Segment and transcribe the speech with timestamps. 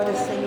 [0.00, 0.40] Se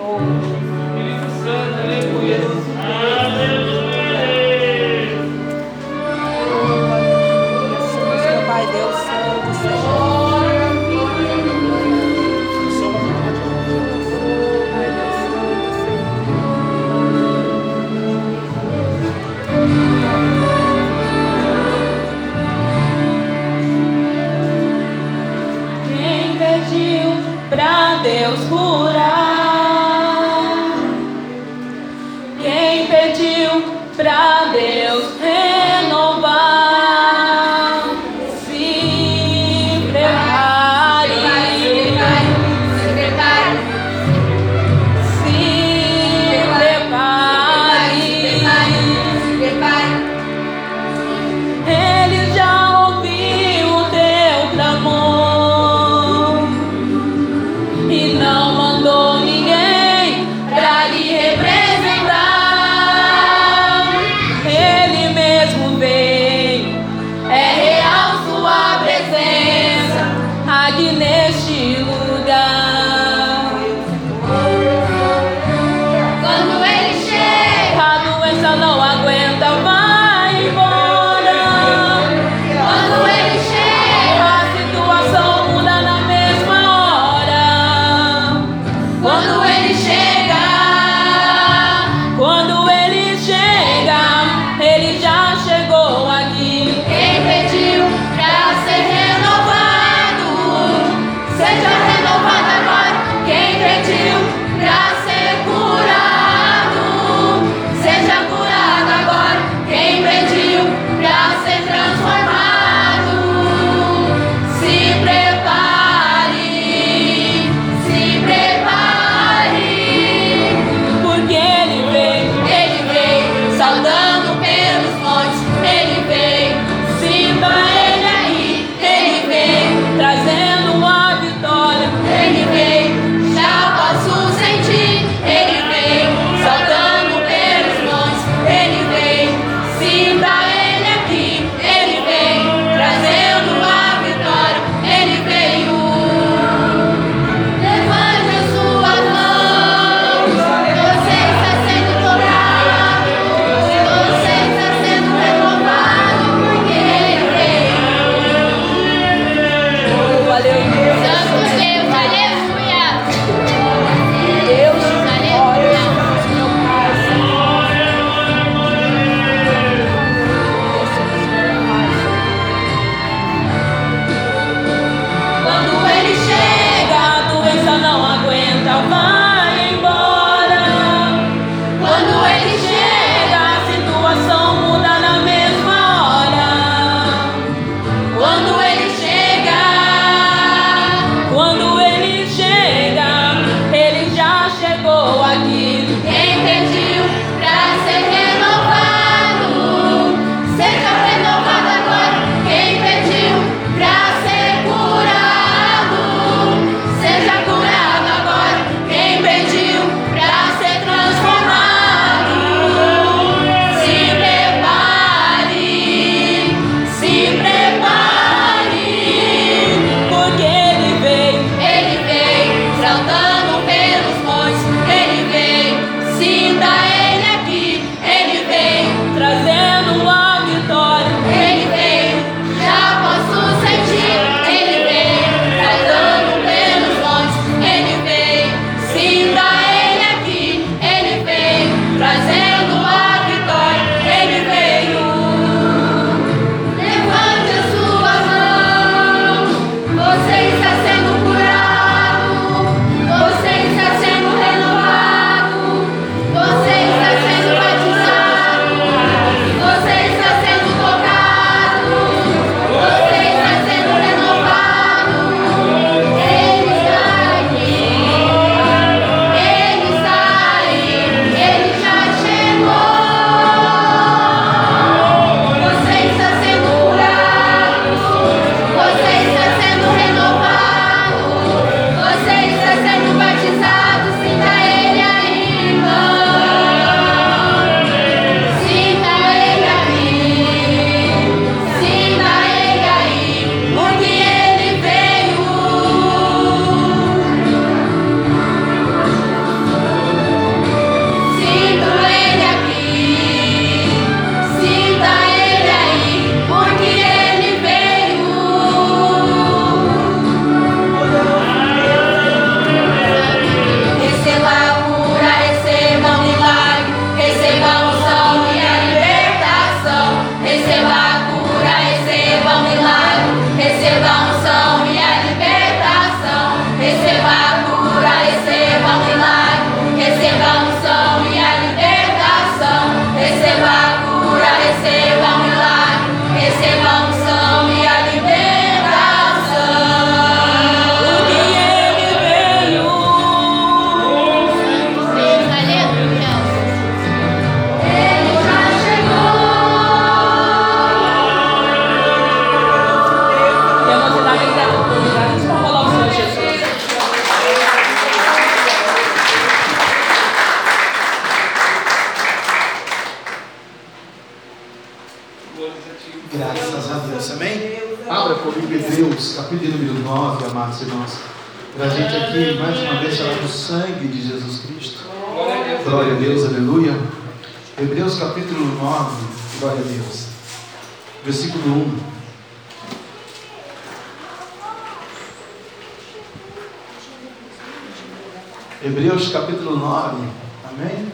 [388.86, 390.28] Hebreus capítulo 9,
[390.66, 391.10] amém?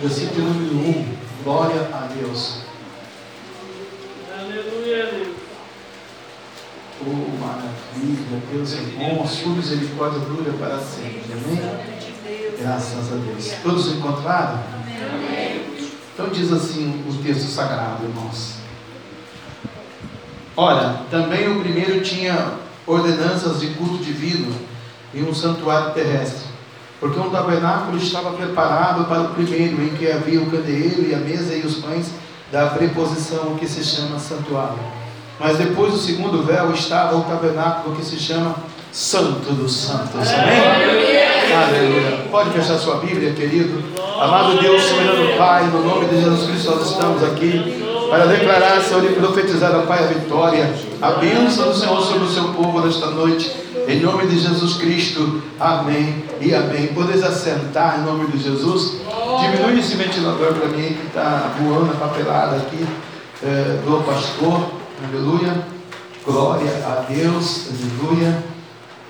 [0.00, 2.60] Versículo número 1, glória a Deus.
[7.04, 11.32] Oh, maravilha, Deus é bom, a sua misericórdia dura para sempre.
[11.32, 12.56] Amém?
[12.56, 13.52] Graças a Deus.
[13.64, 14.62] Todos encontraram?
[16.14, 18.58] Então diz assim o texto sagrado, irmãos.
[20.56, 22.52] Ora, também o primeiro tinha
[22.86, 24.54] ordenanças de culto divino
[25.12, 26.49] e um santuário terrestre.
[27.00, 31.18] Porque um tabernáculo estava preparado para o primeiro, em que havia o candeeiro e a
[31.18, 32.10] mesa e os pães
[32.52, 34.78] da preposição que se chama santuário.
[35.38, 38.54] Mas depois do segundo véu estava o tabernáculo que se chama
[38.92, 40.28] Santo dos Santos.
[40.28, 41.30] Amém?
[41.52, 42.26] Aleluia.
[42.30, 43.82] Pode fechar sua Bíblia, querido.
[44.20, 49.04] Amado Deus, soberano Pai, no nome de Jesus Cristo, nós estamos aqui para declarar, Senhor,
[49.04, 53.06] e profetizar a Pai a vitória, a bênção do Senhor sobre o seu povo nesta
[53.06, 53.50] noite.
[53.88, 56.88] Em nome de Jesus Cristo, amém e amém.
[56.88, 59.00] Podeis assentar em nome de Jesus.
[59.40, 62.86] Diminui esse ventilador para mim que está voando a papelada aqui
[63.42, 64.70] é, do pastor.
[65.04, 65.64] Aleluia.
[66.24, 67.68] Glória a Deus.
[67.68, 68.44] Aleluia.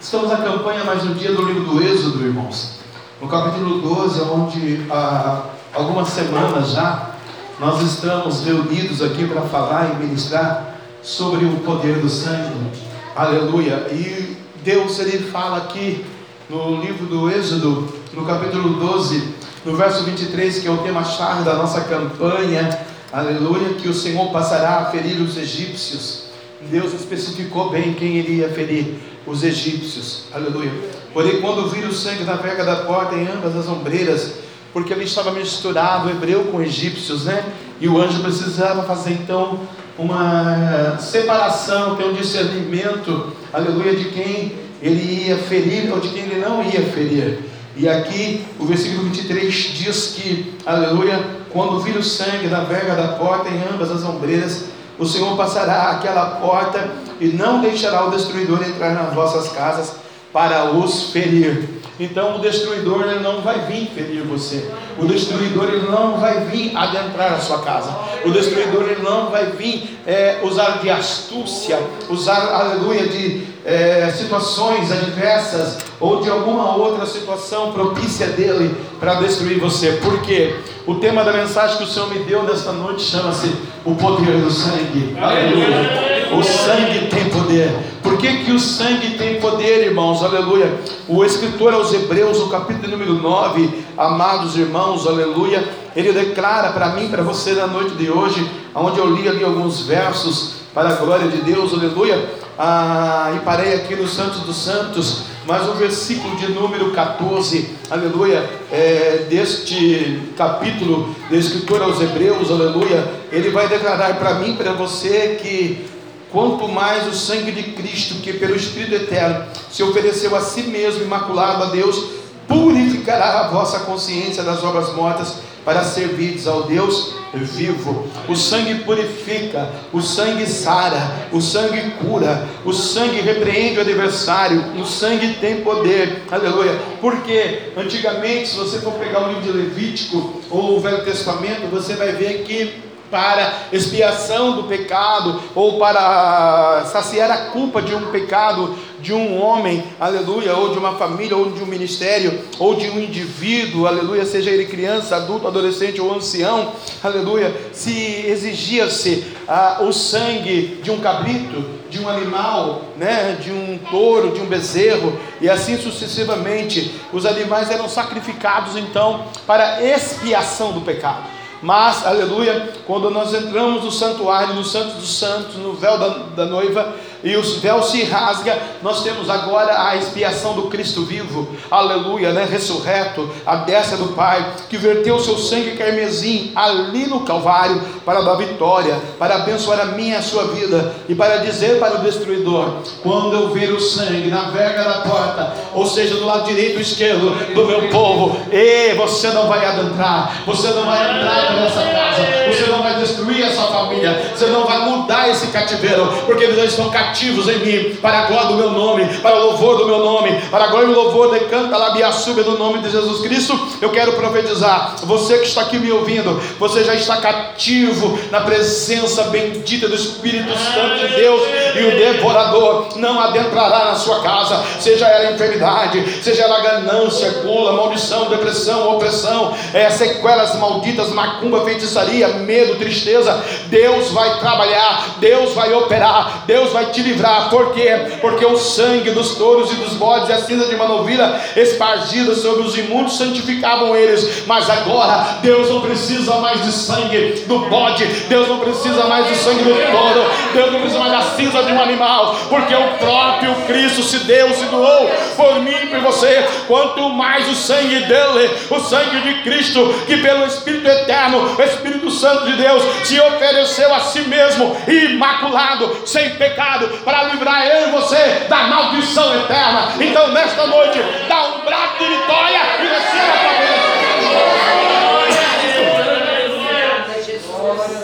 [0.01, 2.81] Estamos na campanha mais um dia do livro do Êxodo, irmãos.
[3.21, 5.43] No capítulo 12, onde há
[5.75, 7.11] algumas semanas já
[7.59, 12.71] nós estamos reunidos aqui para falar e ministrar sobre o poder do sangue.
[13.15, 13.87] Aleluia.
[13.93, 14.30] E
[14.63, 16.05] Deus ele fala aqui
[16.49, 19.35] no livro do Êxodo, no capítulo 12,
[19.65, 24.79] no verso 23, que é o tema-chave da nossa campanha aleluia, que o Senhor passará
[24.79, 26.25] a ferir os egípcios.
[26.71, 28.95] Deus especificou bem quem iria ferir
[29.27, 30.73] os egípcios, aleluia.
[31.13, 34.35] Porém, quando vir o sangue na verga da porta em ambas as ombreiras,
[34.73, 37.45] porque ali estava misturado hebreu com egípcios, né?
[37.81, 39.61] E o anjo precisava fazer então
[39.99, 44.53] uma separação, ter um discernimento, aleluia, de quem
[44.83, 47.39] ele ia ferir ou de quem ele não ia ferir.
[47.77, 53.09] E aqui o versículo 23 diz que, aleluia, quando vir o sangue na verga da
[53.09, 54.65] porta em ambas as ombreiras,
[54.99, 59.93] o Senhor passará aquela porta e não deixará o destruidor entrar nas vossas casas
[60.33, 61.80] para os ferir.
[62.01, 64.71] Então o destruidor ele não vai vir ferir você.
[64.99, 67.95] O destruidor ele não vai vir adentrar a sua casa.
[68.25, 71.79] O destruidor ele não vai vir é, usar de astúcia,
[72.09, 79.59] usar aleluia de é, situações adversas ou de alguma outra situação propícia dele para destruir
[79.59, 79.93] você.
[79.93, 80.57] Por quê?
[80.87, 83.53] O tema da mensagem que o Senhor me deu nesta noite chama-se
[83.85, 85.17] o poder do sangue.
[85.21, 86.29] Aleluia.
[86.33, 87.71] O sangue tem poder.
[88.03, 90.23] Por que, que o sangue tem poder, irmãos?
[90.23, 90.73] Aleluia.
[91.07, 95.63] O escritor aos Hebreus, no capítulo número 9, amados irmãos, aleluia,
[95.95, 99.83] ele declara para mim, para você na noite de hoje, onde eu li ali alguns
[99.83, 102.29] versos para a glória de Deus, aleluia.
[102.59, 108.49] Ah, e parei aqui no Santos dos Santos, mas o versículo de número 14, aleluia,
[108.71, 115.39] é, deste capítulo da Escritura aos Hebreus, aleluia, ele vai declarar para mim, para você,
[115.43, 115.87] que
[116.31, 121.03] quanto mais o sangue de Cristo, que pelo Espírito Eterno se ofereceu a si mesmo,
[121.03, 122.11] imaculado a Deus,
[122.47, 128.09] purificará a vossa consciência das obras mortas para servir ao Deus vivo.
[128.29, 134.85] O sangue purifica, o sangue sara, o sangue cura, o sangue repreende o adversário, o
[134.85, 136.23] sangue tem poder.
[136.31, 136.79] Aleluia.
[137.01, 141.95] Porque antigamente, se você for pegar o livro de Levítico ou o Velho Testamento, você
[141.95, 148.77] vai ver que para expiação do pecado ou para saciar a culpa de um pecado
[149.01, 153.01] de um homem, aleluia, ou de uma família, ou de um ministério, ou de um
[153.01, 160.81] indivíduo, aleluia, seja ele criança, adulto, adolescente ou ancião, aleluia, se exigia-se ah, o sangue
[160.83, 165.79] de um cabrito, de um animal, né, de um touro, de um bezerro, e assim
[165.79, 171.40] sucessivamente, os animais eram sacrificados então para expiação do pecado.
[171.63, 176.47] Mas, aleluia, quando nós entramos no santuário, no Santo dos Santos, no véu da, da
[176.47, 182.33] noiva, e o véu se rasga, nós temos agora a expiação do Cristo vivo, aleluia,
[182.33, 182.47] né?
[182.51, 188.23] ressurreto, a destra do Pai, que verteu o seu sangue carmesim ali no Calvário para
[188.23, 192.03] dar vitória, para abençoar a minha e a sua vida e para dizer para o
[192.03, 196.77] destruidor: quando eu ver o sangue na verga da porta, ou seja, do lado direito
[196.77, 201.83] ou esquerdo do meu povo, e você não vai adentrar, você não vai entrar nessa
[201.83, 206.71] casa, você não vai destruir essa família, você não vai mudar esse cativeiro, porque eles
[206.71, 209.87] estão cativos ativos em mim, para a glória do meu nome, para o louvor do
[209.87, 213.21] meu nome, para a glória e o louvor de canta labiaçuba do nome de Jesus
[213.21, 213.59] Cristo.
[213.81, 219.25] Eu quero profetizar, você que está aqui me ouvindo, você já está cativo na presença
[219.25, 221.43] bendita do Espírito Santo de Deus
[221.77, 227.73] e o devorador não adentrará na sua casa, seja ela enfermidade, seja ela ganância, gula,
[227.73, 233.43] maldição, depressão, opressão, é, sequelas malditas, macumba, feitiçaria, medo, tristeza.
[233.67, 237.51] Deus vai trabalhar, Deus vai operar, Deus vai te livrar.
[237.51, 238.19] Por quê?
[238.21, 242.35] Porque o sangue dos touros e dos bodes e a cinza de uma novilha espargida
[242.35, 244.45] sobre os imundos santificavam eles.
[244.47, 249.35] Mas agora Deus não precisa mais de sangue do bode, Deus não precisa mais do
[249.37, 253.55] sangue do touro, Deus não precisa mais da cinza de um animal, porque o próprio
[253.67, 256.45] Cristo se deu, se doou por mim e por você.
[256.67, 262.11] Quanto mais o sangue dele, o sangue de Cristo, que pelo Espírito eterno, o Espírito
[262.11, 267.91] Santo de Deus, se ofereceu a si mesmo, imaculado, sem pecado, para livrar eu e
[267.93, 269.93] você da maldição eterna.
[270.01, 273.51] Então, nesta noite, dá um braço de vitória e receba a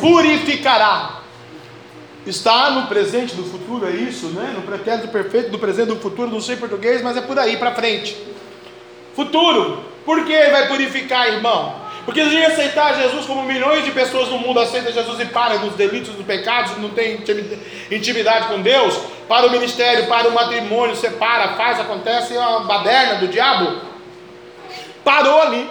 [0.01, 1.17] Purificará
[2.27, 4.53] está no presente do futuro, é isso, né?
[4.55, 7.75] No pretérito perfeito do presente do futuro, não sei português, mas é por aí para
[7.75, 8.17] frente.
[9.15, 11.86] Futuro, por que vai purificar, irmão?
[12.07, 15.75] Porque se aceitar Jesus como milhões de pessoas no mundo aceitam Jesus e param nos
[15.75, 17.19] delitos, nos pecados, não tem
[17.91, 18.97] intimidade com Deus,
[19.29, 23.81] para o ministério, para o matrimônio, separa, faz, acontece, é uma baderna do diabo.
[25.05, 25.69] Parou ali.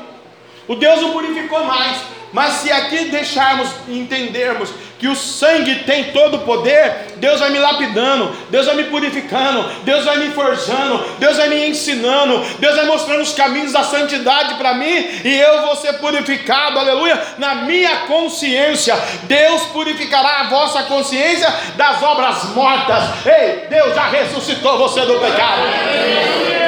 [0.68, 2.02] O Deus não purificou mais.
[2.36, 7.60] Mas se aqui deixarmos entendermos que o sangue tem todo o poder, Deus vai me
[7.60, 12.86] lapidando, Deus vai me purificando, Deus vai me forjando, Deus vai me ensinando, Deus vai
[12.88, 18.00] mostrando os caminhos da santidade para mim e eu vou ser purificado, aleluia, na minha
[18.00, 19.00] consciência.
[19.24, 23.26] Deus purificará a vossa consciência das obras mortas.
[23.26, 26.65] Ei, Deus já ressuscitou você do pecado.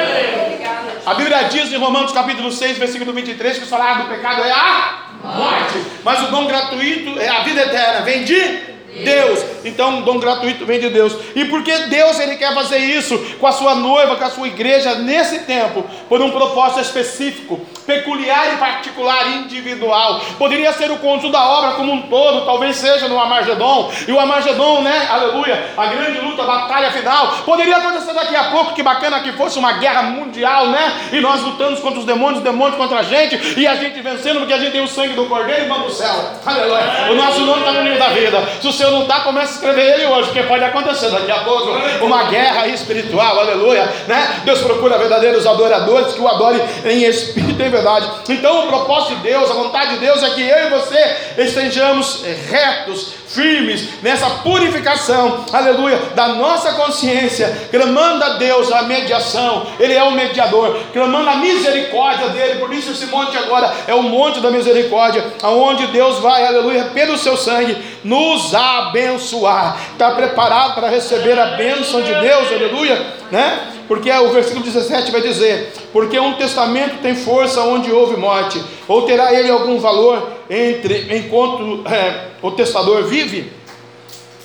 [1.08, 4.50] A Bíblia diz em Romanos capítulo 6, versículo 23, que o salário do pecado é
[4.50, 5.82] a morte.
[6.04, 8.02] Mas o dom gratuito é a vida eterna.
[8.02, 8.67] Vem de
[9.04, 9.44] Deus.
[9.64, 11.14] Então, um dom gratuito vem de Deus.
[11.34, 14.94] E porque Deus ele quer fazer isso com a sua noiva, com a sua igreja
[14.94, 20.20] nesse tempo, por um propósito específico, peculiar e particular, individual.
[20.38, 23.92] Poderia ser o conjunto da obra como um todo, talvez seja no Amargedon.
[24.06, 25.06] E o Amargedon, né?
[25.10, 27.38] Aleluia, a grande luta, a batalha final.
[27.44, 31.08] Poderia acontecer daqui a pouco, que bacana que fosse uma guerra mundial, né?
[31.12, 34.38] E nós lutamos contra os demônios, os demônios contra a gente, e a gente vencendo
[34.38, 36.14] porque a gente tem o sangue do Cordeiro e vamos céu.
[36.46, 37.10] Aleluia.
[37.10, 38.42] O nosso nome está no livro da vida.
[38.60, 41.40] Se o seu não está, comece a escrever ele hoje, porque pode acontecer daqui a
[41.40, 41.70] pouco
[42.04, 44.40] uma guerra espiritual, aleluia, né?
[44.44, 48.10] Deus procura verdadeiros adoradores que o adorem em espírito e em verdade.
[48.28, 52.24] Então, o propósito de Deus, a vontade de Deus é que eu e você estejamos
[52.50, 60.02] retos, firmes nessa purificação, aleluia, da nossa consciência, clamando a Deus a mediação, Ele é
[60.02, 64.50] o mediador, clamando a misericórdia dele, por isso esse monte agora é o monte da
[64.50, 71.56] misericórdia, aonde Deus vai, aleluia, pelo seu sangue, nos abençoar, está preparado para receber a
[71.56, 73.72] bênção de Deus, aleluia, né?
[73.86, 79.02] Porque o versículo 17 vai dizer: Porque um testamento tem força onde houve morte, ou
[79.02, 83.52] terá ele algum valor entre enquanto é, o testador vive?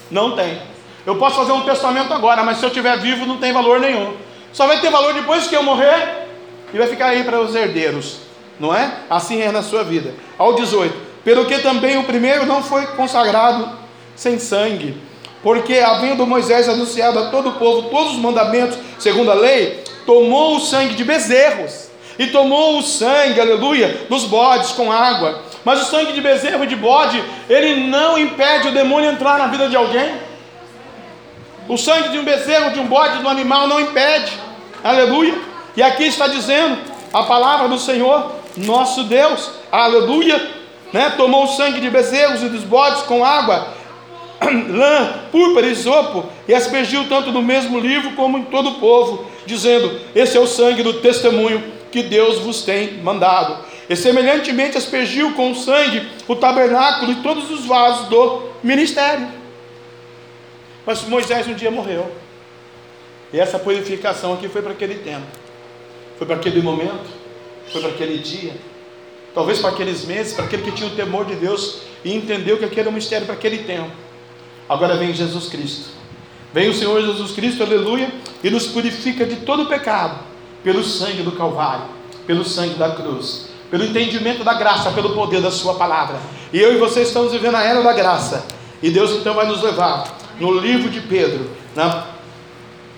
[0.10, 0.62] Não tem.
[1.06, 4.14] Eu posso fazer um testamento agora, mas se eu estiver vivo não tem valor nenhum.
[4.54, 6.28] Só vai ter valor depois que eu morrer
[6.74, 8.20] e vai ficar aí para os herdeiros,
[8.60, 9.00] não é?
[9.10, 10.14] Assim é na sua vida.
[10.38, 13.70] Ao 18: Pelo que também o primeiro não foi consagrado
[14.16, 14.96] sem sangue
[15.44, 20.56] porque havendo Moisés anunciado a todo o povo todos os mandamentos, segundo a lei, tomou
[20.56, 25.42] o sangue de bezerros e tomou o sangue, aleluia, dos bodes com água.
[25.66, 29.48] Mas o sangue de bezerro e de bode, ele não impede o demônio entrar na
[29.48, 30.14] vida de alguém.
[31.68, 34.32] O sangue de um bezerro, de um bode, de um animal não impede.
[34.84, 35.36] Aleluia.
[35.76, 36.78] E aqui está dizendo
[37.14, 39.50] a palavra do Senhor, nosso Deus.
[39.72, 40.64] Aleluia.
[40.92, 41.14] Né?
[41.18, 43.83] Tomou o sangue de bezerros e dos bodes com água
[44.70, 49.26] lã, púrpura e sopo, e aspergiu tanto no mesmo livro como em todo o povo,
[49.46, 53.64] dizendo: Esse é o sangue do testemunho que Deus vos tem mandado.
[53.90, 59.28] E semelhantemente aspergiu com sangue o tabernáculo e todos os vasos do ministério.
[60.86, 62.12] Mas Moisés um dia morreu.
[63.32, 65.26] E essa purificação aqui foi para aquele tempo,
[66.18, 67.10] foi para aquele momento,
[67.72, 68.54] foi para aquele dia,
[69.34, 72.66] talvez para aqueles meses, para aquele que tinha o temor de Deus e entendeu que
[72.66, 74.03] aquele era um mistério para aquele tempo.
[74.68, 75.90] Agora vem Jesus Cristo.
[76.54, 80.20] Vem o Senhor Jesus Cristo, aleluia, e nos purifica de todo pecado,
[80.64, 81.86] pelo sangue do Calvário,
[82.28, 86.20] pelo sangue da cruz, pelo entendimento da graça, pelo poder da Sua palavra.
[86.54, 88.46] E eu e você estamos vivendo a era da graça.
[88.82, 92.06] E Deus então vai nos levar no livro de Pedro, na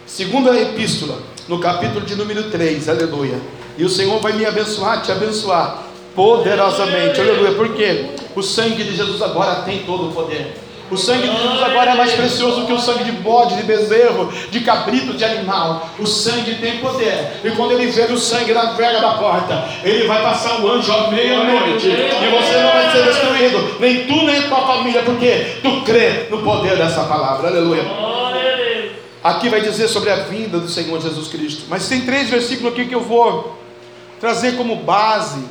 [0.06, 3.40] segunda epístola, no capítulo de número 3, aleluia.
[3.78, 9.22] E o Senhor vai me abençoar, te abençoar poderosamente, aleluia, porque o sangue de Jesus
[9.22, 10.65] agora tem todo o poder.
[10.90, 14.32] O sangue de Jesus agora é mais precioso que o sangue de bode, de bezerro,
[14.52, 15.90] de cabrito, de animal.
[15.98, 17.42] O sangue tem poder.
[17.44, 20.92] E quando ele ver o sangue na verga da porta, ele vai passar o anjo
[20.92, 21.88] à meia-noite.
[21.88, 26.44] E você não vai ser destruído, nem tu, nem tua família, porque tu crê no
[26.44, 27.48] poder dessa palavra.
[27.48, 27.84] Aleluia.
[29.24, 31.64] Aqui vai dizer sobre a vinda do Senhor Jesus Cristo.
[31.68, 33.58] Mas tem três versículos aqui que eu vou
[34.22, 35.44] trazer como base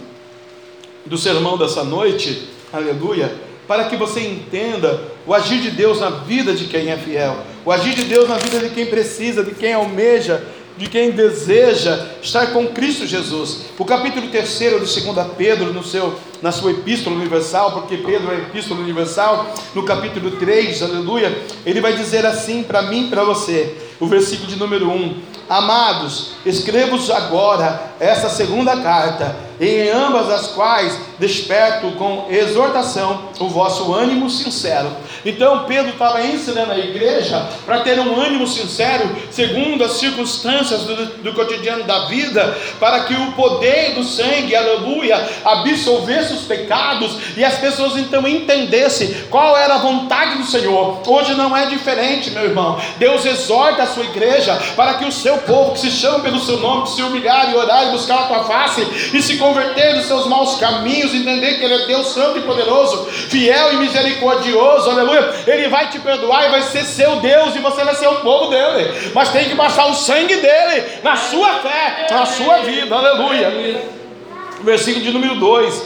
[1.04, 2.48] do sermão dessa noite.
[2.72, 7.36] Aleluia para que você entenda o agir de Deus na vida de quem é fiel,
[7.64, 10.44] o agir de Deus na vida de quem precisa, de quem almeja,
[10.76, 13.66] de quem deseja estar com Cristo Jesus.
[13.78, 18.38] O capítulo 3 de 2 Pedro, no seu, na sua epístola universal, porque Pedro é
[18.38, 23.76] epístola universal, no capítulo 3, aleluia, ele vai dizer assim para mim e para você,
[24.00, 25.14] o versículo de número 1:
[25.48, 33.92] Amados, escrevo-vos agora essa segunda carta em ambas as quais desperto com exortação o vosso
[33.94, 34.88] ânimo sincero.
[35.24, 41.06] Então Pedro estava ensinando a igreja para ter um ânimo sincero, segundo as circunstâncias do,
[41.22, 47.44] do, cotidiano da vida, para que o poder do sangue, aleluia, absolvesse os pecados e
[47.44, 51.00] as pessoas então entendessem qual era a vontade do Senhor.
[51.06, 52.78] Hoje não é diferente, meu irmão.
[52.98, 56.58] Deus exorta a sua igreja para que o seu povo, que se chama pelo seu
[56.58, 60.26] nome, se humilhar e orar e buscar a tua face e se converter dos seus
[60.26, 65.34] maus caminhos, entender que Ele é Deus Santo e poderoso, fiel e misericordioso, aleluia.
[65.46, 68.50] Ele vai te perdoar e vai ser seu Deus, e você vai ser o povo
[68.50, 73.82] dele, mas tem que baixar o sangue dele na sua fé, na sua vida, aleluia.
[74.62, 75.82] Versículo de número 2: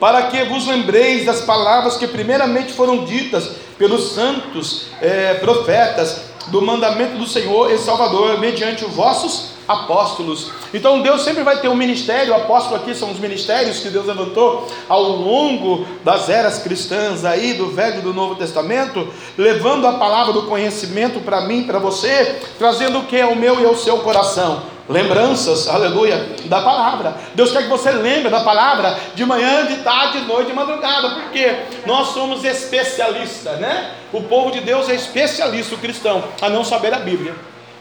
[0.00, 6.60] Para que vos lembreis das palavras que primeiramente foram ditas pelos santos é, profetas, do
[6.60, 10.50] mandamento do Senhor e Salvador, mediante os vossos apóstolos.
[10.72, 14.06] Então Deus sempre vai ter um ministério, o apóstolo aqui são os ministérios que Deus
[14.06, 19.94] levantou ao longo das eras cristãs aí do Velho e do Novo Testamento, levando a
[19.94, 23.76] palavra do conhecimento para mim, para você, trazendo o que é o meu e o
[23.76, 24.72] seu coração.
[24.88, 27.16] Lembranças, aleluia, da palavra.
[27.34, 31.10] Deus quer que você lembre da palavra de manhã, de tarde, de noite, de madrugada,
[31.10, 31.56] porque
[31.86, 33.92] nós somos especialistas, né?
[34.12, 37.34] O povo de Deus é especialista, o cristão, a não saber a Bíblia.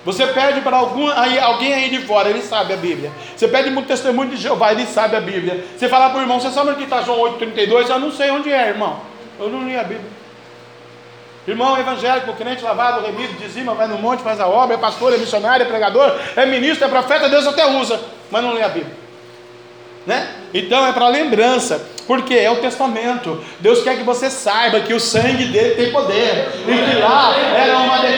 [0.04, 3.12] Você pede para algum, aí, alguém aí de fora, ele sabe a Bíblia.
[3.36, 5.64] Você pede muito testemunho de Jeová, ele sabe a Bíblia.
[5.78, 7.90] Você fala para o irmão, você sabe onde está João 8,32?
[7.90, 9.00] Eu não sei onde é, irmão.
[9.40, 10.22] Eu não li a Bíblia.
[11.48, 15.18] Irmão evangélico, crente lavado, remido, dizima, vai no monte, faz a obra, é pastor, é
[15.18, 18.96] missionário, é pregador, é ministro, é profeta, Deus até usa, mas não lê a Bíblia.
[20.06, 20.28] Né?
[20.54, 23.42] Então é para lembrança, porque é o testamento.
[23.60, 27.78] Deus quer que você saiba que o sangue dele tem poder, e que lá era
[27.78, 28.10] uma da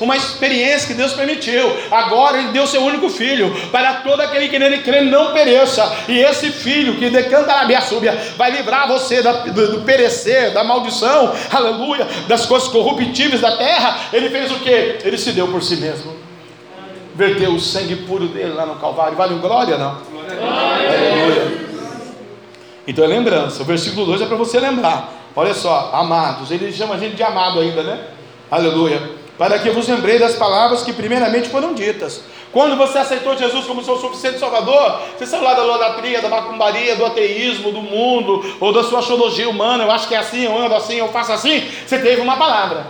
[0.00, 1.76] uma experiência que Deus permitiu.
[1.90, 6.18] Agora ele deu seu único filho, para todo aquele que nele crê não pereça, e
[6.20, 12.46] esse filho que decanta labiaçúbia vai livrar você do, do perecer, da maldição, aleluia, das
[12.46, 14.08] coisas corruptíveis da terra.
[14.12, 14.98] Ele fez o que?
[15.04, 16.25] Ele se deu por si mesmo
[17.16, 19.16] verteu o sangue puro dele lá no Calvário.
[19.16, 19.96] Vale um glória, não?
[20.30, 21.66] Aleluia.
[22.86, 23.62] Então é lembrança.
[23.62, 25.12] O versículo 2 é para você lembrar.
[25.34, 26.50] Olha só, amados.
[26.50, 28.04] Ele chama a gente de amado ainda, né?
[28.50, 29.10] Aleluia.
[29.36, 32.22] Para que vos lembrei das palavras que primeiramente foram ditas.
[32.52, 36.96] Quando você aceitou Jesus como seu suficiente salvador, você saiu lá da idolatria, da macumbaria,
[36.96, 40.56] do ateísmo, do mundo, ou da sua astrologia humana, eu acho que é assim, eu
[40.56, 41.68] ando assim, eu faço assim.
[41.86, 42.86] Você teve uma palavra.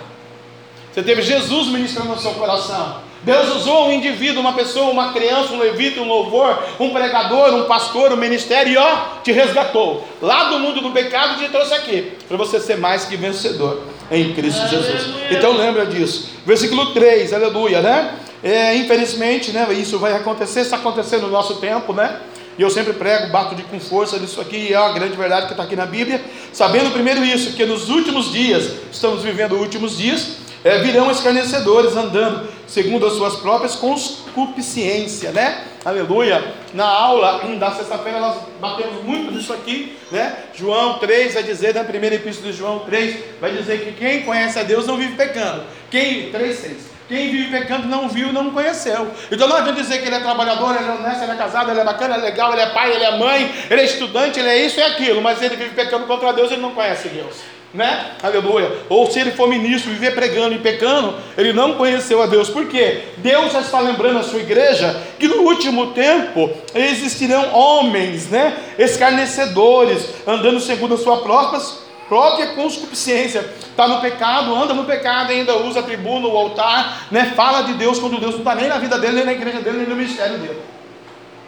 [0.92, 3.05] Você teve Jesus ministrando no seu coração.
[3.26, 7.64] Deus usou um indivíduo, uma pessoa, uma criança, um levita, um louvor, um pregador, um
[7.64, 10.06] pastor, um ministério e ó, te resgatou.
[10.22, 14.32] Lá do mundo do pecado te trouxe aqui, para você ser mais que vencedor em
[14.32, 15.08] Cristo Jesus.
[15.28, 16.30] Então lembra disso.
[16.46, 18.14] Versículo 3, aleluia, né?
[18.44, 22.20] É, infelizmente, né, isso vai acontecer, está acontecendo no nosso tempo, né?
[22.56, 25.46] E eu sempre prego, bato de com força nisso aqui, e é uma grande verdade
[25.46, 26.22] que está aqui na Bíblia.
[26.52, 32.48] Sabendo primeiro isso, que nos últimos dias, estamos vivendo últimos dias, é, virão escarnecedores andando
[32.66, 35.62] segundo as suas próprias concupiscência, né?
[35.84, 36.42] Aleluia.
[36.74, 40.34] Na aula da sexta-feira nós batemos muito nisso aqui, né?
[40.52, 44.58] João 3 vai dizer, na primeira epístola de João 3, vai dizer que quem conhece
[44.58, 45.62] a Deus não vive pecando.
[45.88, 46.76] Quem, 3, 6.
[47.06, 49.06] Quem vive pecando não viu, não conheceu.
[49.30, 51.78] Então não adianta dizer que ele é trabalhador, ele é honesto, ele é casado, ele
[51.78, 54.48] é bacana, ele é legal, ele é pai, ele é mãe, ele é estudante, ele
[54.48, 58.12] é isso e aquilo, mas ele vive pecando contra Deus, ele não conhece Deus né?
[58.22, 58.72] Aleluia.
[58.88, 62.48] Ou se ele for ministro, viver pregando e pecando, ele não conheceu a Deus.
[62.48, 63.02] Por quê?
[63.18, 68.56] Deus já está lembrando a sua igreja que no último tempo existirão homens, né?
[68.78, 73.40] Escarnecedores, andando segundo suas próprias própria conscupiscência.
[73.40, 77.32] Está no pecado, anda no pecado, ainda usa a tribuna, o altar, né?
[77.34, 79.78] fala de Deus quando Deus não está nem na vida dele, nem na igreja dele,
[79.78, 80.60] nem no ministério dele.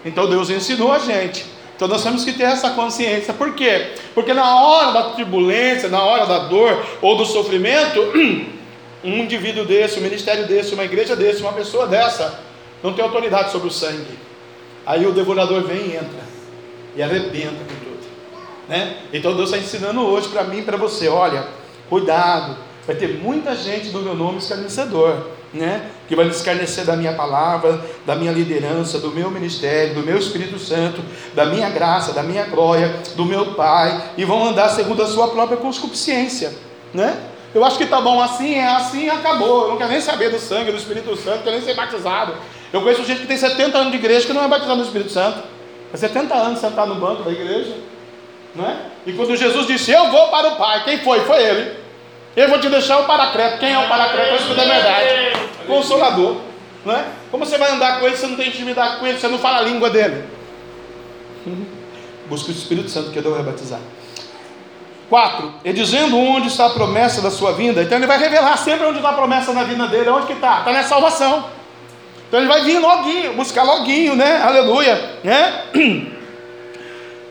[0.04, 1.57] Então Deus ensinou a gente.
[1.78, 3.32] Então nós temos que ter essa consciência.
[3.32, 3.92] Por quê?
[4.12, 8.00] Porque na hora da turbulência, na hora da dor ou do sofrimento,
[9.04, 12.40] um indivíduo desse, um ministério desse, uma igreja desse, uma pessoa dessa,
[12.82, 14.18] não tem autoridade sobre o sangue.
[14.84, 16.26] Aí o devorador vem e entra
[16.96, 18.08] e arrebenta com tudo.
[18.68, 18.96] Né?
[19.12, 21.46] Então Deus está ensinando hoje para mim e para você: olha,
[21.88, 25.37] cuidado, vai ter muita gente do meu nome escarnecedor.
[25.52, 25.90] Né?
[26.08, 30.58] que vai escarnecer da minha palavra, da minha liderança, do meu ministério, do meu Espírito
[30.58, 31.02] Santo,
[31.34, 35.28] da minha graça, da minha glória, do meu Pai, e vão andar segundo a sua
[35.28, 36.52] própria consciência,
[36.94, 37.18] né?
[37.54, 39.64] Eu acho que tá bom assim, é assim, acabou.
[39.64, 42.34] Eu não quero nem saber do sangue, do Espírito Santo, quero nem ser batizado.
[42.72, 45.10] Eu conheço gente que tem 70 anos de igreja que não é batizado no Espírito
[45.10, 45.42] Santo.
[45.92, 47.74] É 70 anos sentado no banco da igreja.
[48.54, 48.76] Não é?
[49.06, 51.20] E quando Jesus disse, eu vou para o Pai, quem foi?
[51.20, 51.87] Foi ele.
[52.38, 53.58] Eu vou te deixar o paracreto.
[53.58, 54.36] Quem é o paracreto?
[54.36, 55.06] Isso é verdade.
[55.66, 56.36] Consolador.
[56.84, 57.04] Não é?
[57.32, 59.58] Como você vai andar com ele você não tem intimidade com ele, você não fala
[59.58, 60.22] a língua dele?
[62.30, 63.80] Busque o Espírito Santo que eu vai batizar.
[65.08, 65.54] 4.
[65.64, 67.82] E dizendo onde está a promessa da sua vinda.
[67.82, 70.08] Então ele vai revelar sempre onde está a promessa na vinda dele.
[70.08, 70.60] Onde que está?
[70.60, 71.44] Está na salvação.
[72.28, 74.40] Então ele vai vir loguinho, buscar loguinho, né?
[74.42, 75.18] Aleluia.
[75.24, 75.64] Né?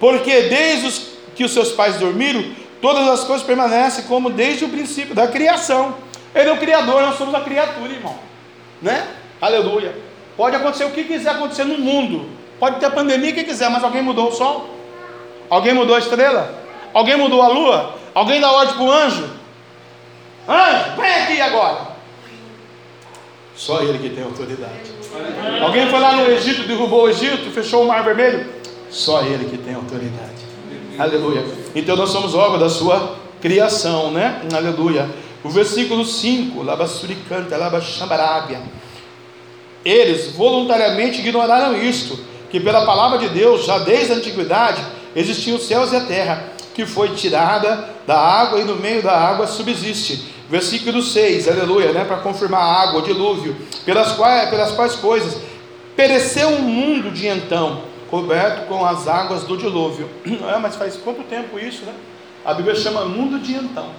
[0.01, 2.43] Porque desde os que os seus pais dormiram,
[2.81, 5.95] todas as coisas permanecem como desde o princípio da criação.
[6.33, 8.15] Ele é o Criador, nós somos a criatura, irmão.
[8.81, 9.07] Né?
[9.41, 9.95] Aleluia.
[10.35, 12.29] Pode acontecer o que quiser acontecer no mundo.
[12.59, 14.69] Pode ter pandemia que quiser, mas alguém mudou o sol?
[15.49, 16.63] Alguém mudou a estrela?
[16.93, 17.95] Alguém mudou a lua?
[18.13, 19.29] Alguém dá ordem para o anjo?
[20.47, 21.87] Anjo, vem aqui agora.
[23.55, 24.91] Só ele que tem autoridade.
[25.61, 28.47] Alguém foi lá no Egito, derrubou o Egito, fechou o mar vermelho?
[28.89, 30.46] Só ele que tem autoridade.
[30.97, 31.45] Aleluia.
[31.75, 34.41] Então nós somos obra da sua criação, né?
[34.53, 35.09] Aleluia.
[35.43, 38.61] O versículo 5, Labassuricanta, Labashambarábia.
[39.85, 44.81] Eles voluntariamente ignoraram isto, que pela palavra de Deus, já desde a antiguidade,
[45.15, 49.15] existiam os céus e a terra, que foi tirada da água e no meio da
[49.15, 50.33] água subsiste.
[50.49, 52.05] Versículo 6, aleluia, né?
[52.05, 53.55] Para confirmar a água, o dilúvio,
[53.85, 55.37] pelas quais, pelas quais coisas
[55.95, 60.09] pereceu o mundo de então, coberto com as águas do dilúvio.
[60.47, 61.93] É, mas faz quanto tempo isso, né?
[62.45, 63.89] A Bíblia chama mundo de então.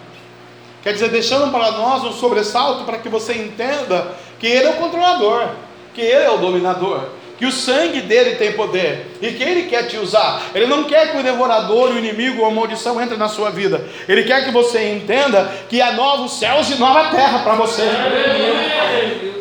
[0.82, 4.76] Quer dizer, deixando para nós um sobressalto para que você entenda que Ele é o
[4.76, 5.48] controlador,
[5.94, 9.86] que Ele é o dominador, que o sangue dele tem poder e que Ele quer
[9.86, 10.42] te usar.
[10.54, 13.86] Ele não quer que o devorador, o inimigo ou a maldição entre na sua vida.
[14.08, 17.84] Ele quer que você entenda que há novos céus e nova terra para você.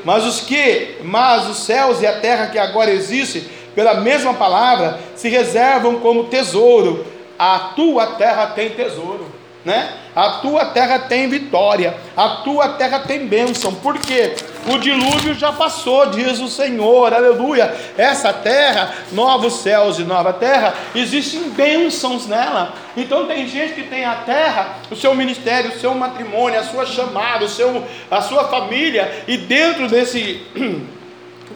[0.03, 3.43] Mas os que, mas os céus e a terra que agora existem,
[3.77, 7.05] pela mesma palavra, se reservam como tesouro.
[7.37, 9.37] A tua terra tem tesouro
[9.67, 9.91] né?
[10.15, 14.33] A tua terra tem vitória, a tua terra tem bênção, porque
[14.65, 17.75] o dilúvio já passou, diz o Senhor, aleluia.
[17.97, 22.73] Essa terra, novos céus e nova terra, existem bênçãos nela.
[22.95, 26.85] Então tem gente que tem a terra, o seu ministério, o seu matrimônio, a sua
[26.85, 30.41] chamada, o seu, a sua família, e dentro desse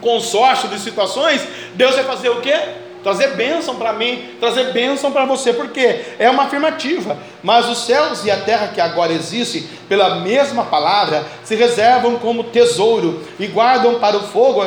[0.01, 1.41] consórcio de situações,
[1.75, 2.59] Deus vai fazer o quê?
[3.03, 7.17] trazer bênção para mim, trazer bênção para você, porque é uma afirmativa.
[7.43, 12.45] Mas os céus e a terra que agora existem, pela mesma palavra, se reservam como
[12.45, 14.63] tesouro e guardam para o fogo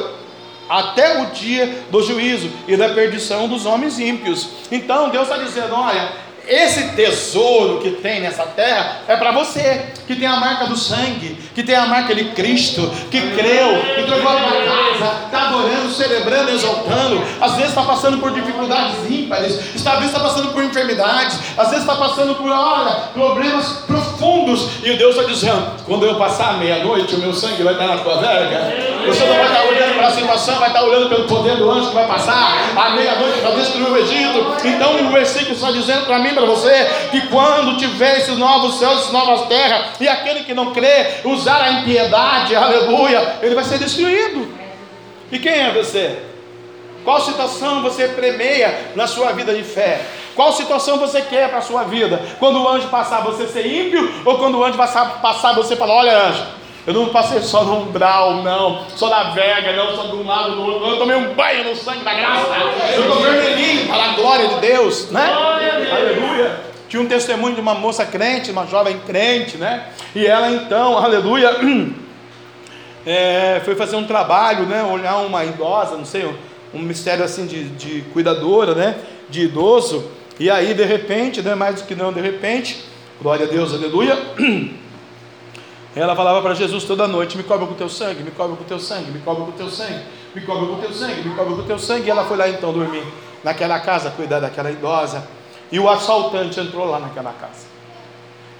[0.68, 4.48] até o dia do juízo e da perdição dos homens ímpios.
[4.70, 6.12] Então Deus está dizendo: olha,
[6.46, 11.38] esse tesouro que tem nessa terra é para você, que tem a marca do sangue,
[11.54, 17.22] que tem a marca de Cristo, que creu, entregou a casa, está adorando, celebrando, exaltando.
[17.40, 21.80] Às vezes está passando por dificuldades ímpares, às vezes está passando por enfermidades, às vezes
[21.80, 24.68] está passando por, olha, problemas profundos.
[24.82, 28.20] E Deus está dizendo: quando eu passar meia-noite, o meu sangue vai estar na tua
[28.20, 28.94] verga.
[29.06, 31.88] Você não vai estar olhando para a situação, vai estar olhando pelo poder do anjo
[31.88, 34.56] que vai passar à meia-noite para destruir o Egito.
[34.64, 39.00] Então o versículo está dizendo para mim para você que quando tiver esses novos céus,
[39.00, 43.78] essas novas terras, e aquele que não crê usar a impiedade, aleluia, ele vai ser
[43.78, 44.48] destruído.
[45.30, 46.22] E quem é você?
[47.04, 50.00] Qual situação você premeia na sua vida de fé?
[50.34, 52.20] Qual situação você quer para a sua vida?
[52.38, 54.10] Quando o anjo passar, você ser ímpio?
[54.24, 56.42] Ou quando o anjo passar, passar você falar: Olha, anjo,
[56.86, 60.56] eu não passei só no umbral, não, só na verga, não, só de um lado
[60.56, 60.88] do outro.
[60.88, 62.48] Eu tomei um banho no sangue da graça.
[62.94, 65.30] Eu estou vermelhinho para a glória de Deus, né?
[65.92, 66.63] Aleluia.
[66.94, 69.88] Tinha um testemunho de uma moça crente, uma jovem crente, né?
[70.14, 71.50] E ela então, aleluia,
[73.04, 74.80] é, foi fazer um trabalho, né?
[74.84, 76.24] Olhar uma idosa, não sei,
[76.72, 78.96] um, mistério assim de, de cuidadora, né?
[79.28, 80.08] De idoso.
[80.38, 81.56] E aí, de repente, né?
[81.56, 82.84] Mais do que não, de repente,
[83.20, 84.16] Glória a Deus, aleluia.
[85.96, 88.78] Ela falava para Jesus toda noite: Me cobre com teu sangue, me cobre com teu
[88.78, 90.00] sangue, me cobre com teu sangue,
[90.32, 92.06] me cobre com teu sangue, me cobre com teu sangue.
[92.06, 93.02] E ela foi lá então dormir
[93.42, 95.26] naquela casa, cuidar daquela idosa.
[95.74, 97.66] E o assaltante entrou lá naquela casa.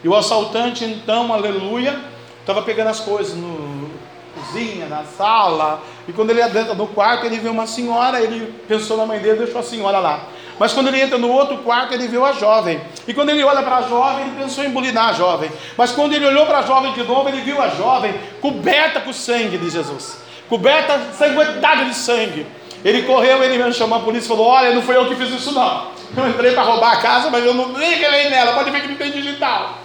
[0.03, 1.97] E o assaltante, então, aleluia,
[2.41, 3.89] estava pegando as coisas no
[4.35, 5.81] cozinha, na sala.
[6.09, 8.21] E quando ele entra no quarto, ele vê uma senhora.
[8.21, 10.25] Ele pensou na mãe dele, deixou a senhora lá.
[10.59, 12.81] Mas quando ele entra no outro quarto, ele viu a jovem.
[13.07, 15.53] E quando ele olha para a jovem, ele pensou em bulinar a jovem.
[15.79, 19.13] Mas quando ele olhou para a jovem de novo, ele viu a jovem coberta com
[19.13, 20.19] sangue de Jesus.
[20.49, 22.45] Coberta, sanguentada de sangue.
[22.85, 25.31] Ele correu, ele mesmo chamou a polícia e falou: Olha, não foi eu que fiz
[25.31, 25.89] isso não.
[26.17, 28.53] Eu entrei para roubar a casa, mas eu não nem relei nela.
[28.53, 29.79] Pode ver que não tem digital.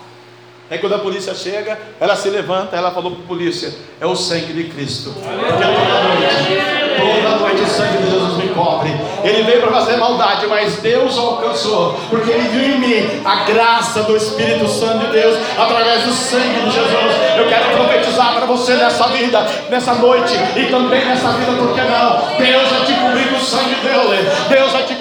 [0.70, 4.16] Aí quando a polícia chega, ela se levanta, ela falou para a polícia: É o
[4.16, 5.14] sangue de Cristo.
[5.14, 8.96] Porque toda noite, o sangue de Jesus me cobre.
[9.24, 13.44] Ele veio para fazer maldade, mas Deus o alcançou, porque ele viu em mim a
[13.44, 17.16] graça do Espírito Santo de Deus através do sangue de Jesus.
[17.38, 22.38] Eu quero profetizar para você nessa vida, nessa noite e também nessa vida, porque não?
[22.38, 24.30] Deus vai te cobrir com o sangue dele.
[24.50, 24.96] Deus vai te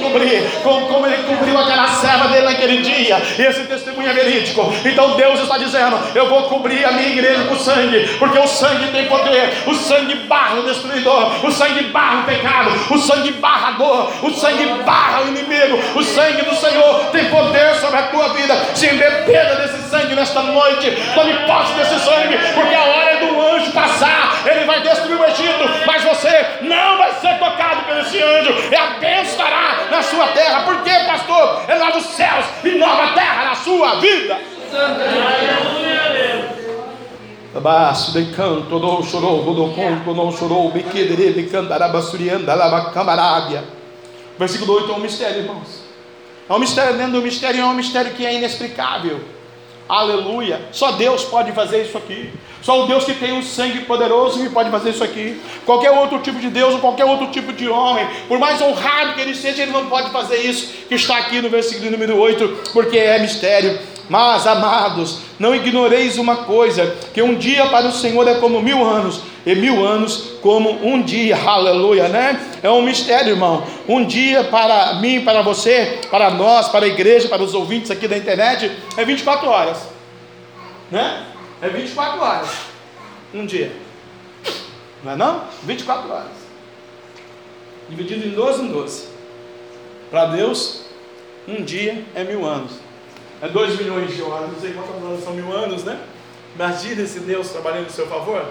[0.63, 3.21] com, como ele cobriu aquela serva dele naquele dia.
[3.39, 4.73] E esse testemunho é verídico.
[4.85, 8.91] Então Deus está dizendo: Eu vou cobrir a minha igreja com sangue, porque o sangue
[8.93, 9.53] tem poder.
[9.67, 14.13] O sangue barra o destruidor, o sangue barra o pecado, o sangue barra a dor,
[14.23, 15.79] o sangue barra o inimigo.
[15.95, 18.55] O sangue do Senhor tem poder sobre a tua vida.
[18.75, 23.41] Se embebeda desse sangue nesta noite, tome posse desse sangue, porque a hora é do
[23.41, 25.08] anjo passar, ele vai destruir
[26.09, 30.63] você não vai ser tocado por esse anjo, e a bênção estará na sua terra.
[30.65, 31.63] Por quê, pastor?
[31.69, 34.39] É lá dos céus e nova terra na sua vida.
[37.55, 39.43] Abaixo de canto, chorou,
[40.15, 40.71] não chorou,
[42.93, 43.65] camarabia.
[44.39, 45.83] Versículo 8 é um mistério, irmãos.
[46.49, 49.21] É um mistério dentro do mistério, é um mistério que é inexplicável.
[49.89, 50.61] Aleluia.
[50.71, 52.31] Só Deus pode fazer isso aqui.
[52.61, 55.41] Só o Deus que tem um sangue poderoso que pode fazer isso aqui.
[55.65, 59.21] Qualquer outro tipo de Deus ou qualquer outro tipo de homem, por mais honrado que
[59.21, 62.99] ele seja, ele não pode fazer isso que está aqui no versículo número 8, porque
[62.99, 63.79] é mistério.
[64.09, 68.85] Mas, amados, não ignoreis uma coisa: que um dia para o Senhor é como mil
[68.85, 72.39] anos, e mil anos como um dia, aleluia, né?
[72.63, 73.65] É um mistério, irmão.
[73.89, 78.07] Um dia para mim, para você, para nós, para a igreja, para os ouvintes aqui
[78.07, 79.89] da internet, é 24 horas,
[80.91, 81.25] né?
[81.63, 82.49] É 24 horas,
[83.33, 83.73] um dia,
[85.03, 85.45] não é não?
[85.63, 86.33] 24 horas,
[87.89, 89.09] dividido em 12 em 12.
[90.11, 90.83] Para Deus,
[91.49, 92.89] um dia é mil anos
[93.41, 95.99] é 2 milhões de horas, não sei quantas horas são mil anos, né?
[96.55, 98.45] Imagina esse Deus trabalhando em seu favor.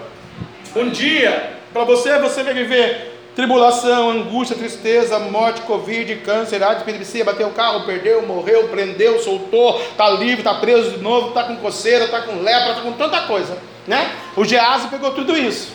[0.78, 7.24] Um dia, para você, você vai viver tribulação, angústia, tristeza, morte, covid, câncer, AIDS, epilepsia,
[7.24, 11.56] bateu o carro, perdeu, morreu, prendeu, soltou, está livre, está preso de novo, está com
[11.56, 14.12] coceira, está com lepra, está com tanta coisa, né?
[14.36, 15.72] O Gease pegou tudo isso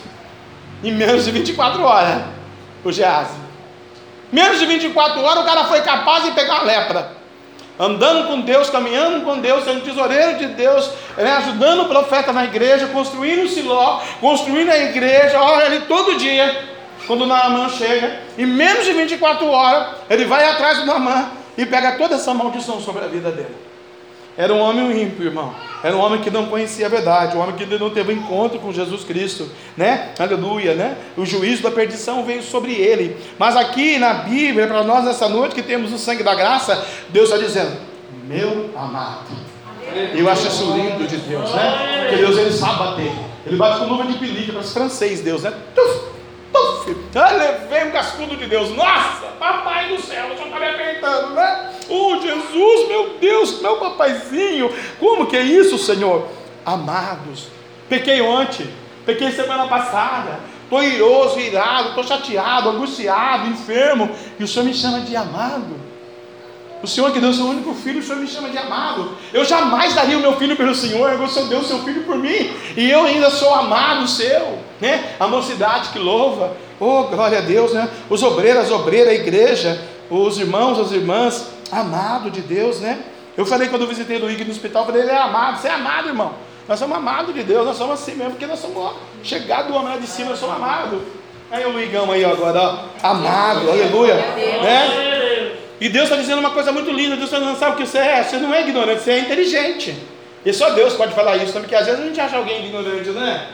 [0.83, 2.23] em menos de 24 horas.
[2.83, 3.35] O Gease.
[4.31, 7.22] Menos de 24 horas o cara foi capaz de pegar a lepra
[7.79, 12.45] andando com Deus, caminhando com Deus, sendo tesoureiro de Deus, né, ajudando o profeta na
[12.45, 16.69] igreja, construindo o Siló, construindo a igreja, olha ele todo dia,
[17.07, 21.97] quando Naamã chega, em menos de 24 horas, ele vai atrás do Naamã e pega
[21.97, 23.55] toda essa maldição sobre a vida dele.
[24.37, 25.53] Era um homem ímpio, irmão.
[25.83, 28.71] Era um homem que não conhecia a verdade, um homem que não teve encontro com
[28.71, 30.13] Jesus Cristo, né?
[30.17, 30.95] Aleluia, né?
[31.17, 33.17] O juízo da perdição veio sobre ele.
[33.37, 37.29] Mas aqui na Bíblia, para nós nessa noite que temos o sangue da graça, Deus
[37.29, 37.75] está dizendo:
[38.25, 39.53] Meu amado.
[40.15, 42.05] Eu acho isso lindo de Deus, né?
[42.07, 43.11] Porque Deus ele sabe bater.
[43.45, 45.53] Ele bate com luva de pelica, para francês, Deus, né?
[45.75, 46.12] Tuf,
[46.83, 46.95] tuf.
[47.15, 48.75] Ah, levei um cascudo de Deus.
[48.75, 51.69] Nossa, papai do céu, o senhor está me apertando, né?
[51.89, 56.27] Oh Jesus, meu Deus, meu papaizinho, como que é isso, Senhor?
[56.65, 57.47] Amados,
[57.89, 58.69] pequei ontem,
[59.05, 65.01] pequei semana passada, estou iroso, irado, estou chateado, angustiado, enfermo, e o Senhor me chama
[65.01, 65.83] de amado.
[66.81, 69.17] O Senhor que deu seu único filho, o Senhor me chama de amado.
[69.31, 72.03] Eu jamais daria o meu filho pelo Senhor, agora o Senhor deu o seu filho
[72.03, 75.15] por mim, e eu ainda sou amado seu, né?
[75.17, 77.89] A mocidade que louva, oh glória a Deus, né?
[78.09, 82.99] Os obreiros, as obreiras, a igreja, os irmãos, as irmãs, amado de Deus, né?
[83.35, 85.71] Eu falei quando eu visitei o Luigi no hospital, falei, ele é amado, você é
[85.71, 86.33] amado, irmão.
[86.67, 88.93] Nós somos amados de Deus, nós somos assim mesmo, porque nós somos
[89.23, 91.01] chegados do homem lá de cima, nós somos amados.
[91.51, 94.15] Aí o Luigão aí agora, ó, amado, aleluia.
[94.15, 95.55] Né?
[95.79, 97.97] E Deus está dizendo uma coisa muito linda, Deus está dizendo, sabe o que você
[97.97, 98.23] é?
[98.23, 99.95] Você não é ignorante, você é inteligente.
[100.45, 103.47] E só Deus pode falar isso, porque às vezes a gente acha alguém ignorante, né?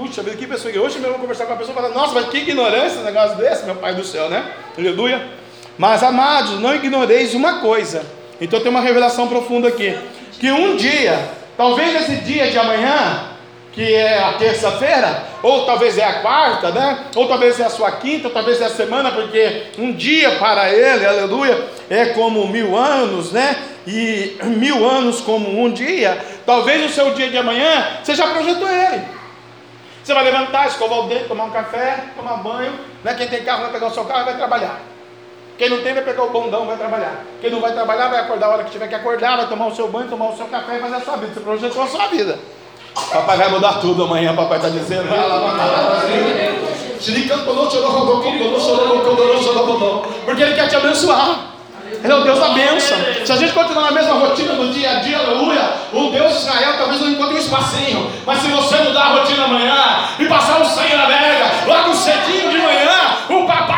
[0.00, 1.94] Puxa vida, que pessoa que hoje mesmo eu vou conversar com uma pessoa e falar,
[1.94, 4.50] nossa, mas que ignorância esse negócio desse, meu pai do céu, né?
[4.78, 5.28] Aleluia.
[5.76, 8.02] Mas amados, não ignoreis uma coisa.
[8.40, 9.94] Então tem uma revelação profunda aqui.
[10.38, 11.18] que um dia,
[11.54, 13.26] talvez esse dia de amanhã,
[13.74, 17.04] que é a terça-feira, ou talvez é a quarta, né?
[17.14, 20.72] Ou talvez é a sua quinta, ou talvez é a semana, porque um dia para
[20.72, 23.54] ele, aleluia, é como mil anos, né?
[23.86, 26.18] E mil anos como um dia.
[26.46, 29.19] Talvez o seu dia de amanhã, você já projetou ele.
[30.02, 32.72] Você vai levantar, escovar o dedo, tomar um café, tomar banho,
[33.04, 33.14] né?
[33.14, 34.80] Quem tem carro vai pegar o seu carro e vai trabalhar.
[35.58, 37.22] Quem não tem vai pegar o bondão, vai trabalhar.
[37.40, 39.74] Quem não vai trabalhar vai acordar a hora que tiver que acordar, vai tomar o
[39.74, 41.34] seu banho, tomar o seu café e fazer a sua vida.
[41.34, 42.38] Você projetou a sua vida.
[43.12, 45.08] Papai vai mudar tudo amanhã, papai está dizendo.
[50.24, 51.49] Porque Ele quer te abençoar.
[52.02, 52.96] Ele é o Deus da bênção.
[53.24, 56.38] Se a gente continuar na mesma rotina do dia a dia, aleluia, o Deus de
[56.38, 58.10] Israel talvez não encontre um espacinho.
[58.26, 62.50] Mas se você mudar a rotina amanhã e passar um sangue na vega, logo cedinho
[62.50, 63.69] de manhã, o papai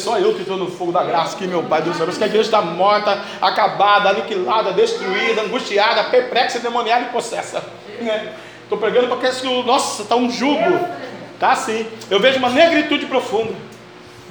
[0.00, 2.06] só eu que estou no fogo da graça aqui, meu Pai do céu.
[2.06, 7.62] Que a igreja está morta, acabada, aniquilada, destruída, angustiada, perplexa, demoniada e possessa.
[7.98, 8.80] Estou né?
[8.80, 10.80] pregando porque que, nossa, está um jugo.
[11.38, 11.86] Tá assim.
[12.10, 13.54] Eu vejo uma negritude profunda.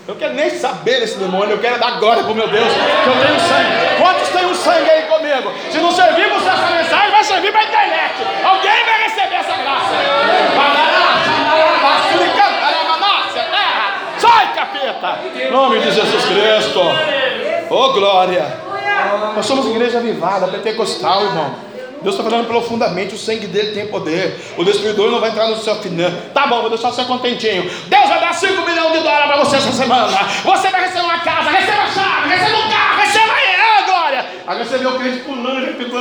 [0.08, 3.28] Eu quero nem saber desse demônio, eu quero dar glória para meu Deus, que eu
[3.28, 4.02] tenho sangue.
[4.02, 5.54] Quantos têm um sangue aí comigo?
[5.72, 8.16] Se não servimos essa mensagem, vai servir para a internet.
[8.44, 10.49] Alguém vai receber essa graça.
[15.02, 16.82] Em nome de Jesus Cristo.
[17.70, 18.46] Oh, glória!
[19.34, 21.56] Nós somos igreja avivada, pentecostal, irmão.
[22.02, 24.38] Deus está falando profundamente, o sangue dele tem poder.
[24.58, 26.12] O destruidor não vai entrar no seu final.
[26.34, 27.64] Tá bom, vou deixar você contentinho.
[27.64, 30.08] Deus vai dar 5 milhões de dólares para você essa semana.
[30.44, 34.26] Você vai receber uma casa, receba a chave, receba um carro, receba é, glória.
[34.48, 36.00] Aí você vê o crente pulando, repetindo.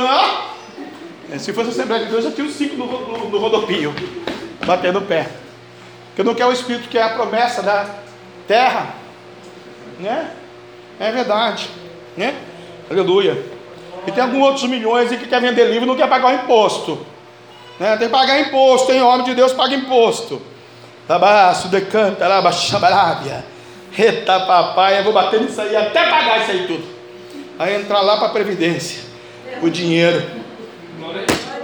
[1.37, 3.93] Se fosse a Assembleia de Deus, já tinha os cinco no, no, no rodopio,
[4.65, 5.29] batendo o pé.
[6.07, 7.85] Porque não quer o Espírito, que é a promessa da
[8.49, 8.95] terra,
[9.99, 10.31] né?
[10.99, 11.69] É verdade,
[12.17, 12.33] né?
[12.89, 13.45] Aleluia.
[14.07, 17.05] E tem alguns outros milhões que quer vender livro e não quer pagar o imposto.
[17.79, 17.95] Né?
[17.97, 20.41] Tem que pagar imposto, tem homem de Deus paga imposto.
[21.07, 23.45] Tabaço, decanta, labaxabarábia.
[23.95, 26.83] Eita papai, eu vou bater nisso aí até pagar isso aí tudo.
[27.59, 29.03] Aí entrar lá para a Previdência.
[29.61, 30.25] O dinheiro.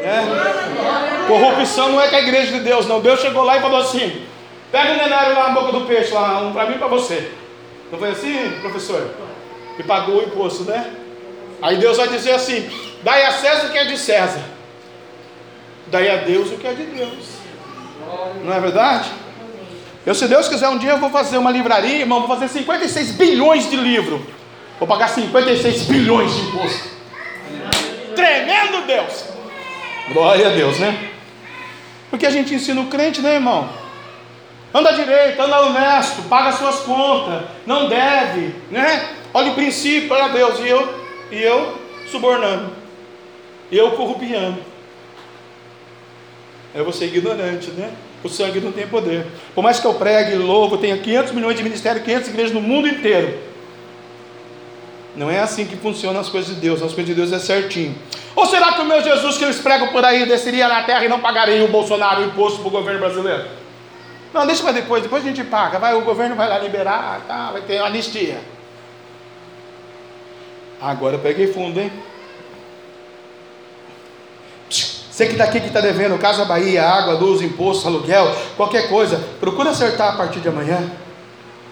[0.02, 1.26] É.
[1.28, 3.02] Corrupção não é com a igreja de Deus, não.
[3.02, 4.24] Deus chegou lá e falou assim:
[4.72, 7.32] Pega um denário lá na boca do peixe, lá, um para mim e para você.
[7.92, 9.10] Não foi assim, professor?
[9.78, 10.92] E pagou o imposto, né?
[11.62, 12.70] Aí Deus vai dizer assim:
[13.04, 14.42] dai a César o que é de César,
[15.88, 17.36] dai a Deus o que é de Deus.
[18.44, 19.10] Não é verdade?
[20.06, 23.12] Eu, se Deus quiser, um dia eu vou fazer uma livraria, irmão, vou fazer 56
[23.12, 24.26] bilhões de livro.
[24.78, 26.90] Vou pagar 56 bilhões de imposto.
[28.16, 29.26] Tremendo Deus!
[30.14, 31.10] Glória a Deus, né?
[32.10, 33.68] Porque a gente ensina o crente, né, irmão?
[34.76, 39.10] Anda direito, anda honesto, paga suas contas, não deve, né?
[39.34, 41.00] Olha o princípio, olha Deus, e eu,
[41.32, 41.80] e eu
[42.12, 42.72] subornando,
[43.72, 44.60] eu corrupiando.
[46.74, 47.90] Vou ser ignorante, né?
[48.22, 49.26] O sangue não tem poder.
[49.54, 52.86] Por mais que eu pregue, louvo, tenha 500 milhões de ministérios, 500 igrejas no mundo
[52.86, 53.40] inteiro.
[55.16, 56.82] Não é assim que funcionam as coisas de Deus.
[56.82, 57.96] As coisas de Deus é certinho.
[58.36, 61.08] Ou será que o meu Jesus que eles pregam por aí desceria na terra e
[61.08, 63.46] não pagaria o Bolsonaro o imposto para o governo brasileiro?
[64.36, 65.80] Não, deixa para depois, depois a gente paga.
[65.80, 68.38] Vai, o governo vai lá liberar, tá, vai ter anistia.
[70.82, 71.90] Agora eu peguei fundo, hein?
[74.70, 79.70] Você que daqui que está devendo Casa Bahia, água, luz, imposto, aluguel, qualquer coisa, procura
[79.70, 80.92] acertar a partir de amanhã.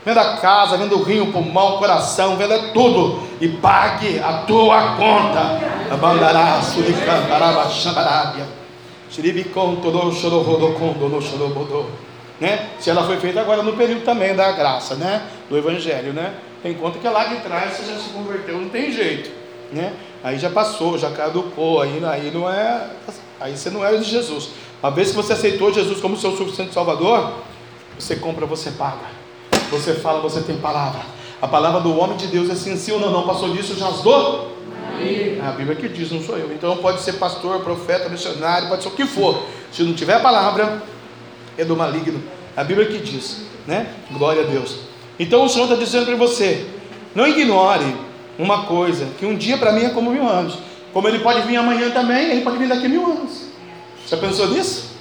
[0.06, 4.44] Venda a casa, venda o rim, o pulmão, o coração, venda tudo e pague a
[4.48, 5.60] tua conta.
[5.92, 8.48] Abandará, suricantaraba, xambarábia.
[9.12, 12.70] Xiribicon, todo xororodocon, dono xorobodô né?
[12.80, 15.28] Se ela foi feita agora no período também da graça, né?
[15.50, 16.34] Do Evangelho, né?
[16.62, 19.30] Tem conta que lá de trás você já se converteu, não tem jeito,
[19.72, 19.94] né?
[20.24, 22.88] Aí já passou, já caducou, aí, aí não é,
[23.40, 24.50] aí você não é de Jesus.
[24.82, 27.34] Uma vez que você aceitou Jesus como seu suficiente Salvador,
[27.98, 29.24] você compra, você paga.
[29.70, 31.02] Você fala, você tem palavra.
[31.42, 33.88] A palavra do homem de Deus é sim, sim ou não, não passou disso, já
[33.88, 34.54] as dou.
[35.46, 36.54] A Bíblia que diz, não sou eu.
[36.54, 39.44] Então pode ser pastor, profeta, missionário, pode ser o que for.
[39.72, 40.82] Se não tiver palavra,
[41.58, 42.22] é do maligno.
[42.56, 43.88] A Bíblia que diz, né?
[44.12, 44.76] Glória a Deus.
[45.20, 46.66] Então o Senhor está dizendo para você:
[47.16, 47.96] não ignore
[48.38, 50.56] uma coisa, que um dia para mim é como mil anos.
[50.92, 53.48] Como ele pode vir amanhã também, ele pode vir daqui a mil anos.
[54.06, 54.94] Você pensou nisso?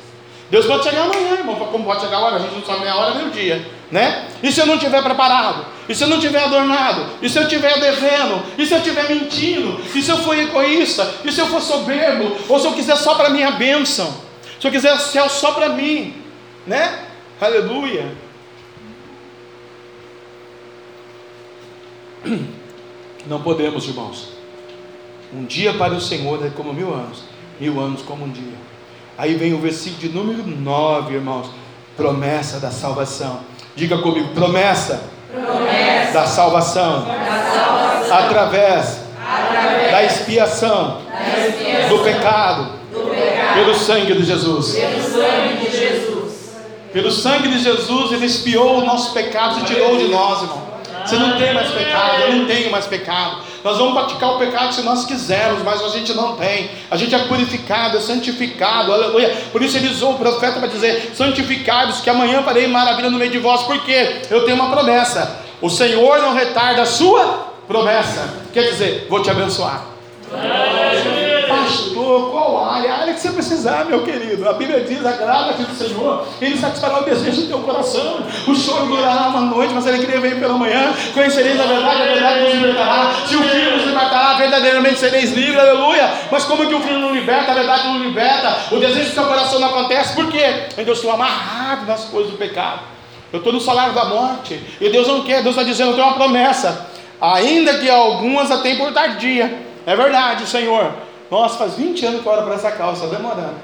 [0.51, 2.95] Deus pode chegar amanhã, irmão, como pode chegar agora, a gente não sabe nem a
[2.95, 4.27] hora nem o dia, né?
[4.43, 5.65] E se eu não estiver preparado?
[5.89, 7.07] E se eu não estiver adornado?
[7.23, 8.43] E se eu estiver devendo?
[8.59, 9.81] E se eu estiver mentindo?
[9.95, 11.11] E se eu for egoísta?
[11.25, 12.37] E se eu for soberbo?
[12.49, 14.15] Ou se eu quiser só para minha bênção?
[14.61, 16.22] Se eu quiser céu só para mim?
[16.67, 17.07] Né?
[17.41, 18.13] Aleluia.
[23.27, 24.33] Não podemos, irmãos.
[25.35, 27.25] Um dia para o Senhor é como mil anos,
[27.59, 28.59] mil anos como um dia.
[29.17, 31.51] Aí vem o versículo de número 9, irmãos.
[31.97, 33.41] Promessa da salvação.
[33.75, 42.05] Diga comigo, promessa, promessa da, salvação, da salvação, através, através da, expiação, da expiação do,
[42.05, 44.75] pecado, do pecado, pelo sangue de Jesus.
[44.75, 45.72] Pelo sangue de Jesus.
[46.93, 50.73] Pelo sangue de Jesus, Ele expiou o nosso pecado e tirou de nós, irmão.
[51.05, 53.39] Você não tem mais pecado, eu não tenho mais pecado.
[53.65, 56.71] Nós vamos praticar o pecado se nós quisermos, mas a gente não tem.
[56.91, 59.37] A gente é purificado, é santificado, aleluia.
[59.51, 63.31] Por isso ele usou o profeta para dizer: santificados, que amanhã farei maravilha no meio
[63.31, 65.41] de vós, porque eu tenho uma promessa.
[65.61, 68.35] O Senhor não retarda a sua promessa.
[68.53, 69.92] Quer dizer, vou te abençoar.
[71.49, 72.93] Pastor, qual área?
[72.93, 74.49] A área que você precisar, meu querido.
[74.49, 78.25] A Bíblia diz: agrada-te do Senhor, Ele satisfará o desejo do teu coração.
[78.47, 80.93] O choro durará uma noite, mas Ele queria vir pela manhã.
[81.13, 83.15] Conhecereis a verdade, a verdade nos libertará.
[83.27, 86.11] Se o Filho nos libertará, verdadeiramente sereis livres, aleluia.
[86.31, 88.75] Mas como que o Filho não liberta, a verdade não liberta?
[88.75, 90.65] O desejo do teu coração não acontece, por quê?
[90.75, 92.81] Porque eu estou amarrado nas coisas do pecado.
[93.33, 94.61] Eu estou no salário da morte.
[94.81, 96.91] E Deus não quer, Deus está dizendo: eu tenho uma promessa.
[97.21, 99.72] Ainda que algumas a tem por tardia.
[99.87, 100.93] É verdade, Senhor.
[101.31, 103.57] Nossa, faz 20 anos que eu oro por essa causa, está demorando.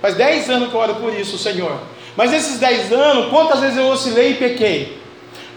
[0.00, 1.78] Faz 10 anos que eu oro por isso, Senhor.
[2.16, 4.98] Mas nesses 10 anos, quantas vezes eu oscilei e pequei?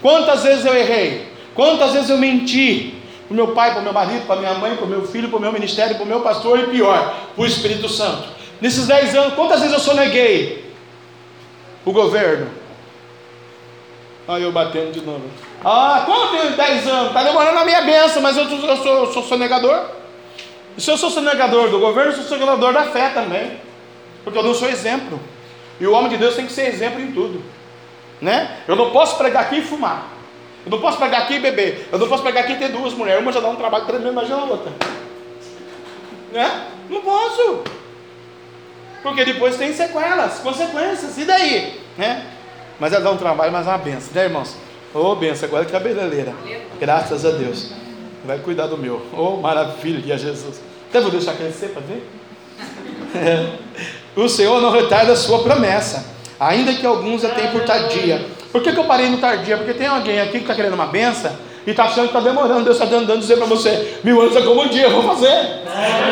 [0.00, 1.28] Quantas vezes eu errei?
[1.54, 2.94] Quantas vezes eu menti?
[3.26, 5.28] Para o meu pai, para o meu marido, para minha mãe, para o meu filho,
[5.28, 8.28] para o meu ministério, para o meu pastor e pior, para o Espírito Santo.
[8.60, 10.72] Nesses 10 anos, quantas vezes eu soneguei
[11.84, 12.48] o governo?
[14.28, 15.22] Aí eu batendo de novo.
[15.64, 17.08] Ah, tenho 10 anos?
[17.08, 19.95] Está demorando a minha benção, mas eu, sou, eu sou sonegador.
[20.76, 23.58] E se eu sou sonegador do governo, eu sou sonegador da fé também.
[24.22, 25.18] Porque eu não sou exemplo.
[25.80, 27.42] E o homem de Deus tem que ser exemplo em tudo.
[28.20, 28.58] Né?
[28.66, 30.08] Eu não posso pregar aqui e fumar.
[30.64, 31.88] Eu não posso pregar aqui e beber.
[31.92, 33.22] Eu não posso pregar aqui e ter duas mulheres.
[33.22, 34.72] Uma já dá um trabalho tremendo, imagina a outra.
[36.32, 36.66] Né?
[36.90, 37.62] Não posso.
[39.02, 41.16] Porque depois tem sequelas, consequências.
[41.16, 41.80] E daí?
[41.96, 42.26] Né?
[42.78, 44.56] Mas ela dá um trabalho, mas é uma benção, né, irmãos?
[44.92, 46.34] Ô, oh, benção, agora é cabeleireira.
[46.78, 47.72] Graças a Deus.
[48.26, 49.00] Vai cuidar do meu.
[49.16, 50.60] Oh, maravilha, Jesus.
[50.90, 52.10] Até vou deixar crescer para ver.
[53.14, 53.46] É.
[54.16, 56.04] O Senhor não retarda a sua promessa,
[56.40, 58.26] ainda que alguns a tenham por tardia.
[58.50, 59.56] Por que, que eu parei no tardia?
[59.56, 61.32] Porque tem alguém aqui que está querendo uma benção
[61.66, 62.64] e está achando que está demorando.
[62.64, 65.02] Deus está dando, dando dizer para você: mil anos é como um dia, eu vou
[65.02, 65.62] fazer.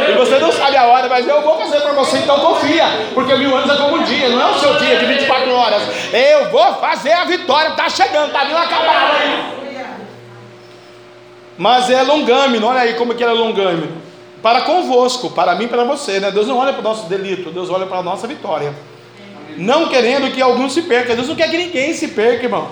[0.08, 2.84] E você não sabe a hora, mas eu vou fazer para você, então confia,
[3.14, 5.82] porque mil anos é como um dia, não é o seu dia de 24 horas.
[6.12, 9.63] Eu vou fazer a vitória, está chegando, está vindo acabar aí.
[11.56, 14.02] Mas é longâmino, olha aí como que é longâmino.
[14.42, 16.30] Para convosco, para mim e para você, né?
[16.30, 18.74] Deus não olha para o nosso delito, Deus olha para a nossa vitória.
[19.56, 22.68] Não querendo que alguns se percam, Deus não quer que ninguém se perca, irmão.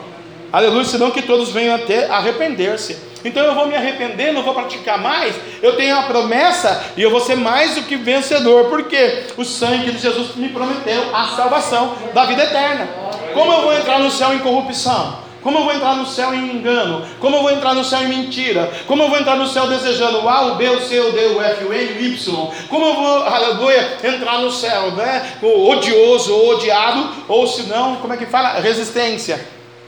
[0.52, 2.98] Aleluia, senão que todos venham até arrepender-se.
[3.24, 5.34] Então eu vou me arrepender, não vou praticar mais.
[5.62, 9.92] Eu tenho a promessa e eu vou ser mais do que vencedor, porque o sangue
[9.92, 12.88] de Jesus me prometeu a salvação da vida eterna.
[13.32, 15.22] Como eu vou entrar no céu em corrupção?
[15.42, 17.04] Como eu vou entrar no céu em engano?
[17.18, 18.70] Como eu vou entrar no céu em mentira?
[18.86, 21.26] Como eu vou entrar no céu desejando o A, o B, o C, o D,
[21.26, 22.52] o F, o N, o Y?
[22.68, 25.32] Como eu vou, aleluia, entrar no céu, né?
[25.42, 28.60] O odioso, o odiado, ou se não, como é que fala?
[28.60, 29.44] Resistência.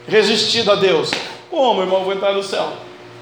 [0.08, 1.12] Resistido a Deus.
[1.50, 2.72] Como, irmão, eu vou entrar no céu?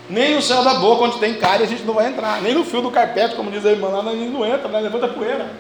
[0.09, 2.41] Nem no céu da boca, onde tem cara, a gente não vai entrar.
[2.41, 4.81] Nem no fio do carpete, como diz a irmã lá, a gente não entra, né?
[4.81, 5.53] levanta a poeira.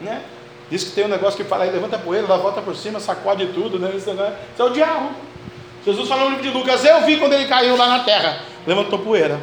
[0.00, 0.22] Né?
[0.70, 2.76] Diz que tem um negócio que fala aí, levanta a poeira, dá a volta por
[2.76, 3.92] cima, sacode tudo, né?
[3.94, 4.32] Isso, né?
[4.52, 5.10] Isso é o diabo.
[5.84, 8.98] Jesus falou no livro de Lucas: Eu vi quando ele caiu lá na terra, levantou
[8.98, 9.40] poeira.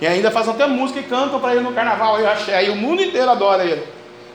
[0.00, 2.54] E ainda fazem até música e cantam para ele no carnaval, eu achei.
[2.54, 3.82] Aí o mundo inteiro adora ele.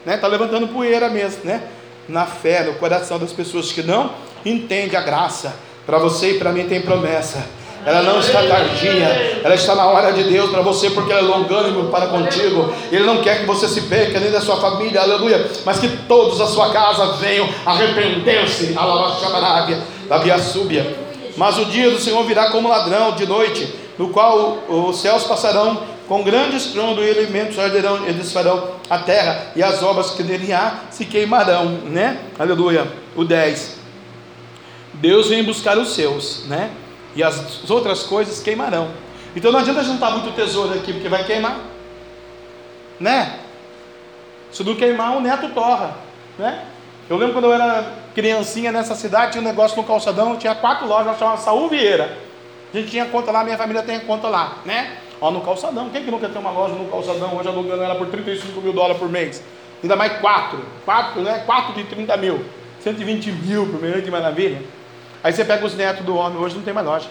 [0.06, 0.18] Né?
[0.18, 1.62] Tá levantando poeira mesmo, né?
[2.10, 4.12] Na fé, no coração das pessoas que não
[4.44, 5.54] entendem a graça.
[5.86, 7.46] Para você e para mim tem promessa.
[7.84, 11.24] Ela não está tardia, ela está na hora de Deus para você, porque ela é
[11.24, 12.72] longânimo para contigo.
[12.92, 16.40] Ele não quer que você se perca, nem da sua família, aleluia, mas que todos
[16.40, 18.76] a sua casa venham arrepender-se,
[20.08, 21.01] da via súbia.
[21.38, 25.84] Mas o dia do Senhor virá como ladrão de noite, no qual os céus passarão
[26.08, 30.52] com grande estrondo e elementos arderão e desfarão a terra, e as obras que nele
[30.52, 32.20] há se queimarão, né?
[32.38, 32.92] Aleluia.
[33.16, 33.80] O 10.
[34.96, 36.70] Deus vem buscar os seus, né?
[37.16, 38.90] E as outras coisas queimarão.
[39.36, 41.60] Então não adianta juntar muito tesouro aqui, porque vai queimar,
[43.00, 43.40] né?
[44.52, 45.96] Se não queimar, o neto torra,
[46.38, 46.66] né?
[47.12, 50.88] Eu lembro quando eu era criancinha nessa cidade, tinha um negócio no calçadão, tinha quatro
[50.88, 52.18] lojas, chamava Saúl Vieira.
[52.74, 54.96] A gente tinha conta lá, minha família tem conta lá, né?
[55.20, 55.90] Ó, no calçadão.
[55.90, 58.98] Quem que nunca tem uma loja no calçadão, hoje alugando ela por 35 mil dólares
[58.98, 59.44] por mês?
[59.84, 60.64] Ainda mais quatro.
[60.86, 61.44] Quatro, né?
[61.46, 62.46] Quatro de 30 mil.
[62.80, 64.62] 120 mil por mês, que maravilha.
[65.22, 67.10] Aí você pega os netos do homem, hoje não tem mais loja.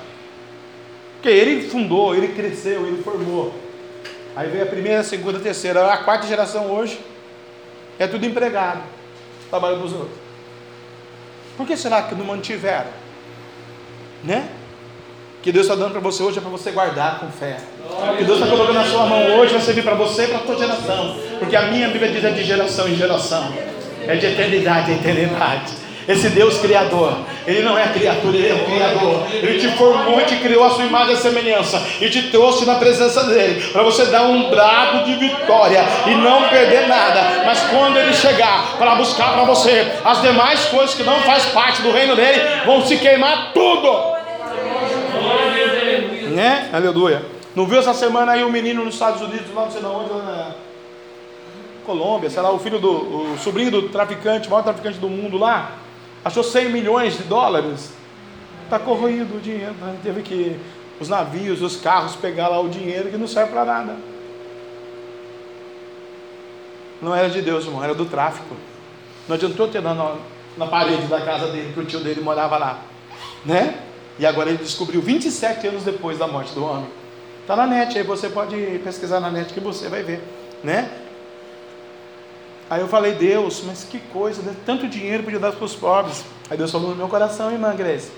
[1.16, 3.52] Porque ele fundou, ele cresceu, ele formou.
[4.34, 5.92] Aí veio a primeira, a segunda, a terceira.
[5.92, 6.98] A quarta geração hoje
[7.98, 8.80] é tudo empregado.
[9.50, 10.16] Trabalha para os outros.
[11.56, 12.90] Por que será que não mantiveram?
[14.24, 14.48] Né?
[15.42, 17.58] Que Deus está dando para você hoje é para você guardar com fé.
[18.16, 20.40] Que Deus está colocando na sua mão hoje vai servir para você e para a
[20.42, 21.16] tua geração.
[21.38, 23.52] Porque a minha Bíblia diz é de geração em geração.
[24.06, 25.72] É de eternidade em eternidade.
[26.08, 29.26] Esse Deus Criador, Ele não é criatura, Ele é o Criador.
[29.32, 31.82] Ele te formou e te criou a sua imagem e semelhança.
[32.00, 33.60] E te trouxe na presença dEle.
[33.72, 37.44] Para você dar um brado de vitória e não perder nada.
[37.44, 41.82] Mas quando Ele chegar para buscar para você as demais coisas que não faz parte
[41.82, 44.20] do reino dEle, vão se queimar tudo.
[46.34, 46.68] Né?
[46.72, 47.22] Aleluia.
[47.54, 50.12] Não viu essa semana aí um menino nos Estados Unidos, lá não sei de onde,
[50.12, 50.54] na
[51.84, 55.72] Colômbia, sei lá, o filho do, o sobrinho do traficante, maior traficante do mundo lá,
[56.24, 57.92] achou 100 milhões de dólares.
[58.64, 59.96] Está corroído o dinheiro, né?
[60.02, 60.56] teve que
[61.00, 63.96] os navios, os carros pegar lá o dinheiro que não serve para nada.
[67.00, 68.54] Não era de Deus, irmão, era do tráfico.
[69.26, 70.16] Não adiantou ter na,
[70.56, 72.80] na parede da casa dele, que o tio dele morava lá.
[73.44, 73.80] Né?
[74.18, 76.88] E agora ele descobriu 27 anos depois da morte do homem.
[77.40, 78.54] Está na net, aí você pode
[78.84, 80.22] pesquisar na net que você vai ver.
[80.62, 80.90] Né?
[82.70, 84.54] Aí eu falei, Deus, mas que coisa, né?
[84.64, 86.24] tanto dinheiro podia dar para os pobres.
[86.48, 88.12] Aí Deus falou no meu coração, irmã Grace,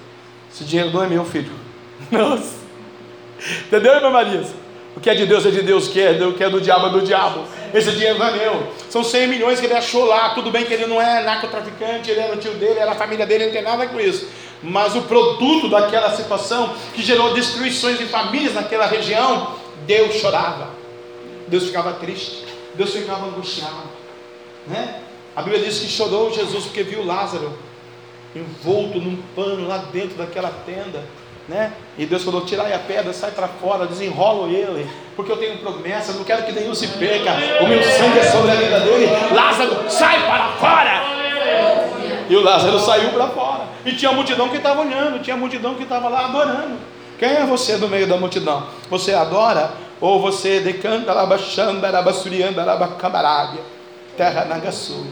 [0.53, 1.51] esse dinheiro não é meu, filho.
[2.13, 2.61] Nossa.
[3.67, 4.53] Entendeu, irmã Marisa?
[4.95, 6.61] O que é de Deus é de Deus, o que é, o que é do
[6.61, 7.45] diabo é do diabo.
[7.73, 8.67] Esse dinheiro não é meu.
[8.91, 10.35] São 100 milhões que ele achou lá.
[10.35, 13.25] Tudo bem que ele não é narcotraficante, ele era o tio dele, era a família
[13.25, 14.29] dele, ele não tem nada com isso.
[14.63, 20.69] Mas o produto daquela situação que gerou destruições em famílias naquela região, Deus chorava.
[21.49, 22.45] Deus ficava triste.
[22.75, 24.02] Deus ficava angustiado.
[24.67, 25.01] Né?
[25.35, 27.53] A Bíblia diz que chorou Jesus porque viu Lázaro
[28.35, 31.03] envolto num pano lá dentro daquela tenda.
[31.49, 31.73] Né?
[31.99, 36.13] E Deus falou: tirai a pedra, sai para fora, desenrolo ele, porque eu tenho promessa,
[36.13, 37.33] não quero que nenhum se perca.
[37.63, 39.09] O meu sangue é sobre a vida dele.
[39.35, 41.23] Lázaro, sai para fora.
[42.29, 43.65] E o Lázaro saiu para fora.
[43.85, 46.79] E tinha a multidão que estava olhando, tinha a multidão que estava lá adorando.
[47.19, 48.67] Quem é você no meio da multidão?
[48.89, 53.61] Você adora ou você decanta, labaxanda, labassurianda, labacabarábia?
[54.17, 55.07] Terra Nagasu.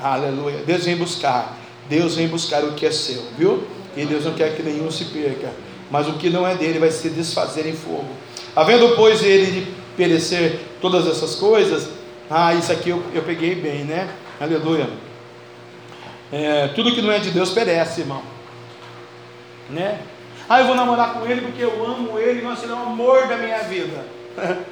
[0.00, 0.58] Aleluia.
[0.66, 1.58] Deus vem buscar.
[1.88, 3.64] Deus vem buscar o que é seu, viu?
[3.96, 5.52] E Deus não quer que nenhum se perca.
[5.90, 8.08] Mas o que não é dele vai se desfazer em fogo.
[8.56, 11.88] Havendo, pois, ele de perecer todas essas coisas,
[12.30, 14.08] ah, isso aqui eu, eu peguei bem, né?
[14.40, 14.88] Aleluia.
[16.32, 18.22] É, tudo que não é de Deus perece, irmão.
[19.68, 20.00] Né?
[20.48, 23.26] Ah, eu vou namorar com ele porque eu amo ele, nossa, ele é o amor
[23.26, 24.04] da minha vida.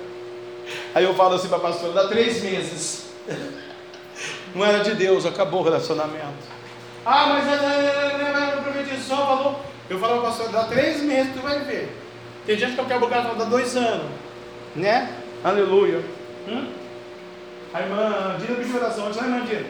[0.94, 3.09] Aí eu falo assim para a pastora, dá três meses.
[4.54, 6.60] Não era de Deus, acabou o relacionamento.
[7.04, 9.60] Ah, mas a profetizou, falou.
[9.88, 11.96] Eu falo, pastor, dá três meses, tu vai ver.
[12.46, 14.06] Tem gente que eu quero lugar dá dois anos.
[14.74, 15.12] Né?
[15.42, 16.02] Aleluia.
[16.48, 16.66] Hum?
[17.72, 19.66] A irmã Dina pediu oração antes, né, irmã Dina?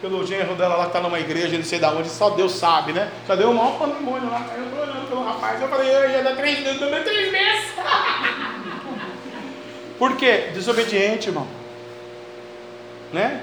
[0.00, 2.92] Pelo genro dela lá que está numa igreja, não sei de onde, só Deus sabe,
[2.92, 3.10] né?
[3.26, 4.46] Já deu um maior pandemônio lá.
[4.54, 7.64] Eu tô olhando pelo rapaz, eu falei, ia dar três meses, também três meses.
[9.98, 10.50] Por quê?
[10.52, 11.63] Desobediente, irmão
[13.14, 13.42] né?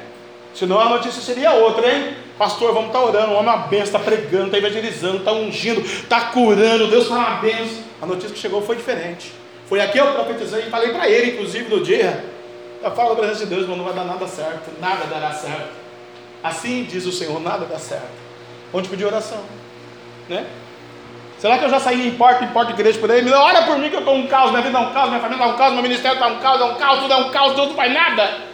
[0.53, 2.13] Senão a notícia seria outra, hein?
[2.38, 5.32] Pastor, vamos estar tá orando, o homem é uma benção, está pregando, está evangelizando, está
[5.32, 7.84] ungindo, está curando, Deus está uma benção.
[8.01, 9.32] A notícia que chegou foi diferente.
[9.67, 12.26] Foi aqui eu profetizei e falei para ele, inclusive, no dia.
[12.84, 15.69] Eu falo da presença de Deus, mas não vai dar nada certo, nada dará certo.
[16.43, 18.09] Assim diz o Senhor, nada dá certo.
[18.74, 19.41] Onde pedir oração,
[20.28, 20.45] né?
[21.38, 23.22] Será que eu já saí em porta em porta de igreja por aí?
[23.22, 25.22] Me ora por mim que eu estou um caos, minha vida é um caos, minha
[25.22, 27.30] família é um caos, meu ministério está um caos, é um caos, tudo é um
[27.30, 28.51] caos, tudo não faz nada.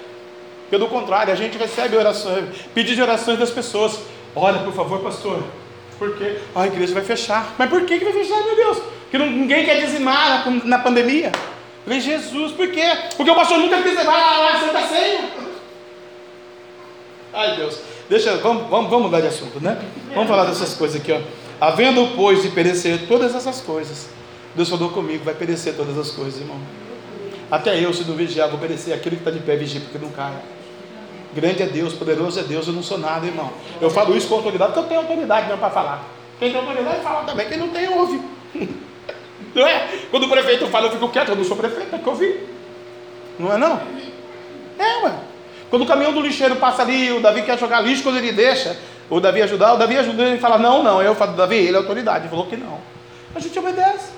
[0.69, 3.99] Pelo contrário, a gente recebe orações, pedidos de orações das pessoas.
[4.35, 5.43] Olha, por favor, pastor,
[5.97, 6.39] por quê?
[6.53, 7.55] Ah, a igreja vai fechar.
[7.57, 8.77] Mas por que, que vai fechar, meu Deus?
[9.09, 11.27] Porque ninguém quer dizimar na, na pandemia.
[11.27, 12.85] Eu falei, Jesus, por quê?
[13.15, 15.29] Porque o pastor nunca quis levar a Santa Ceia.
[17.33, 17.79] Ai, Deus.
[18.09, 19.77] Deixa, vamos, vamos, vamos mudar de assunto, né?
[20.13, 21.19] Vamos falar dessas coisas aqui, ó.
[21.59, 24.09] Havendo, pois, de perecer todas essas coisas.
[24.55, 26.59] Deus falou comigo, vai perecer todas as coisas, irmão.
[27.49, 30.11] Até eu, se não vigiar, vou perecer aquele que está de pé, vigia, porque não
[30.11, 30.33] cai.
[31.37, 33.53] Grande é Deus, poderoso é Deus, eu não sou nada, irmão.
[33.79, 36.03] Eu falo isso com autoridade, porque eu tenho autoridade mesmo para falar.
[36.39, 38.19] Quem tem autoridade fala também, quem não tem, ouve.
[39.53, 39.87] Não é?
[40.11, 42.47] Quando o prefeito fala, eu fico quieto, eu não sou prefeito, é que eu ouvi.
[43.39, 43.79] Não é não?
[44.77, 45.13] É, ué.
[45.69, 48.77] Quando o caminhão do lixeiro passa ali, o Davi quer jogar lixo, quando ele deixa,
[49.09, 51.01] o Davi ajudar, o Davi ajuda ele fala, não, não.
[51.01, 52.25] Eu falo, Davi, ele é autoridade.
[52.25, 52.79] Ele falou que não.
[53.33, 54.11] A gente obedece.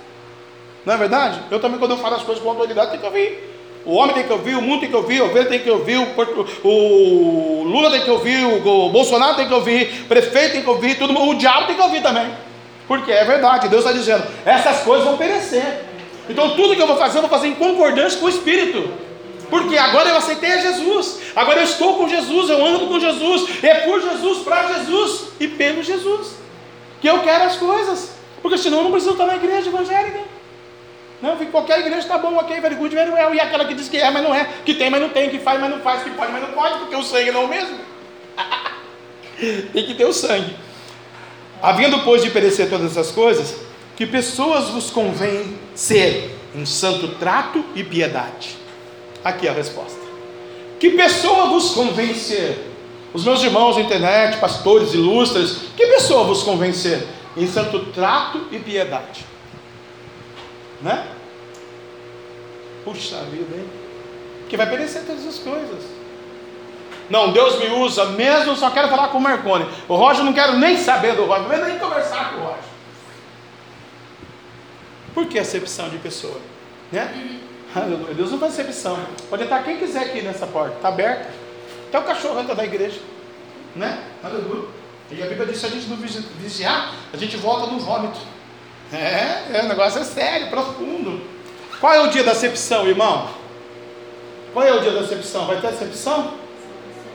[0.86, 1.40] Não é verdade?
[1.50, 3.59] Eu também, quando eu falo as coisas com autoridade, tem que ouvir.
[3.90, 5.98] O homem tem que ouvir, o mundo tem que ouvir, o ovelha tem que ouvir,
[5.98, 10.62] o, o Lula tem que ouvir, o, o, Bolsonaro tem que ouvir, o prefeito tem
[10.62, 12.30] que ouvir, tudo, o diabo tem que ouvir também.
[12.88, 15.86] Porque é verdade, Deus está dizendo, essas coisas vão perecer.
[16.30, 18.92] Então tudo que eu vou fazer, eu vou fazer em concordância com o Espírito.
[19.50, 23.64] Porque agora eu aceitei a Jesus, agora eu estou com Jesus, eu ando com Jesus,
[23.64, 26.40] é por Jesus, para Jesus e pelo Jesus
[27.02, 28.12] que eu quero as coisas,
[28.42, 30.20] porque senão eu não preciso estar na igreja evangélica.
[31.22, 33.34] Não, qualquer igreja está bom, ok, very good, very well.
[33.34, 35.40] E aquela que diz que é, mas não é, que tem, mas não tem, que
[35.40, 37.48] faz, mas não faz, que pode, mas não pode, porque o sangue não é o
[37.48, 37.78] mesmo.
[39.74, 40.56] tem que ter o sangue.
[41.62, 43.58] Havendo, pois, de perecer todas essas coisas,
[43.98, 48.58] que pessoas vos convém ser em santo trato e piedade.
[49.24, 50.00] Aqui a resposta.
[50.80, 52.66] Que pessoa vos convém ser?
[53.14, 57.06] Os meus irmãos na internet, pastores ilustres, que pessoa vos convém ser?
[57.36, 59.26] Em santo trato e piedade.
[60.82, 61.08] Né?
[62.84, 63.70] Puxa vida, hein?
[64.48, 65.84] Que vai perecer todas as coisas.
[67.10, 69.68] Não, Deus me usa mesmo, só quero falar com o Marconi.
[69.88, 72.64] O Roger não quero nem saber do Roger, não nem conversar com o Roger.
[75.14, 76.40] Por que acepção de pessoa?
[76.92, 77.12] Né?
[77.76, 78.14] Aleluia.
[78.14, 78.98] Deus não faz acepção.
[79.30, 81.30] Pode entrar quem quiser aqui nessa porta, está aberta.
[81.88, 83.00] Até o cachorro entra da igreja.
[83.76, 84.04] Né?
[84.24, 84.68] Aleluia.
[85.12, 88.20] E a Bíblia diz: se a gente não vigiar, a gente volta no vômito.
[88.92, 91.22] É, é, o negócio é sério, profundo.
[91.80, 93.30] Qual é o dia da acepção, irmão?
[94.54, 95.46] Qual é o dia da acepção?
[95.46, 96.34] Vai ter acepção?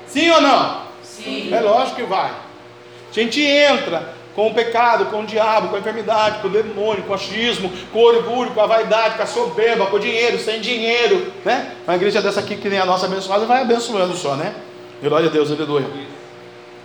[0.07, 0.83] Sim ou não?
[1.03, 1.53] Sim.
[1.53, 2.31] É lógico que vai.
[2.31, 7.05] A gente entra com o pecado, com o diabo, com a enfermidade, com o demônio,
[7.05, 10.39] com o achismo, com o orgulho, com a vaidade, com a soberba, com o dinheiro,
[10.39, 11.73] sem dinheiro, né?
[11.87, 14.55] Uma igreja dessa aqui que nem a nossa abençoada vai abençoando só, né?
[15.03, 15.87] Glória a Deus, aleluia.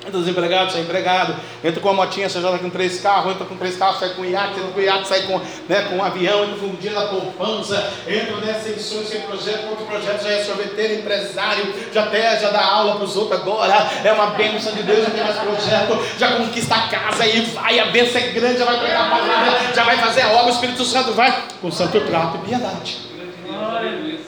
[0.09, 3.55] Entra desempregado, sai empregado, entra com a motinha, você joga com três carros, entra com
[3.55, 5.39] três carros, sai com iate, entra com iate, sai com,
[5.69, 9.69] né, com um avião, entra com o dia da poupança, entra sem sonho, sem projeto,
[9.69, 13.87] outro projeto já é sorveteiro, empresário, já pede, já dá aula para os outros agora,
[14.03, 17.79] é uma bênção de Deus, já tem mais projeto, já conquista a casa e vai,
[17.79, 20.49] a bênção é grande, já vai pregar a palavra, já vai fazer a obra, o
[20.49, 22.97] Espírito Santo vai, com santo trato e piedade.
[23.45, 24.21] Glória a Deus.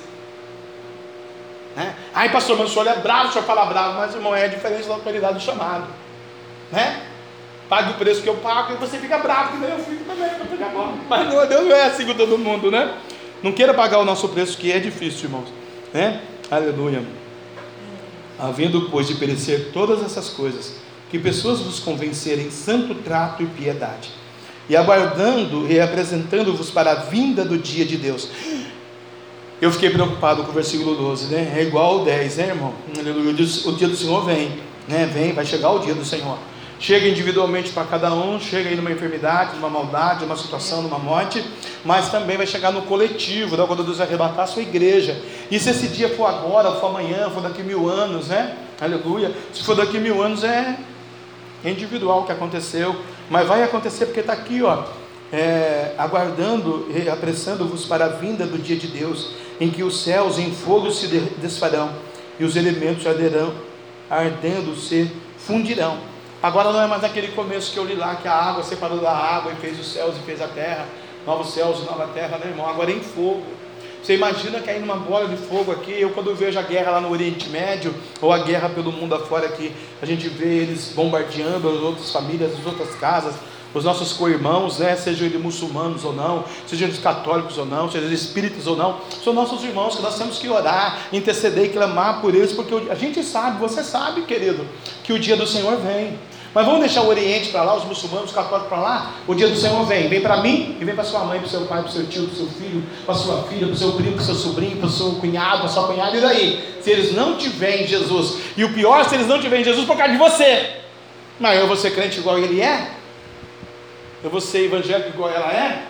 [2.13, 4.87] Ai, pastor, mas o senhor é bravo, o senhor fala bravo, mas irmão, é diferente
[4.87, 5.85] da autoridade do chamado.
[6.71, 7.03] Né?
[7.69, 10.29] Pague o preço que eu pago e você fica bravo, que nem eu fico também,
[11.07, 12.97] Mas não, Deus não é assim com todo mundo, né?
[13.41, 15.47] Não queira pagar o nosso preço, que é difícil, irmãos.
[15.93, 16.21] Né?
[16.49, 17.01] Aleluia.
[18.37, 20.75] Havendo, pois, de perecer todas essas coisas,
[21.09, 24.09] que pessoas vos convencerem santo trato e piedade,
[24.67, 28.29] e aguardando e apresentando-vos para a vinda do dia de Deus
[29.61, 31.53] eu fiquei preocupado com o versículo 12, né?
[31.55, 32.73] É igual ao 10, né, irmão?
[33.65, 35.07] O dia do Senhor vem, né?
[35.13, 36.35] Vem, vai chegar o dia do Senhor.
[36.79, 41.45] Chega individualmente para cada um, chega aí numa enfermidade, numa maldade, numa situação, numa morte,
[41.85, 43.63] mas também vai chegar no coletivo, né?
[43.67, 45.21] quando Deus arrebatar a sua igreja.
[45.51, 48.57] E se esse dia for agora, for amanhã, for daqui mil anos, né?
[48.81, 49.31] Aleluia.
[49.53, 50.75] Se for daqui mil anos, é
[51.63, 52.95] individual que aconteceu,
[53.29, 54.85] mas vai acontecer porque está aqui, ó
[55.31, 59.31] é, aguardando e apressando-vos para a vinda do dia de Deus,
[59.61, 61.05] em que os céus em fogo se
[61.37, 61.93] desfarão
[62.39, 63.53] e os elementos arderão,
[64.09, 65.99] ardendo se fundirão.
[66.41, 69.11] Agora não é mais aquele começo que eu li lá, que a água separou da
[69.11, 70.87] água e fez os céus e fez a terra,
[71.27, 72.67] novos céus e nova terra, né, irmão?
[72.67, 73.43] Agora é em fogo.
[74.01, 75.91] Você imagina cair numa bola de fogo aqui?
[75.91, 79.45] Eu, quando vejo a guerra lá no Oriente Médio, ou a guerra pelo mundo afora
[79.45, 83.35] aqui, a gente vê eles bombardeando as outras famílias, as outras casas,
[83.73, 88.07] os nossos co-irmãos, né, sejam eles muçulmanos ou não, sejam eles católicos ou não, sejam
[88.07, 92.21] eles espíritos ou não, são nossos irmãos que nós temos que orar, interceder e clamar
[92.21, 94.65] por eles, porque a gente sabe, você sabe, querido,
[95.03, 96.17] que o dia do Senhor vem.
[96.53, 99.11] Mas vamos deixar o Oriente para lá, os muçulmanos, os católicos para lá.
[99.25, 100.09] O dia do Senhor vem.
[100.09, 102.35] Vem para mim e vem para sua mãe, para seu pai, para seu tio, para
[102.35, 105.69] seu filho, para sua filha, para seu primo, para seu sobrinho, para seu cunhado, para
[105.69, 106.17] sua cunhada.
[106.17, 106.75] E daí?
[106.81, 108.39] Se eles não tiverem Jesus.
[108.57, 110.81] E o pior, se eles não tiverem Jesus por causa de você.
[111.39, 112.91] Mas eu vou ser crente igual ele é?
[114.23, 115.87] Eu vou ser evangélico igual ela é?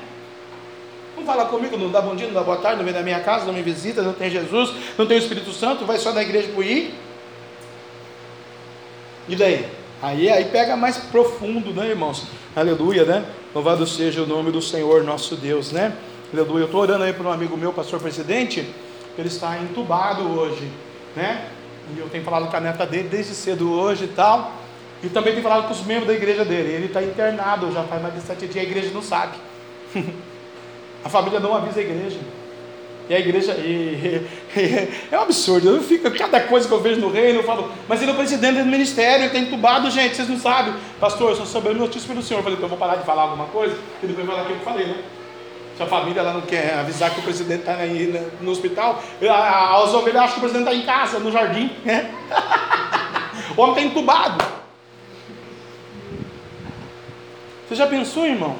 [1.15, 3.19] Não fala comigo, não dá bom dia, não dá boa tarde, não vem da minha
[3.19, 6.21] casa, não me visita, não tem Jesus, não tem o Espírito Santo, vai só na
[6.21, 6.93] igreja por ir.
[9.27, 9.67] E daí?
[10.01, 12.23] Aí, aí pega mais profundo, né, irmãos?
[12.55, 13.23] Aleluia, né?
[13.53, 15.93] Louvado seja o nome do Senhor nosso Deus, né?
[16.33, 16.63] Aleluia.
[16.63, 18.67] Eu estou orando aí para um amigo meu, pastor presidente,
[19.17, 20.67] ele está entubado hoje,
[21.15, 21.49] né?
[21.95, 24.60] E eu tenho falado com a neta dele desde cedo hoje e tal.
[25.03, 26.73] E também tem falado com os membros da igreja dele.
[26.73, 29.35] Ele está internado, já faz mais de sete dias, a igreja não sabe.
[31.03, 32.19] a família não avisa a igreja.
[33.09, 33.53] E a igreja.
[33.53, 34.25] E,
[35.11, 35.69] é um absurdo.
[35.69, 38.17] Eu fico, cada coisa que eu vejo no reino, eu falo, mas ele é o
[38.17, 40.73] presidente do ministério, ele está entubado, gente, vocês não sabem.
[40.99, 42.39] Pastor, eu só soube notícia pelo senhor.
[42.39, 44.61] Eu falei, então eu vou parar de falar alguma coisa e depois falar aquilo que
[44.61, 45.03] eu falei, né?
[45.75, 49.01] Se a família ela não quer avisar que o presidente está aí né, no hospital,
[49.19, 51.71] as ovelhas acham que o presidente está em casa, no jardim.
[51.83, 52.11] Né?
[53.57, 54.60] o homem está entubado.
[57.71, 58.57] Você já pensou, irmão?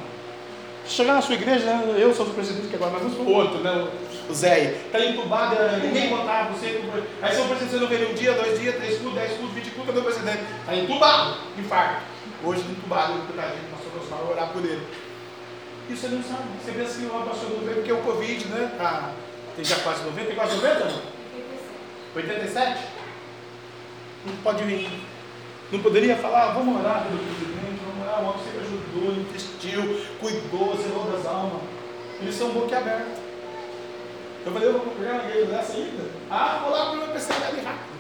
[0.88, 3.34] Chegar na sua igreja, né, eu sou o presidente que agora, mas vamos para o
[3.34, 3.90] outro, né?
[4.30, 6.82] O Zé, está entubado, ninguém contava você.
[7.22, 9.70] Aí são presidente, você não veio um dia, dois dias, três cultos, dez cultos, vinte
[9.72, 10.40] cultos, cadê o presidente?
[10.62, 12.04] Está entubado, infarto.
[12.42, 14.88] Hoje entubado, tadinho, pastor Osmar, orar por ele.
[15.90, 16.44] E você não sabe.
[16.64, 18.72] Você pensa que o pastor não veio porque é o Covid, né?
[18.78, 19.12] Tá,
[19.58, 21.02] tem já quase 90, tem quase 90, não?
[22.16, 22.80] 87?
[24.26, 24.90] Não pode vir.
[25.70, 30.06] Não poderia falar, ah, vamos orar pelo presidente, vamos orar, o homem sempre ajudou, investiu,
[30.20, 31.62] cuidou, zelou das almas.
[32.22, 33.20] Eles são boquiabertos.
[34.46, 36.04] Eu falei, eu vou pegar uma igreja dessa ainda?
[36.30, 37.92] Ah, vou lá para meu PC ali rápido.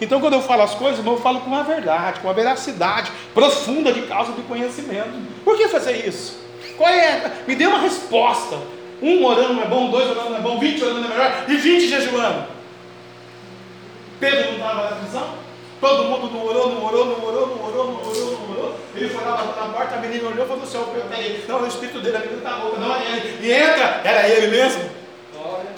[0.00, 3.92] Então, quando eu falo as coisas, eu falo com a verdade, com a veracidade profunda
[3.92, 5.10] de causa de conhecimento.
[5.44, 6.40] Por que fazer isso?
[6.76, 7.44] Qual é?
[7.46, 8.58] Me dê uma resposta.
[9.00, 11.56] Um orando não é bom, dois orando não é bom, vinte orando é melhor, e
[11.56, 12.46] vinte jejuando.
[14.18, 15.34] Pedro não estava na prisão?
[15.80, 18.81] Todo mundo não orou, não orou, não orou, não orou, não orou, não orou.
[18.94, 21.44] Ele foi lá bateu na porta, a menina olhou e falou: céu, peraí.
[21.48, 23.46] Não, o espírito dele, a menina está louca, não é ele.
[23.46, 24.90] E entra, era ele mesmo.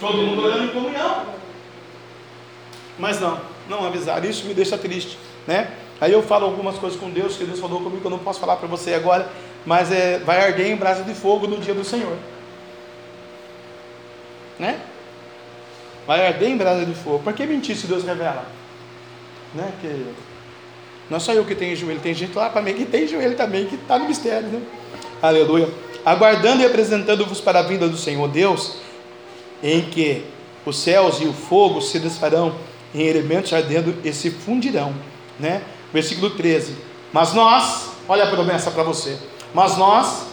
[0.01, 1.27] Todo mundo orando em comunhão.
[2.99, 4.29] Mas não, não avisaram.
[4.29, 5.71] Isso me deixa triste, né?
[6.01, 8.41] Aí eu falo algumas coisas com Deus que Deus falou comigo que eu não posso
[8.41, 9.29] falar para você agora,
[9.65, 12.17] mas é, vai arder em brasa de fogo no dia do Senhor,
[14.59, 14.81] né?
[16.07, 17.21] Vai arder em brasa de fogo.
[17.21, 18.45] Por que mentir se Deus revela?
[19.55, 19.73] Né?
[19.81, 20.13] Que
[21.11, 23.37] não é só eu que tenho joelho, tem gente lá para mim que tem joelho
[23.37, 24.63] também, que está no mistério, né?
[25.21, 25.69] Aleluia.
[26.05, 28.77] Aguardando e apresentando-vos para a vinda do Senhor Deus,
[29.63, 30.25] em que
[30.65, 32.55] os céus e o fogo se desfarão
[32.95, 34.95] em elementos ardendo e se fundirão,
[35.39, 35.63] né?
[35.93, 36.75] Versículo 13.
[37.13, 39.17] Mas nós, olha a promessa para você.
[39.55, 40.27] Mas nós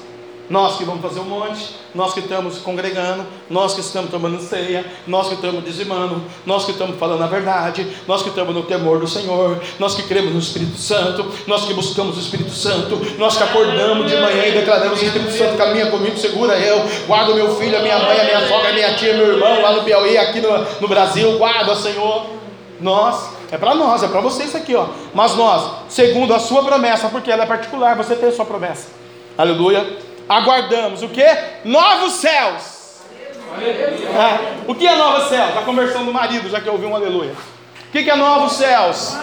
[0.52, 4.86] nós que vamos fazer um monte, nós que estamos congregando, nós que estamos tomando ceia,
[5.08, 8.99] nós que estamos dizimando, nós que estamos falando a verdade, nós que estamos no temor
[8.99, 13.38] do Senhor, nós que cremos no Espírito Santo, nós que buscamos o Espírito Santo, nós
[13.38, 17.36] que acordamos de manhã e declaramos: o Espírito Santo caminha comigo, segura eu, guarda o
[17.36, 19.84] meu filho, a minha mãe, a minha sogra, a minha tia, meu irmão, lá no
[19.84, 22.26] Piauí, aqui no, no Brasil, guarda, Senhor.
[22.82, 24.88] Nós, é para nós, é para você isso aqui, ó.
[25.14, 28.88] Mas nós, segundo a sua promessa, porque ela é particular, você tem a sua promessa.
[29.38, 31.26] Aleluia aguardamos o que?
[31.66, 32.82] Novos céus.
[34.16, 35.58] Ah, o que é novos céus?
[35.58, 37.34] A conversão do marido, já que eu ouvi um aleluia.
[37.90, 39.18] O que é novos céus?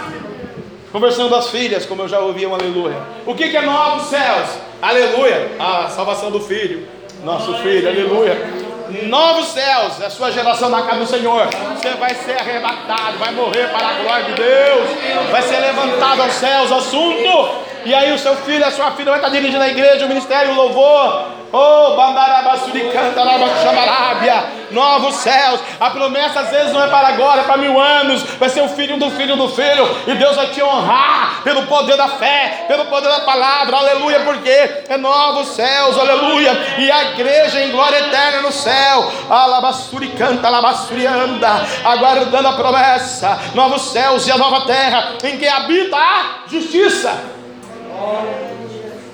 [0.92, 3.00] Conversão das filhas, como eu já ouvi um aleluia.
[3.26, 4.50] O que é novos céus?
[4.82, 5.52] Aleluia.
[5.58, 6.86] A salvação do filho.
[7.24, 8.68] Nosso filho, aleluia
[9.02, 11.46] novos céus, a sua geração na casa do Senhor.
[11.46, 16.32] Você vai ser arrebatado, vai morrer para a glória de Deus, vai ser levantado aos
[16.32, 20.04] céus, assunto e aí o seu filho, a sua filha vai estar dirigindo a igreja,
[20.04, 21.38] o ministério, o louvor.
[21.50, 25.58] Oh, Bandarabasuricantarabaxamarábia, novos céus.
[25.80, 28.22] A promessa às vezes não é para agora, é para mil anos.
[28.38, 29.88] Vai ser o filho do filho do filho.
[30.06, 33.78] E Deus vai te honrar pelo poder da fé, pelo poder da palavra.
[33.78, 36.52] Aleluia, porque é novos céus, aleluia.
[36.76, 39.10] E a igreja em glória eterna no céu.
[39.30, 43.38] Alabasuricanta, alabassurianda, aguardando a promessa.
[43.54, 47.37] Novos céus e a nova terra em que habita a justiça.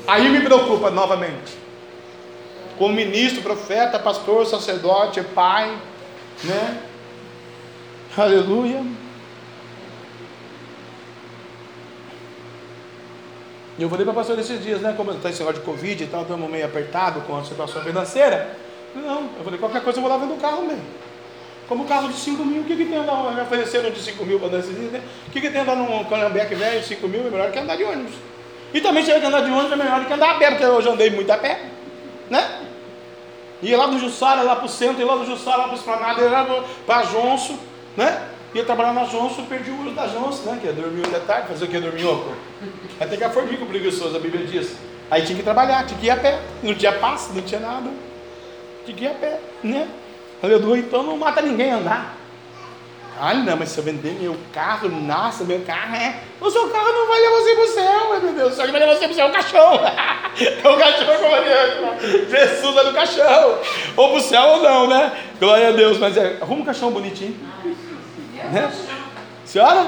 [0.06, 1.56] Aí me preocupa novamente.
[2.78, 5.76] Como ministro, profeta, pastor, sacerdote, pai,
[6.42, 6.82] né?
[8.16, 8.84] Aleluia.
[13.78, 14.94] Eu falei para o pastor esses dias, né?
[14.96, 18.56] Como está esse negócio de Covid e tal, estamos meio apertado com a situação financeira.
[18.94, 20.84] Não, eu falei, qualquer coisa eu vou lá vender um carro mesmo.
[21.66, 23.34] Como carro de 5 mil, o que, que tem andar?
[23.34, 25.02] Me ofereceram de 5 mil para dar esses dias, né?
[25.26, 27.84] O que, que tem andar num Canambeque velho, 5 mil, é melhor que andar de
[27.84, 28.14] ônibus.
[28.74, 30.64] E também se eu andar de ônibus é melhor do que andar a pé, porque
[30.64, 31.62] eu já andei muito a pé,
[32.28, 32.60] né?
[33.62, 35.78] Ia lá do Jussara, lá para o centro, ia lá do Jussara, lá para o
[35.78, 37.56] Esplanada, ia lá para Jonso,
[37.96, 38.20] né?
[38.52, 40.58] Ia trabalhar na Jonso, perdi o uso da Jonso, né?
[40.60, 41.78] Que ia dormir até tarde, fazer o que?
[41.78, 42.34] Dormir oco.
[43.00, 44.76] Até que a formiga preguiçoso, a Bíblia diz.
[45.08, 46.40] Aí tinha que trabalhar, tinha que ir a pé.
[46.60, 47.90] Não tinha passe, não tinha nada.
[48.84, 49.88] Tinha que ir a pé, né?
[50.42, 52.16] Aleluia, então não mata ninguém andar.
[53.20, 56.16] Ah, não, mas se eu vender meu carro, nossa, meu carro é.
[56.40, 58.54] O seu carro não vai levar você para o céu, meu Deus.
[58.54, 59.74] Só que vai levar você para o céu é o caixão.
[60.64, 62.08] é o caixão como adianta.
[62.28, 63.58] Jesus é no caixão.
[63.96, 65.12] Ou para o céu ou não, né?
[65.38, 65.98] Glória a Deus.
[65.98, 67.36] Mas é, arruma um caixão bonitinho.
[68.52, 68.72] Né?
[69.44, 69.86] Senhora?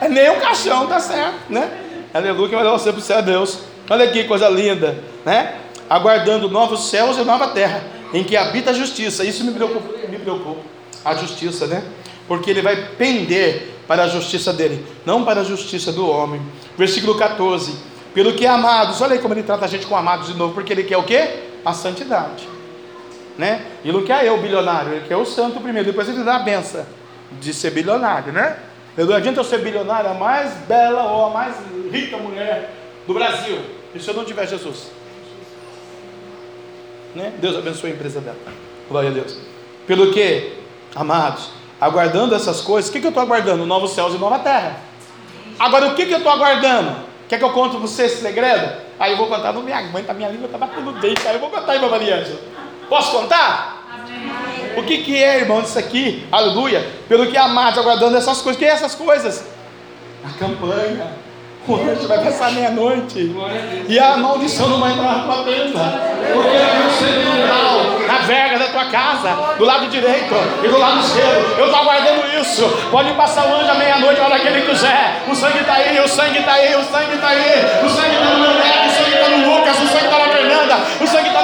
[0.00, 1.70] É nem um caixão, tá certo, né?
[2.14, 3.60] Aleluia, que vai levar você para o céu, Deus.
[3.88, 5.56] Olha aqui, coisa linda, né?
[5.88, 7.82] Aguardando novos céus e nova terra
[8.12, 9.24] em que habita a justiça.
[9.24, 10.60] Isso me preocupa, me preocupa.
[11.04, 11.82] A justiça, né?
[12.32, 16.40] Porque ele vai pender para a justiça dele, não para a justiça do homem.
[16.78, 17.76] Versículo 14.
[18.14, 20.72] Pelo que amados, olha aí como ele trata a gente com amados de novo, porque
[20.72, 21.40] ele quer o quê?
[21.62, 22.48] A santidade.
[23.36, 23.66] Né?
[23.84, 26.86] Ele não quer eu bilionário, ele quer o santo primeiro, depois ele dá a benção
[27.38, 28.56] de ser bilionário, né?
[28.96, 31.54] Não adianta eu ser bilionário, a mais bela ou a mais
[31.92, 32.72] rica mulher
[33.06, 33.58] do Brasil,
[33.94, 34.90] e se eu não tiver Jesus?
[37.14, 37.34] Né?
[37.38, 38.38] Deus abençoe a empresa dela.
[38.88, 39.36] Glória a Deus.
[39.86, 40.54] Pelo que,
[40.94, 43.66] amados, aguardando essas coisas, o que, que eu estou aguardando?
[43.66, 44.76] Novos céus e nova terra.
[45.58, 46.94] Agora, o que, que eu estou aguardando?
[47.28, 48.72] Quer que eu conte para você esse segredo?
[49.00, 51.26] Aí eu vou contar, não me aguenta, minha língua está batendo dente.
[51.26, 52.38] Aí eu vou contar para Maria.
[52.88, 53.82] Posso contar?
[54.76, 56.24] O que, que é, irmão, isso aqui?
[56.30, 56.88] Aleluia.
[57.08, 58.56] Pelo que amados, aguardando essas coisas.
[58.56, 59.44] O que é essas coisas?
[60.24, 61.10] A campanha
[61.70, 63.34] anjo vai passar meia-noite.
[63.88, 65.80] E a maldição não vai entrar na tua tenda.
[66.32, 71.00] Porque eu sei no na verga da tua casa, do lado direito e do lado
[71.00, 71.58] esquerdo.
[71.58, 72.68] Eu estou aguardando isso.
[72.90, 75.22] Pode passar o anjo à meia-noite, a hora que ele quiser.
[75.28, 77.84] O sangue está aí, o sangue está aí, o sangue está aí.
[77.84, 80.28] O sangue está no meu neto, o sangue está no Lucas, o sangue está na
[80.32, 81.41] Fernanda, o sangue está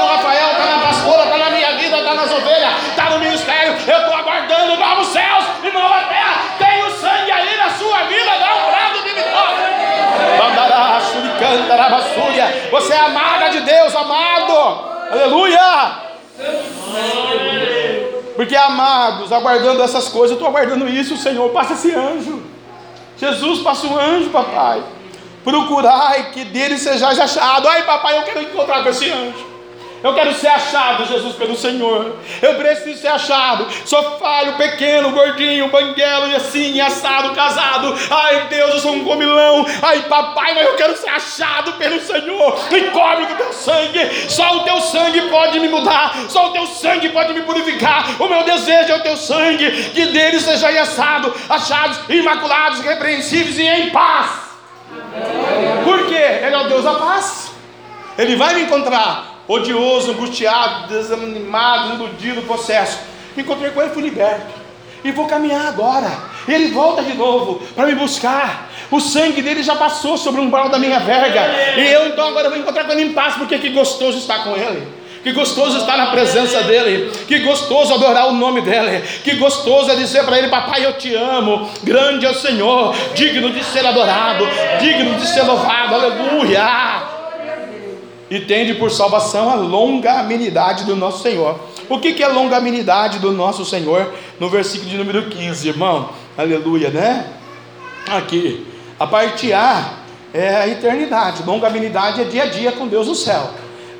[15.11, 16.09] Aleluia.
[18.37, 21.51] Porque amados, aguardando essas coisas, eu estou aguardando isso, Senhor.
[21.51, 22.43] Passa esse anjo.
[23.17, 24.83] Jesus, passa um anjo, papai.
[25.43, 27.67] Procurai que dele sejais achado.
[27.67, 29.48] Ai, papai, eu quero encontrar com esse anjo.
[30.03, 32.17] Eu quero ser achado, Jesus, pelo Senhor.
[32.41, 33.67] Eu preciso ser achado.
[33.85, 37.97] Sou falho, pequeno, gordinho, banguelo e assim, assado, casado.
[38.09, 39.67] Ai, Deus, eu sou um comilão.
[39.83, 42.59] Ai, papai, mas eu quero ser achado pelo Senhor.
[42.71, 44.29] Me cobre com o teu sangue.
[44.29, 46.15] Só o teu sangue pode me mudar.
[46.29, 48.23] Só o teu sangue pode me purificar.
[48.23, 49.69] O meu desejo é o teu sangue.
[49.91, 54.49] Que dele seja assado, achados, imaculados, repreensíveis e em paz.
[55.83, 56.15] Por quê?
[56.15, 57.51] Ele é o Deus da paz.
[58.17, 62.99] Ele vai me encontrar odioso, angustiado, desanimado, iludido, possesso.
[63.37, 64.59] Encontrei com ele, fui liberto.
[65.03, 66.11] E vou caminhar agora.
[66.47, 68.69] Ele volta de novo para me buscar.
[68.91, 71.41] O sangue dele já passou sobre o umbral da minha verga.
[71.77, 74.57] E eu então agora vou encontrar com ele em paz, porque que gostoso estar com
[74.57, 74.87] ele.
[75.23, 77.13] Que gostoso estar na presença dele.
[77.27, 79.03] Que gostoso adorar o nome dele.
[79.23, 81.69] Que gostoso é dizer para ele: Papai, eu te amo.
[81.83, 82.95] Grande é o Senhor.
[83.15, 84.47] Digno de ser adorado.
[84.81, 85.95] Digno de ser louvado.
[85.95, 87.18] Aleluia
[88.31, 91.59] e tende por salvação a longanimidade do nosso Senhor.
[91.89, 94.13] O que, que é longanimidade do nosso Senhor?
[94.39, 96.11] No versículo de número 15, irmão.
[96.37, 97.27] Aleluia, né?
[98.07, 98.67] Aqui.
[99.01, 99.95] A parte A
[100.35, 101.43] é a eternidade.
[101.43, 103.51] Longanimidade é dia a dia com Deus no céu.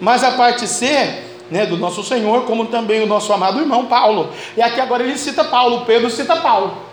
[0.01, 4.31] Mas a parte C né, do nosso Senhor, como também o nosso amado irmão Paulo.
[4.57, 6.88] E aqui agora ele cita Paulo, Pedro cita Paulo.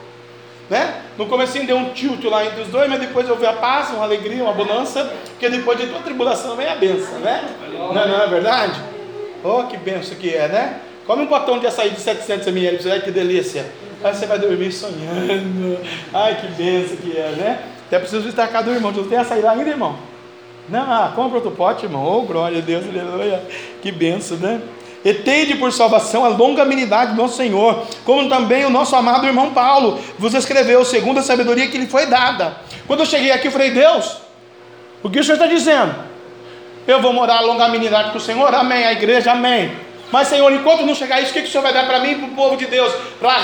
[0.69, 1.01] Né?
[1.17, 4.03] No começo deu um tilt lá entre os dois, mas depois houve a paz, uma
[4.03, 7.47] alegria, uma bonança, porque depois de toda tribulação vem a benção, né?
[7.71, 8.81] Não, não é verdade?
[9.43, 10.79] Oh, que benção que é, né?
[11.05, 13.65] Come um potão de açaí de 700 ml, ai que delícia.
[14.03, 15.79] Aí você vai dormir sonhando.
[16.11, 17.59] Ai que benção que é, né?
[17.85, 18.91] Até preciso destacar do irmão.
[18.91, 19.95] Não tem açaí lá ainda, irmão?
[20.67, 22.03] Não, ah, compra outro pote, irmão.
[22.03, 23.39] Oh, glória a Deus, aleluia.
[23.83, 24.59] Que benção, né?
[25.05, 29.53] E tende por salvação a longanimidade do nosso Senhor, como também o nosso amado irmão
[29.53, 32.57] Paulo vos escreveu, segundo a sabedoria que lhe foi dada.
[32.87, 34.17] Quando eu cheguei aqui, eu falei, Deus,
[35.03, 35.93] o que o Senhor está dizendo?
[36.87, 39.71] Eu vou morar a longanimidade com o Senhor, amém, a igreja, amém.
[40.11, 42.11] Mas, Senhor, enquanto não chegar isso, o que, que o Senhor vai dar para mim
[42.11, 42.91] e para o povo de Deus?
[43.19, 43.37] Para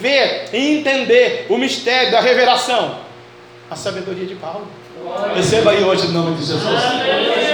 [0.00, 2.98] ver e entender o mistério da revelação.
[3.68, 4.66] A sabedoria de Paulo.
[5.34, 6.82] Receba aí hoje em nome de Jesus.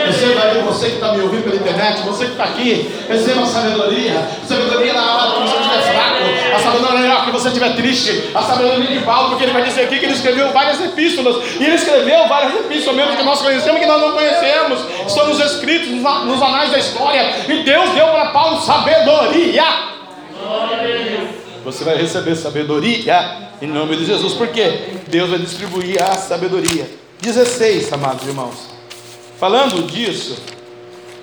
[0.07, 3.47] Receba aí você que está me ouvindo pela internet, você que está aqui, receba a
[3.47, 4.29] sabedoria.
[4.47, 8.31] Sabedoria na hora que você estiver fraco, a sabedoria na hora que você estiver triste,
[8.35, 11.65] a sabedoria de Paulo, porque ele vai dizer aqui que ele escreveu várias epístolas, e
[11.65, 15.41] ele escreveu várias epístolas mesmo que nós conhecemos e que nós não conhecemos, estão nos
[15.41, 19.65] escritos nos anais da história, e Deus deu para Paulo sabedoria.
[21.65, 27.06] Você vai receber sabedoria em nome de Jesus, porque Deus vai distribuir a sabedoria.
[27.21, 28.69] 16, amados irmãos.
[29.39, 30.39] Falando disso,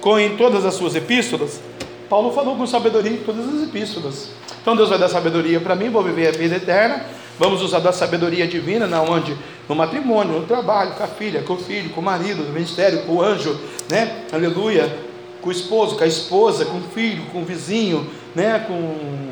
[0.02, 1.62] com em todas as suas epístolas,
[2.10, 4.30] Paulo falou com sabedoria em todas as epístolas.
[4.62, 7.06] Então Deus vai dar sabedoria para mim, vou viver a vida eterna.
[7.40, 9.36] Vamos usar da sabedoria divina na onde
[9.68, 13.04] no matrimônio, no trabalho, com a filha, com o filho, com o marido, no ministério,
[13.04, 14.24] com o anjo, né?
[14.32, 14.96] Aleluia.
[15.42, 18.60] Com o esposo, com a esposa, com o filho, com o vizinho, né?
[18.68, 19.32] Com,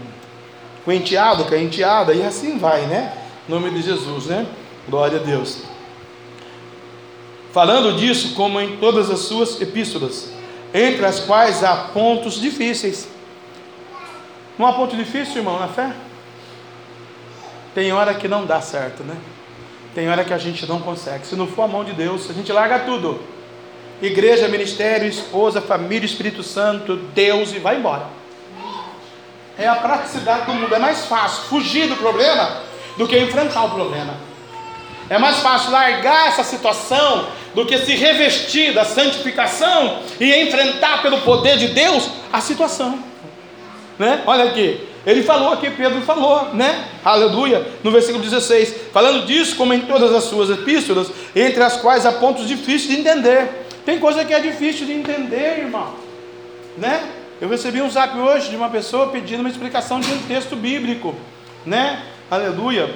[0.84, 3.14] com o enteado, com a enteada, e assim vai, né?
[3.47, 4.47] Em nome de Jesus, né?
[4.89, 5.70] Glória a Deus
[7.52, 10.32] falando disso como em todas as suas epístolas,
[10.74, 13.08] entre as quais há pontos difíceis,
[14.58, 15.91] Não há ponto difícil, irmão, na fé?
[17.74, 19.16] Tem hora que não dá certo, né?
[19.95, 21.26] Tem hora que a gente não consegue.
[21.26, 23.20] Se não for a mão de Deus, a gente larga tudo.
[24.02, 28.06] Igreja, ministério, esposa, família, Espírito Santo, Deus e vai embora.
[29.58, 30.76] É a praticidade do mundo.
[30.76, 32.62] É mais fácil fugir do problema
[32.97, 34.16] do que enfrentar o problema.
[35.10, 41.22] É mais fácil largar essa situação do que se revestir da santificação e enfrentar pelo
[41.22, 42.99] poder de Deus a situação.
[43.99, 44.24] Né?
[44.26, 46.86] Olha aqui, ele falou aqui, Pedro falou, né?
[47.04, 52.06] Aleluia, no versículo 16, falando disso, como em todas as suas epístolas, entre as quais
[52.06, 53.66] há pontos difíceis de entender.
[53.84, 55.95] Tem coisa que é difícil de entender, irmão,
[56.78, 57.04] né?
[57.41, 61.16] Eu recebi um zap hoje de uma pessoa pedindo uma explicação de um texto bíblico,
[61.66, 62.04] né?
[62.30, 62.93] Aleluia.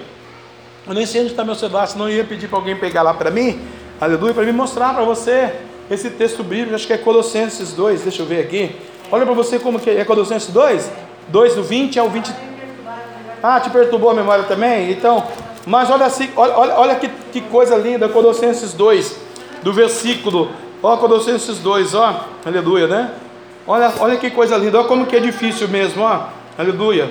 [0.85, 3.15] Eu nem sei onde está meu celular, senão eu ia pedir para alguém pegar lá
[3.15, 3.59] para mim,
[3.99, 5.53] aleluia, para me mostrar para você
[5.89, 8.75] esse texto bíblico, acho que é Colossenses 2, deixa eu ver aqui.
[9.11, 10.91] Olha para você como que é, é Colossenses 2,
[11.27, 12.31] 2 do 20 ao 20.
[13.41, 14.91] Ah, te perturbou a memória também?
[14.91, 15.23] Então,
[15.65, 19.15] mas olha assim, olha, olha, olha que, que coisa linda, Colossenses 2,
[19.61, 23.11] do versículo, ó Colossenses 2, ó, aleluia, né?
[23.67, 26.27] Olha, olha que coisa linda, olha como que é difícil mesmo, ó,
[26.57, 27.09] aleluia.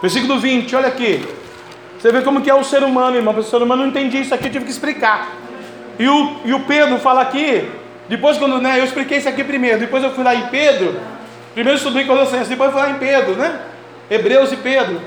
[0.00, 1.37] Versículo 20, olha aqui.
[1.98, 3.36] Você vê como que é o ser humano, irmão.
[3.36, 5.32] O ser humano não entendia isso aqui, eu tive que explicar.
[5.98, 7.68] E o, e o Pedro fala aqui,
[8.08, 10.98] depois quando né, eu expliquei isso aqui primeiro, depois eu fui lá em Pedro,
[11.54, 13.60] primeiro estudei Colossenses, depois fui lá em Pedro, né?
[14.08, 15.00] Hebreus e Pedro.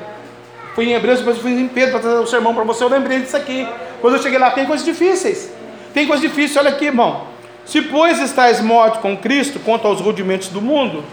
[0.76, 3.22] Fui em Hebreus, depois fui em Pedro para trazer o sermão para você, eu lembrei
[3.22, 3.68] disso aqui.
[4.02, 5.52] Quando eu cheguei lá, tem coisas difíceis.
[5.94, 7.28] Tem coisas difíceis, olha aqui, irmão.
[7.66, 11.04] Se pois estáis mortos com Cristo quanto aos rudimentos do mundo,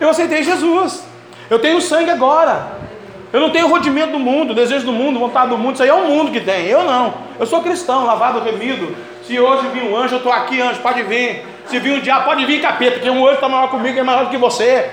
[0.00, 1.04] eu aceitei Jesus.
[1.50, 2.87] Eu tenho sangue agora.
[3.32, 5.94] Eu não tenho rodimento do mundo, desejo do mundo, vontade do mundo, isso aí é
[5.94, 6.66] o mundo que tem.
[6.66, 7.14] Eu não.
[7.38, 8.96] Eu sou cristão, lavado, remido.
[9.24, 11.44] Se hoje vir um anjo, eu estou aqui, anjo, pode vir.
[11.66, 14.24] Se vir um diabo, pode vir capeta, porque um anjo está maior comigo, é maior
[14.24, 14.90] do que você.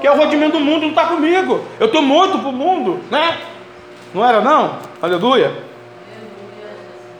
[0.00, 1.64] Que é o rodimento do mundo, não está comigo.
[1.80, 3.38] Eu estou morto para o mundo, né?
[4.14, 4.78] Não era não?
[5.00, 5.52] Aleluia.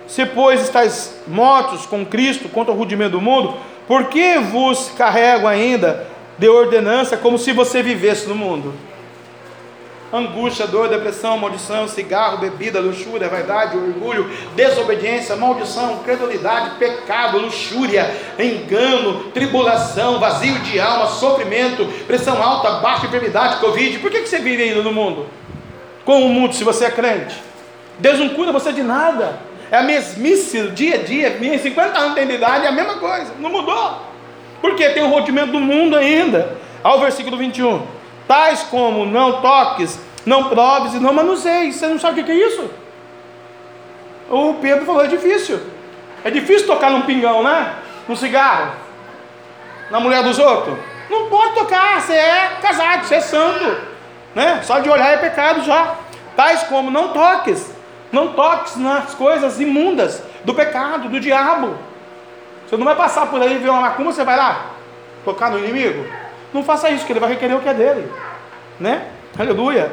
[0.07, 3.55] Se pois estáis mortos com Cristo contra o rudimento do mundo,
[3.89, 6.07] por que vos carrego ainda
[6.39, 8.75] de ordenança como se você vivesse no mundo?
[10.13, 19.31] Angústia, dor, depressão, maldição, cigarro, bebida, luxúria, vaidade, orgulho, desobediência, maldição, credulidade, pecado, luxúria, engano,
[19.31, 23.99] tribulação, vazio de alma, sofrimento, pressão alta, baixa enfermidade, covid.
[24.01, 25.27] Por que, você vive ainda no mundo?
[26.05, 27.37] Com o mundo, se você é crente?
[27.99, 29.39] Deus não cura você de nada.
[29.71, 33.33] É a mesmice, dia a dia, minha 50 anos de idade, é a mesma coisa,
[33.39, 34.03] não mudou.
[34.61, 36.59] Porque tem o rodimento do mundo ainda.
[36.83, 38.01] Ao versículo 21
[38.33, 41.76] tais como não toques, não proves e não manuseies.
[41.76, 42.70] Você não sabe o que é isso?
[44.30, 45.61] O Pedro falou: é difícil.
[46.24, 47.74] É difícil tocar num pingão, né?
[48.09, 48.72] Num cigarro,
[49.91, 50.78] na mulher dos outros.
[51.11, 53.93] Não pode tocar, você é casado, você é santo.
[54.35, 54.61] Né?
[54.62, 55.97] Só de olhar é pecado já.
[56.35, 57.70] Tais como não toques,
[58.11, 61.76] não toques nas coisas imundas do pecado, do diabo.
[62.66, 64.70] Você não vai passar por aí e ver uma macumba, você vai lá
[65.22, 66.07] tocar no inimigo?
[66.53, 68.12] Não faça isso, que ele vai requerer o que é dele.
[68.78, 69.09] Né?
[69.38, 69.92] Aleluia.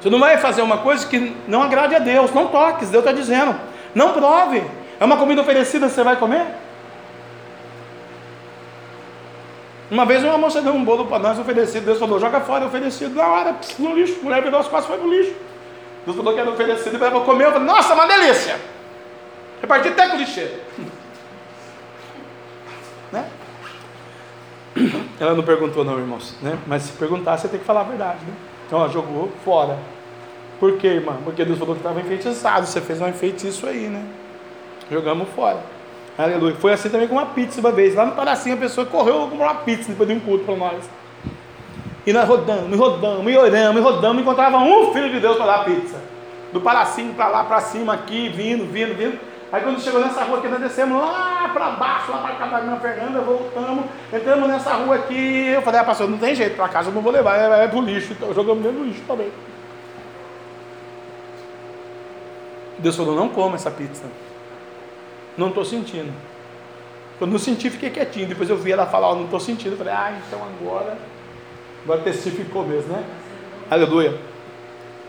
[0.00, 2.32] Você não vai fazer uma coisa que não agrade a Deus.
[2.32, 3.54] Não toques, Deus está dizendo.
[3.94, 4.62] Não prove.
[5.00, 6.46] É uma comida oferecida, você vai comer?
[9.90, 13.14] Uma vez uma moça deu um bolo para nós oferecido, Deus falou, joga fora, oferecido,
[13.14, 15.34] na hora, no lixo, mulher virou as costas foi pro lixo.
[16.04, 18.56] Deus falou que era oferecido, e vou comer, eu falei, nossa, uma delícia!
[19.62, 20.60] Reparti até com lixeiro.
[25.20, 26.58] Ela não perguntou não, irmãos, né?
[26.66, 28.32] Mas se perguntar, você tem que falar a verdade, né?
[28.66, 29.78] Então ela jogou fora.
[30.60, 31.16] Por quê, irmã?
[31.24, 32.66] Porque Deus falou que estava enfeitiçado.
[32.66, 34.04] Você fez um enfeitiço aí, né?
[34.90, 35.58] Jogamos fora.
[36.18, 36.54] Aleluia.
[36.56, 37.94] Foi assim também com uma pizza uma vez.
[37.94, 40.84] Lá no Paracinho a pessoa correu comprou uma pizza depois de um culto para nós.
[42.06, 45.46] E nós rodamos, e rodamos, e oramos, e rodamos, encontrava um filho de Deus para
[45.46, 45.96] dar pizza.
[46.52, 49.18] Do Paracinho para lá, para cima, aqui, vindo, vindo, vindo.
[49.50, 52.76] Aí quando chegou nessa rua aqui, nós descemos lá para baixo, lá para casa da
[52.76, 55.48] Fernanda, voltamos, entramos nessa rua aqui.
[55.48, 57.80] Eu falei, ah, pastor, não tem jeito, para casa eu não vou levar, é, é
[57.80, 58.12] lixo.
[58.12, 59.32] Então jogamos dentro do lixo também.
[62.78, 64.04] Deus falou, não coma essa pizza.
[65.36, 66.12] Não estou sentindo.
[67.18, 68.28] Quando não senti, fiquei quietinho.
[68.28, 69.72] Depois eu vi ela falar, oh, não estou sentindo.
[69.72, 70.96] Eu falei, ah, então agora.
[71.84, 73.02] Agora testificou mesmo, né?
[73.70, 74.16] Aleluia.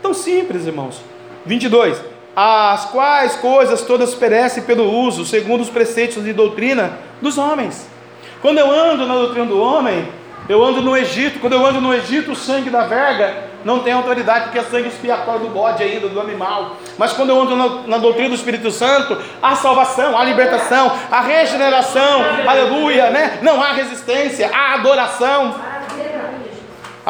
[0.00, 1.00] Tão simples, irmãos.
[1.44, 7.86] 22 as quais coisas todas perecem pelo uso, segundo os preceitos de doutrina dos homens.
[8.40, 10.08] Quando eu ando na doutrina do homem,
[10.50, 13.92] Eu ando no Egito, quando eu ando no Egito, o sangue da verga não tem
[13.92, 16.76] autoridade, porque é sangue expiatório do bode ainda, do animal.
[16.98, 21.20] Mas quando eu ando na, na doutrina do Espírito Santo, há salvação, há libertação, há
[21.20, 23.38] regeneração, aleluia, né?
[23.42, 25.54] Não há resistência, há adoração.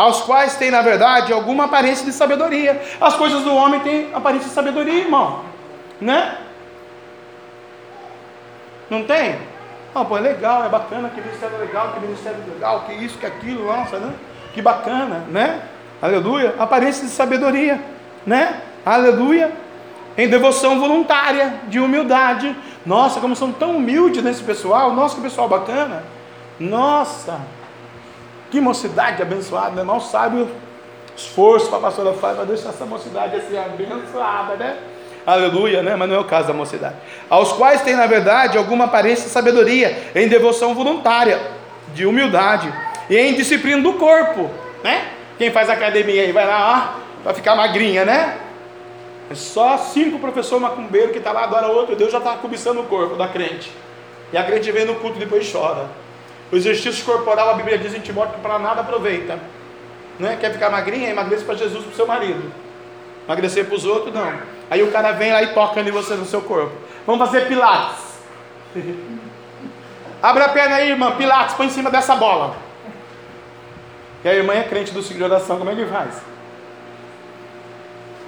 [0.00, 2.80] Aos quais tem, na verdade, alguma aparência de sabedoria.
[2.98, 5.44] As coisas do homem têm aparência de sabedoria, irmão,
[6.00, 6.38] né?
[8.88, 9.38] Não tem?
[9.94, 13.26] Não, pô, é legal, é bacana, que ministério legal, que ministério legal, que isso, que
[13.26, 14.14] aquilo, nossa, né?
[14.54, 15.60] Que bacana, né?
[16.00, 16.54] Aleluia.
[16.58, 17.78] Aparência de sabedoria,
[18.24, 18.62] né?
[18.86, 19.52] Aleluia.
[20.16, 22.56] Em devoção voluntária, de humildade.
[22.86, 24.94] Nossa, como são tão humildes nesse pessoal.
[24.94, 26.04] Nossa, que pessoal bacana.
[26.58, 27.38] Nossa,
[28.50, 29.82] que mocidade abençoada, né?
[29.82, 30.48] Mal sabe o
[31.16, 34.78] esforço para a pastora faz para deixar essa mocidade assim abençoada, né?
[35.26, 35.96] aleluia, né?
[35.96, 36.96] Mas não é o caso da mocidade.
[37.28, 41.40] Aos quais tem, na verdade, alguma aparência de sabedoria, em devoção voluntária,
[41.94, 42.72] de humildade
[43.08, 44.50] e em disciplina do corpo,
[44.82, 45.08] né?
[45.38, 48.38] Quem faz academia aí vai lá, ó, para ficar magrinha, né?
[49.30, 52.84] É só cinco professores macumbeiros que está lá, adora outro, Deus já está cobiçando o
[52.84, 53.72] corpo da crente.
[54.32, 55.86] E a crente vem no culto e depois chora.
[56.52, 59.38] O exercício corporal, a Bíblia diz em Timóteo que para nada aproveita.
[60.18, 60.36] Né?
[60.40, 61.10] Quer ficar magrinha?
[61.10, 62.52] Emagreça para Jesus, para o seu marido.
[63.26, 64.32] Emagrecer para os outros, não.
[64.70, 66.72] Aí o cara vem lá e toca em você no seu corpo.
[67.06, 68.18] Vamos fazer pilates.
[70.22, 71.12] Abre a perna aí, irmã.
[71.12, 72.56] Pilates, põe em cima dessa bola.
[74.24, 76.16] E a irmã é crente do ciclo de oração, como é que faz?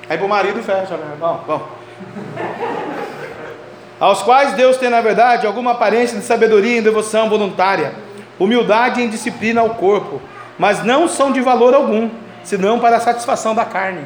[0.08, 1.16] Aí para o marido fecha, né?
[1.18, 1.68] Bom, bom.
[4.00, 7.94] Aos quais Deus tem, na verdade, alguma aparência de sabedoria e devoção voluntária,
[8.38, 10.20] humildade e disciplina ao corpo,
[10.58, 12.10] mas não são de valor algum,
[12.44, 14.04] senão para a satisfação da carne.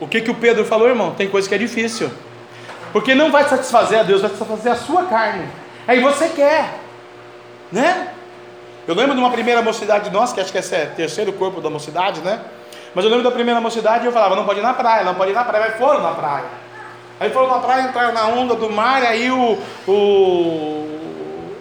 [0.00, 1.12] O que, que o Pedro falou, irmão?
[1.12, 2.10] Tem coisa que é difícil.
[2.92, 5.48] Porque não vai satisfazer a Deus, vai satisfazer a sua carne.
[5.86, 6.74] Aí você quer,
[7.72, 8.08] né?
[8.86, 11.60] Eu lembro de uma primeira mocidade nossa, que acho que esse é o terceiro corpo
[11.60, 12.40] da mocidade, né?
[12.94, 15.14] Mas eu lembro da primeira mocidade e eu falava, não pode ir na praia, não
[15.14, 16.44] pode ir na praia, mas foram na praia.
[17.20, 19.92] Aí foram na praia, entraram na onda do mar, aí o, o,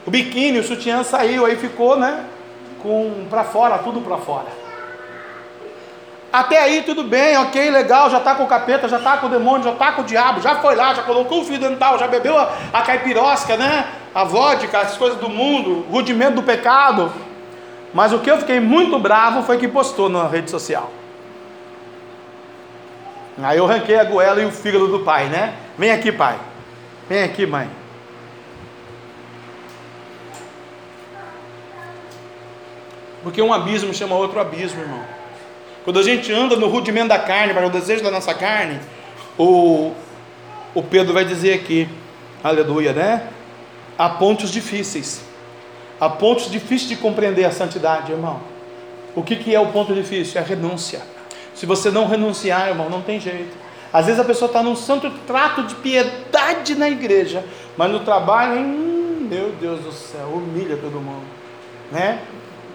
[0.05, 2.25] o biquíni, o sutiã saiu, aí ficou, né?
[2.81, 4.63] Com para fora, tudo para fora.
[6.31, 9.29] Até aí tudo bem, ok, legal, já está com o capeta, já está com o
[9.29, 12.07] demônio, já está com o diabo, já foi lá, já colocou o fio dental, já
[12.07, 13.85] bebeu a, a caipirosca, né?
[14.15, 17.13] A vodka, as coisas do mundo, rudimento do pecado.
[17.93, 20.89] Mas o que eu fiquei muito bravo foi que postou na rede social.
[23.41, 25.55] Aí eu ranquei a goela e o fígado do pai, né?
[25.77, 26.37] Vem aqui, pai.
[27.09, 27.69] Vem aqui, mãe.
[33.23, 35.03] Porque um abismo chama outro abismo, irmão.
[35.83, 38.79] Quando a gente anda no rudimento da carne, para o desejo da nossa carne,
[39.37, 39.93] o,
[40.73, 41.89] o Pedro vai dizer aqui,
[42.43, 43.27] aleluia, né?
[43.97, 45.23] Há pontos difíceis.
[45.99, 48.41] Há pontos difíceis de compreender a santidade, irmão.
[49.15, 50.39] O que, que é o ponto difícil?
[50.39, 51.01] É a renúncia.
[51.55, 53.55] Se você não renunciar, irmão, não tem jeito.
[53.91, 57.45] Às vezes a pessoa está num santo trato de piedade na igreja,
[57.77, 61.25] mas no trabalho, hum, meu Deus do céu, humilha todo mundo,
[61.91, 62.19] né?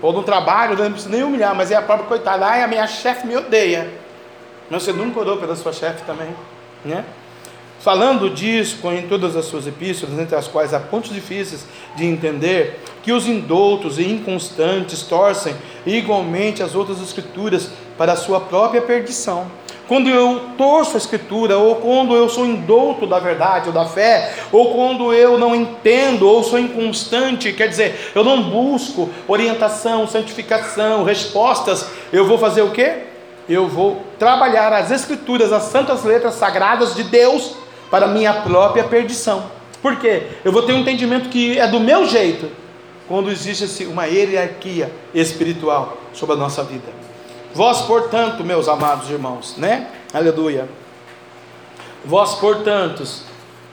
[0.01, 2.87] ou no trabalho, não precisa nem humilhar, mas é a própria coitada, ai, a minha
[2.87, 3.91] chefe me odeia.
[4.71, 6.29] Mas você nunca orou pela sua chefe também,
[6.85, 7.05] né?
[7.81, 11.65] Falando disso em todas as suas epístolas, entre as quais há pontos difíceis
[11.97, 15.55] de entender, que os indoutos e inconstantes torcem
[15.87, 19.47] igualmente as outras escrituras para a sua própria perdição
[19.89, 24.35] quando eu torço a Escritura, ou quando eu sou indouto da verdade ou da fé,
[24.53, 31.05] ou quando eu não entendo, ou sou inconstante, quer dizer, eu não busco orientação, santificação,
[31.05, 33.05] respostas, eu vou fazer o quê?
[33.49, 37.55] Eu vou trabalhar as Escrituras, as santas letras sagradas de Deus,
[37.91, 39.45] para minha própria perdição.
[39.81, 40.25] Por quê?
[40.45, 42.51] Eu vou ter um entendimento que é do meu jeito,
[43.09, 46.98] quando existe uma hierarquia espiritual sobre a nossa vida.
[47.59, 49.89] Vós, portanto, meus amados irmãos, né?
[50.15, 50.69] Aleluia.
[52.05, 53.03] Vós, portanto,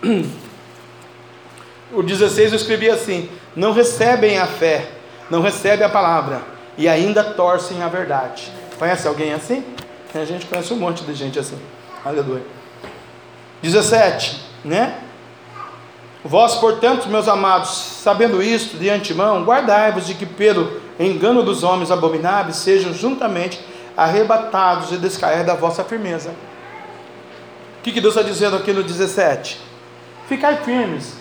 [1.94, 4.90] o 16 eu escrevi assim: não recebem a fé,
[5.30, 6.42] não recebem a palavra
[6.76, 8.52] e ainda torcem a verdade.
[8.80, 9.64] Conhece alguém assim?
[10.16, 11.60] A gente conhece um monte de gente assim.
[12.04, 12.42] Aleluia.
[13.62, 15.00] 17, né?
[16.24, 17.70] Vós, portanto, meus amados,
[18.02, 24.92] sabendo isto de antemão, guardai-vos de que pelo engano dos homens abomináveis sejam juntamente arrebatados
[24.92, 26.32] e descair da vossa firmeza.
[27.80, 29.62] O que, que Deus está dizendo aqui no 17?
[30.28, 31.14] Ficai firmes,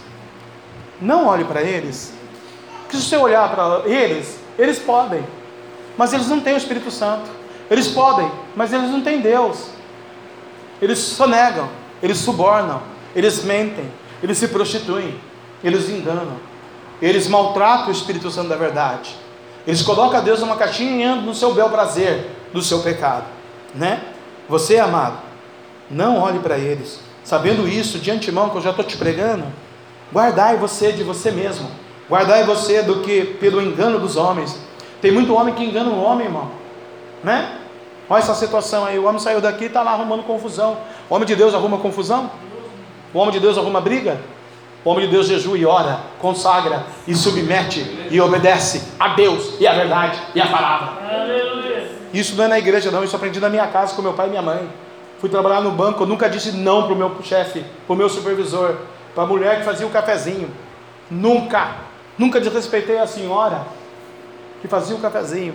[1.01, 2.13] não olhe para eles,
[2.89, 5.25] que se você olhar para eles, eles podem,
[5.97, 7.31] mas eles não têm o Espírito Santo,
[7.71, 9.67] eles podem, mas eles não têm Deus,
[10.81, 11.69] eles sonegam,
[12.03, 12.83] eles subornam,
[13.15, 13.91] eles mentem,
[14.23, 15.21] eles se prostituem,
[15.63, 16.39] eles enganam,
[17.01, 19.15] eles maltratam o Espírito Santo da verdade,
[19.67, 23.25] eles colocam a Deus numa caixinha e andam no seu bel prazer do seu pecado,
[23.75, 24.01] né?
[24.49, 25.19] Você, amado,
[25.91, 29.45] não olhe para eles, sabendo isso de antemão que eu já estou te pregando,
[30.13, 31.69] guardai você de você mesmo,
[32.09, 34.57] guardai você do que pelo engano dos homens.
[35.03, 36.53] Tem muito homem que engana o homem, irmão,
[37.25, 37.59] né?
[38.09, 40.77] Olha essa situação aí, o homem saiu daqui e está lá arrumando confusão.
[41.11, 42.31] O homem de Deus arruma confusão?
[43.13, 44.21] O homem de Deus arruma briga?
[44.85, 49.67] O homem de Deus jejua e ora, consagra e submete e obedece a Deus e
[49.67, 51.64] a verdade e a palavra.
[52.15, 53.03] Isso não é na igreja, não.
[53.03, 54.71] Isso aprendi na minha casa com meu pai e minha mãe.
[55.21, 58.09] Fui trabalhar no banco, eu nunca disse não para o meu chefe, para o meu
[58.09, 58.77] supervisor,
[59.15, 60.51] para a mulher que fazia o cafezinho.
[61.11, 61.77] Nunca.
[62.17, 63.67] Nunca desrespeitei a senhora
[64.63, 65.55] que fazia o cafezinho.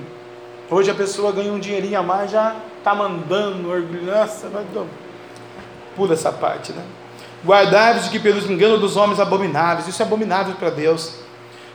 [0.69, 4.05] Hoje a pessoa ganha um dinheirinho a mais, já está mandando orgulho.
[4.05, 4.65] Nossa, vai
[5.95, 6.83] pula essa parte, né?
[7.45, 11.15] Guardai-vos de que pelos enganos dos homens abomináveis, isso é abominável para Deus.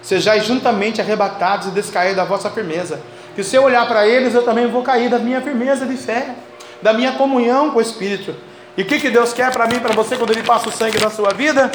[0.02, 3.00] Sejais juntamente arrebatados e descair da vossa firmeza.
[3.34, 6.34] Que se eu olhar para eles, eu também vou cair da minha firmeza de fé,
[6.80, 8.34] da minha comunhão com o Espírito.
[8.76, 11.00] E o que, que Deus quer para mim, para você, quando Ele passa o sangue
[11.00, 11.70] na sua vida?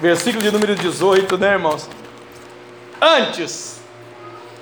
[0.00, 1.88] Versículo de número 18, né, irmãos?
[3.00, 3.75] Antes,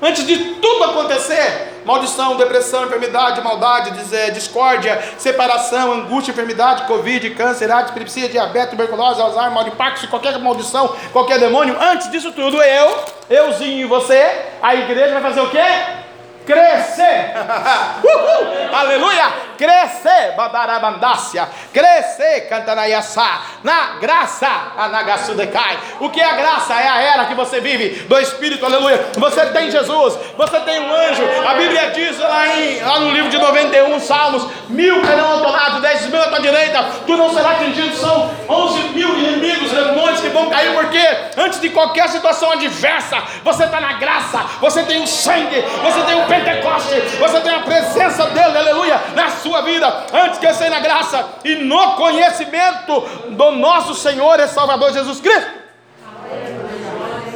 [0.01, 3.91] antes de tudo acontecer, maldição, depressão, enfermidade, maldade,
[4.33, 10.39] discórdia, separação, angústia, enfermidade, covid, câncer, AIDS, epilepsia, diabetes, tuberculose, Alzheimer, mal de Parkinson, qualquer
[10.39, 14.31] maldição, qualquer demônio, antes disso tudo, eu, euzinho e você,
[14.63, 16.05] a igreja vai fazer o quê?
[16.47, 17.33] Crescer,
[18.05, 18.77] Uhul.
[18.77, 19.25] aleluia,
[19.57, 25.79] crescer, badarabandácia, crescer, cantanaiaçá, na graça, anagasudecai.
[26.01, 26.75] O que é a graça?
[26.75, 29.07] É a era que você vive do Espírito, aleluia.
[29.17, 31.23] Você tem Jesus, você tem um anjo.
[31.49, 35.51] A Bíblia diz lá, em, lá no livro de 91 Salmos: mil cairão ao teu
[35.51, 37.97] lado, dez mil à tua direita, tu não serás atingido.
[37.97, 41.01] São onze mil inimigos, demônios que vão cair, porque
[41.37, 46.21] antes de qualquer situação adversa, você está na graça, você tem o sangue, você tem
[46.23, 50.71] o Pentecoste, você tem a presença dele, aleluia, na sua vida, antes que eu saia
[50.71, 53.01] na graça e no conhecimento
[53.31, 55.51] do nosso Senhor e Salvador Jesus Cristo.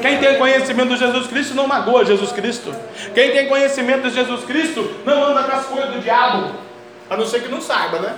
[0.03, 2.75] Quem tem conhecimento de Jesus Cristo não magoa Jesus Cristo.
[3.15, 6.55] Quem tem conhecimento de Jesus Cristo não anda com as coisas do diabo.
[7.11, 8.15] A não ser que não saiba, né?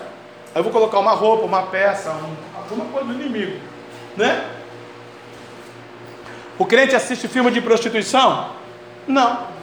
[0.55, 3.61] Aí eu vou colocar uma roupa, uma peça, um, alguma coisa do inimigo,
[4.17, 4.45] né?
[6.59, 8.51] O crente assiste filme de prostituição?
[9.07, 9.60] Não.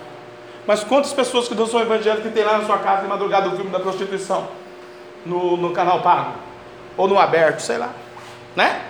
[0.68, 3.48] Mas quantas pessoas que não são evangélicas que tem lá na sua casa de madrugada
[3.48, 4.50] o filme da prostituição?
[5.26, 6.34] No, no canal pago?
[6.98, 7.90] Ou no aberto, sei lá.
[8.54, 8.82] Né?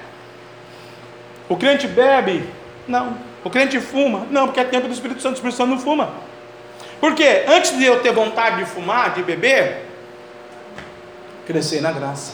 [1.47, 2.49] O crente bebe?
[2.87, 3.15] Não.
[3.43, 4.25] O crente fuma?
[4.31, 6.09] Não, porque é tempo do Espírito Santo, o Espírito Santo não fuma.
[6.99, 9.85] Porque antes de eu ter vontade de fumar, de beber,
[11.45, 12.33] crescer na graça.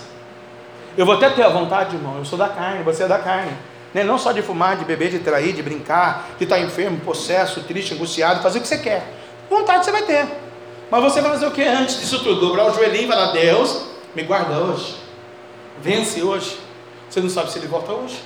[0.97, 3.51] Eu vou até ter a vontade, irmão, eu sou da carne, você é da carne.
[3.93, 4.03] Né?
[4.03, 7.93] Não só de fumar, de beber, de trair, de brincar, de estar enfermo, possesso, triste,
[7.93, 9.22] angustiado, fazer o que você quer.
[9.53, 10.27] Vontade você vai ter.
[10.89, 12.41] Mas você vai fazer o que antes disso tudo?
[12.41, 13.83] Dobrar o joelhinho e falar: Deus,
[14.15, 14.95] me guarda hoje.
[15.79, 16.57] Vence hoje.
[17.07, 18.19] Você não sabe se ele volta hoje.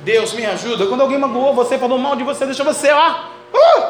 [0.00, 0.86] Deus me ajuda.
[0.86, 3.14] Quando alguém magoou você, falou mal de você, deixa você, ó.
[3.54, 3.82] Uh!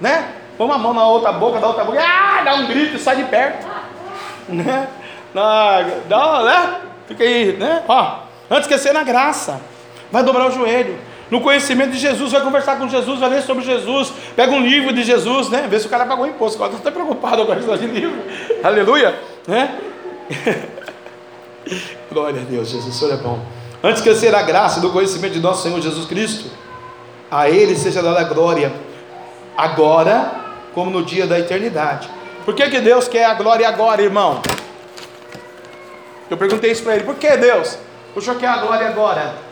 [0.00, 0.34] Né?
[0.58, 3.16] Põe uma mão na outra boca, da outra boca, ah, dá um grito e sai
[3.16, 3.66] de perto.
[4.48, 4.88] Né?
[5.32, 6.80] Dá, né?
[7.06, 7.84] Fica aí, né?
[7.86, 8.18] Ó,
[8.50, 9.60] antes que ser na graça.
[10.10, 10.98] Vai dobrar o joelho
[11.30, 14.92] no conhecimento de Jesus, vai conversar com Jesus, vai ler sobre Jesus, pega um livro
[14.92, 15.66] de Jesus, né?
[15.68, 18.20] Vê se o cara pagou imposto, agora está preocupado com a questão de livro,
[18.64, 19.78] aleluia, né?
[22.10, 23.38] Glória a Deus, Jesus, o Senhor é bom.
[23.82, 26.50] Antes que ser a graça do conhecimento de nosso Senhor Jesus Cristo,
[27.30, 28.72] a Ele seja dada a glória,
[29.56, 30.32] agora,
[30.74, 32.08] como no dia da eternidade.
[32.44, 34.42] Por que, que Deus quer a glória agora, irmão?
[36.28, 37.76] Eu perguntei isso para ele, por que Deus?
[38.14, 39.49] O Senhor quer a glória agora?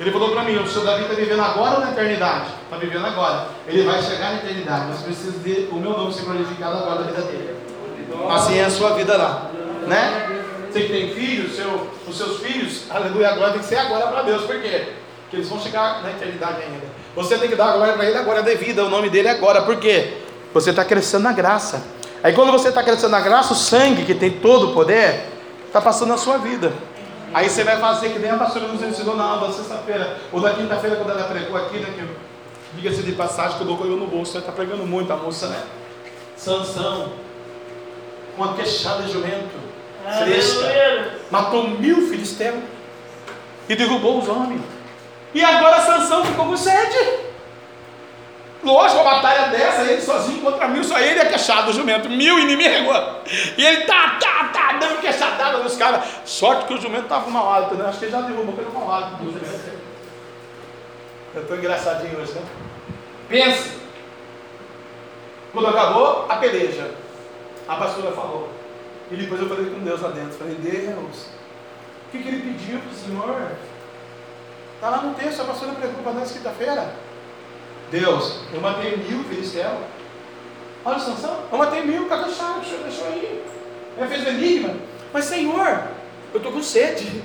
[0.00, 2.46] Ele falou para mim: o senhor Davi está vivendo agora ou na eternidade?
[2.64, 3.48] Está vivendo agora.
[3.68, 5.32] Ele vai chegar na eternidade, mas precisa
[5.70, 7.54] o meu nome ser glorificado agora na vida dele.
[8.30, 9.50] Assim é a sua vida lá,
[9.86, 10.40] né?
[10.70, 14.22] Você que tem filhos, seu, os seus filhos, aleluia, agora tem que ser agora para
[14.22, 14.88] Deus, por quê?
[15.22, 16.86] Porque eles vão chegar na eternidade ainda.
[17.14, 19.76] Você tem que dar a glória para Ele agora, devida, o nome dele agora, por
[19.76, 20.18] quê?
[20.54, 21.82] Você está crescendo na graça.
[22.22, 25.24] Aí quando você está crescendo na graça, o sangue que tem todo o poder
[25.66, 26.72] está passando na sua vida.
[27.32, 30.40] Aí você vai fazer que nem a pastora nos ensinou na aula da sexta-feira, ou
[30.40, 31.92] da quinta-feira, quando ela pregou aqui, né?
[31.94, 35.16] Que, diga-se de passagem, que eu dou eu no bolso, ela está pregando muito a
[35.16, 35.62] moça, né?
[36.36, 37.12] Sansão,
[38.36, 39.54] uma queixada de jumento,
[40.18, 42.62] fresca, matou mil filisteus
[43.68, 44.62] e derrubou os homens.
[45.32, 47.29] E agora Sansão ficou com sede.
[48.62, 52.38] Lógico, uma batalha dessa, ele sozinho contra mil, só ele é queixado do jumento, mil
[52.38, 52.96] inimigos.
[53.56, 56.04] E ele tá, tá, tá, dando queixadada nos caras.
[56.26, 57.86] Sorte que o jumento estava com mau né?
[57.88, 59.80] Acho que ele já derrubou pelo mau hálito do jumento.
[61.34, 62.42] Eu estou engraçadinho hoje, né?
[63.28, 63.80] Pensa.
[65.52, 66.90] Quando acabou a peleja,
[67.66, 68.50] a pastora falou.
[69.10, 70.32] E depois eu falei com Deus lá dentro.
[70.32, 71.26] Falei, Deus,
[72.06, 73.52] o que, que ele pediu para o Senhor?
[74.74, 76.94] Está lá no texto, a pastora pregou para nós quinta-feira.
[77.90, 79.78] Deus, eu matei mil filisteus.
[80.84, 82.74] Olha a sanção, eu matei mil, cadê o chave?
[82.74, 83.44] O deixou aí.
[83.98, 84.74] Ele fez o enigma.
[85.12, 85.82] Mas Senhor,
[86.32, 87.22] eu estou com sede.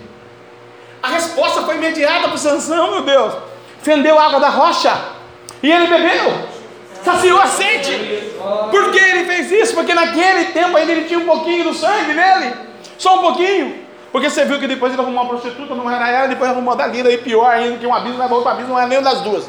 [1.01, 3.35] A resposta foi imediata para Sansão, meu Deus.
[3.81, 4.97] Fendeu a água da rocha.
[5.61, 6.33] E ele bebeu.
[7.03, 8.33] Saciou a sede.
[8.71, 9.75] Por que ele fez isso?
[9.75, 12.55] Porque naquele tempo ainda ele tinha um pouquinho do sangue nele.
[12.97, 13.85] Só um pouquinho.
[14.11, 16.87] Porque você viu que depois ele arrumou uma prostituta, não era ela, depois arrumou da
[16.87, 19.45] Dalila, e pior ainda, que um abismo levou outro abismo, não é nenhum das duas.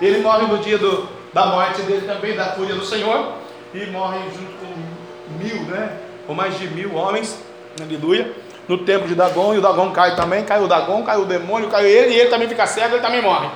[0.00, 3.34] Ele morre no dia do, da morte dele também, da fúria do Senhor,
[3.74, 5.98] e morre junto com mil, né?
[6.28, 7.38] Ou mais de mil homens,
[7.80, 8.32] aleluia
[8.70, 11.68] no templo de Dagon, e o Dagon cai também, cai o Dagon, cai o demônio,
[11.68, 13.50] cai ele, e ele também fica cego, ele também morre.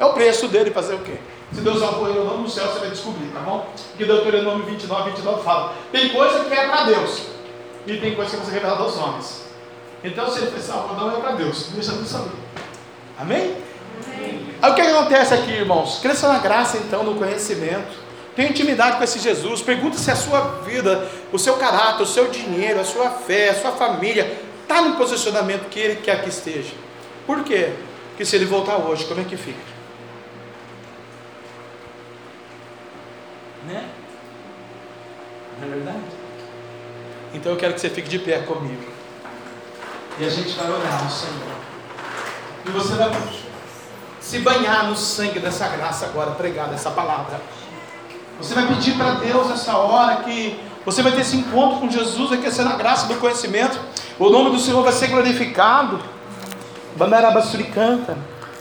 [0.00, 1.18] É o preço dele fazer o quê?
[1.52, 3.66] Se Deus salvou ele ou não no céu, você vai descobrir, tá bom?
[3.98, 7.26] Que Deuteronômio 29, 29 fala: tem coisa que é para Deus,
[7.86, 9.44] e tem coisa que você revelada aos homens.
[10.02, 12.32] Então, se ele foi salvo não, é para Deus, deixa Deus saber.
[13.20, 13.56] Amém?
[14.62, 15.98] Aí o que acontece aqui, irmãos?
[16.00, 18.04] Cresça na graça, então, no conhecimento.
[18.34, 19.62] Tenha intimidade com esse Jesus.
[19.62, 23.54] Pergunta se a sua vida, o seu caráter, o seu dinheiro, a sua fé, a
[23.54, 26.72] sua família está no posicionamento que Ele quer que esteja.
[27.26, 27.74] Por quê?
[28.10, 29.58] Porque se Ele voltar hoje, como é que fica?
[33.66, 33.88] Né?
[35.60, 35.98] Não é verdade?
[37.34, 38.84] Então eu quero que você fique de pé comigo.
[40.18, 41.54] E a gente vai orar ao Senhor.
[42.66, 43.10] E você vai
[44.24, 47.38] se banhar no sangue dessa graça agora, pregar essa palavra.
[48.40, 52.30] Você vai pedir para Deus essa hora que você vai ter esse encontro com Jesus,
[52.30, 53.78] vai crescer na graça do conhecimento.
[54.18, 56.00] O nome do Senhor vai ser glorificado.
[56.96, 58.16] Bandarabassuricanta.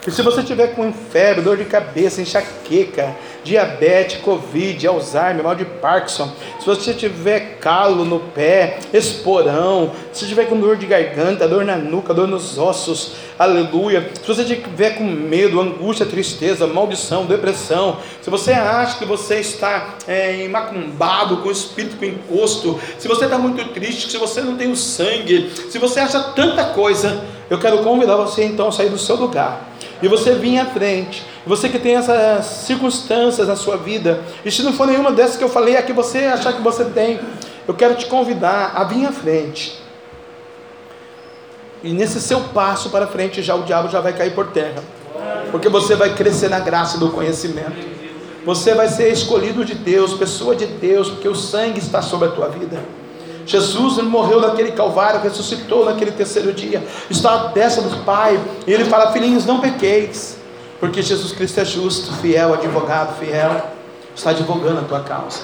[0.05, 5.65] E se você tiver com febre, dor de cabeça, enxaqueca, diabetes, covid, Alzheimer, mal de
[5.65, 11.65] Parkinson, se você tiver calo no pé, esporão, se tiver com dor de garganta, dor
[11.65, 14.09] na nuca, dor nos ossos, aleluia.
[14.21, 19.95] Se você tiver com medo, angústia, tristeza, maldição, depressão, se você acha que você está
[20.07, 24.55] é, macumbado com o espírito com encosto, se você está muito triste, se você não
[24.55, 28.89] tem o sangue, se você acha tanta coisa, eu quero convidar você então a sair
[28.89, 29.73] do seu lugar.
[30.01, 34.63] E você vir à frente, você que tem essas circunstâncias na sua vida, e se
[34.63, 37.19] não for nenhuma dessas que eu falei, é que você achar que você tem,
[37.67, 39.81] eu quero te convidar a vir à frente.
[41.83, 44.81] E nesse seu passo para frente, já o diabo já vai cair por terra,
[45.51, 47.93] porque você vai crescer na graça do conhecimento.
[48.45, 52.31] Você vai ser escolhido de Deus, pessoa de Deus, porque o sangue está sobre a
[52.31, 52.79] tua vida.
[53.45, 58.85] Jesus morreu naquele Calvário, ressuscitou naquele terceiro dia, está à destra do Pai, e ele
[58.85, 60.37] fala: Filhinhos, não pequeis,
[60.83, 63.71] porque Jesus Cristo é justo, fiel, advogado, fiel,
[64.13, 65.43] está advogando a tua causa.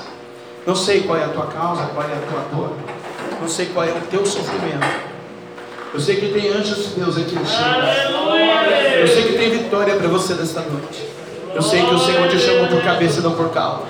[0.68, 2.74] Não sei qual é a tua causa, qual é a tua dor,
[3.40, 4.86] não sei qual é o teu sofrimento.
[5.94, 7.82] Eu sei que tem anjos de Deus aqui no chão.
[9.00, 11.08] Eu sei que tem vitória para você nesta noite.
[11.56, 13.86] Eu sei que o Senhor te chamou por cabeça e não por cauda.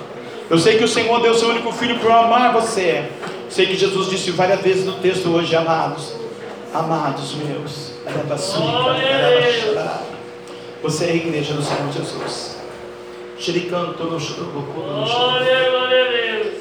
[0.48, 3.10] Eu sei que o Senhor deu seu único filho para amar você.
[3.48, 6.12] Sei que Jesus disse várias vezes no texto hoje, amados,
[6.72, 7.90] amados meus,
[10.82, 12.56] você é a igreja do Senhor Jesus.
[13.38, 15.50] Xericanto no churubucu no churubucu.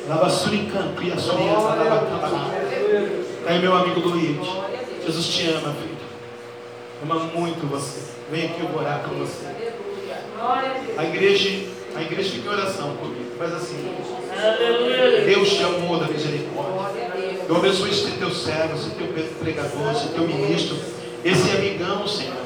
[0.07, 2.79] Lavassuricanto e assurianta
[3.45, 4.37] Aí meu amigo Luiz,
[5.05, 5.97] Jesus te ama, filho.
[7.03, 8.01] Ama muito você.
[8.31, 9.45] Vem aqui eu orar por você.
[10.97, 13.31] A igreja, a igreja fica em oração comigo.
[13.37, 13.95] Faz assim.
[15.25, 17.09] Deus te amou da misericórdia.
[17.47, 19.07] Eu abençoe esse teu servo, esse teu
[19.39, 20.77] pregador, esse teu ministro,
[21.23, 22.38] esse amigão, Senhor.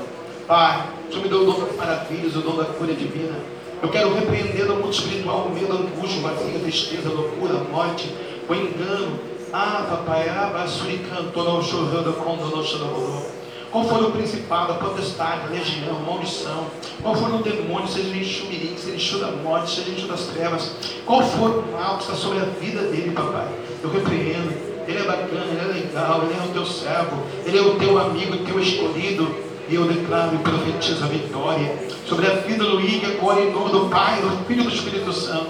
[0.47, 3.39] Pai, tu me deu o dom das maravilhas, o dom da cura divina.
[3.81, 8.13] Eu quero repreender o mundo espiritual, o medo, a angústia, vazia, tristeza, loucura, morte,
[8.49, 9.19] o engano.
[9.53, 13.25] Ah, papai, ah, basuri cantou, não chorando, quando não chorando.
[13.71, 16.67] Qual foi o principado, a potestade, a legião, a maldição?
[17.01, 20.75] Qual foi o demônio, seja ele chumirim, seja enxu da morte, seja enxu das trevas?
[21.05, 23.47] Qual foi o mal que está sobre a vida dele, papai?
[23.81, 24.73] Eu repreendo.
[24.85, 27.97] Ele é bacana, ele é legal, ele é o teu servo, ele é o teu
[27.97, 29.52] amigo, o teu escolhido.
[29.73, 31.73] Eu declaro e profetizo a vitória
[32.07, 35.11] sobre a vida do Igor, agora em nome do Pai, do Filho e do Espírito
[35.11, 35.49] Santo.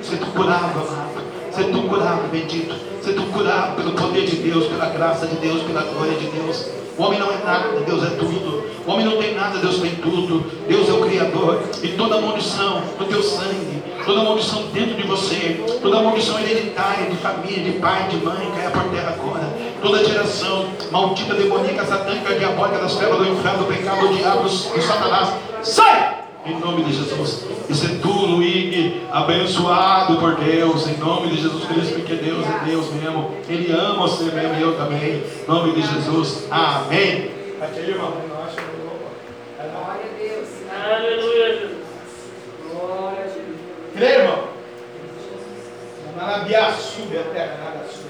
[0.00, 1.24] Seja curado, amado.
[1.50, 2.72] Seja curado, bendito.
[3.02, 6.68] Seja curado pelo poder de Deus, pela graça de Deus, pela glória de Deus.
[6.96, 8.64] O homem não é nada, Deus é tudo.
[8.86, 10.44] O homem não tem nada, Deus tem tudo.
[10.68, 11.60] Deus é o Criador.
[11.82, 17.16] E toda maldição do teu sangue, toda maldição dentro de você, toda maldição hereditária de
[17.16, 19.52] família, de pai, de mãe, caia por terra agora.
[19.84, 24.48] Toda geração maldita, demoníaca, satânica, diabólica, das trevas do inferno, do pecado, do diabo, do
[24.48, 26.24] Satanás, sai!
[26.46, 27.44] Em nome de Jesus.
[27.68, 30.88] Isso é tudo, Ig, abençoado por Deus.
[30.88, 33.30] Em nome de Jesus Cristo, porque Deus é Deus mesmo.
[33.46, 35.22] Ele ama você mesmo e eu também.
[35.22, 36.46] Em nome de Jesus.
[36.50, 37.30] Amém.
[37.60, 38.12] Aquele irmão.
[39.72, 40.48] Glória a Deus.
[40.70, 41.76] Aleluia, Jesus.
[42.70, 43.56] Glória a Deus.
[43.94, 44.44] Crê, irmão?
[46.16, 47.14] Manabiaçu, a terra, nada sua.
[47.14, 47.14] Shorohodokondo, kondo, no, xerejada, canta, lava, chamará.
[47.14, 48.03] Ramanaba, suricanto, e a e terra, nada sua.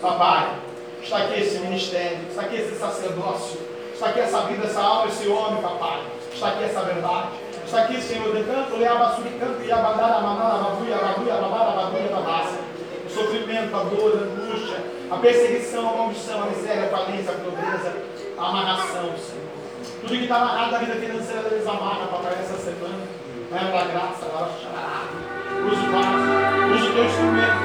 [0.00, 0.54] Papai,
[1.02, 3.58] está aqui esse ministério, está aqui esse sacerdócio,
[3.92, 6.02] está aqui essa vida, essa alma, esse homem, papai.
[6.32, 7.28] Está aqui essa verdade.
[7.64, 12.58] Está aqui, Senhor, de canto, leaba, suricanto, e abadara, manara, babuia, babuia, babara, babuia, babassa.
[13.04, 14.78] O sofrimento, a dor, a angústia,
[15.10, 19.52] a perseguição, a maldição, a miséria, a falência, a pobreza, a amarração, Senhor.
[20.00, 22.98] Tudo que está amarrado na vida financeira, Deus amarra, papai, essa semana.
[23.50, 25.06] Vai da graça, ela chorar.
[25.62, 26.26] Usa o vaso,
[26.74, 27.62] usa o teu instrumento,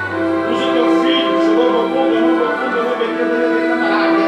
[0.53, 1.33] usa o teu filho.
[1.41, 4.21] Chegou no fundo, eu não vou fundo, eu não vou beber, eu vou camarada.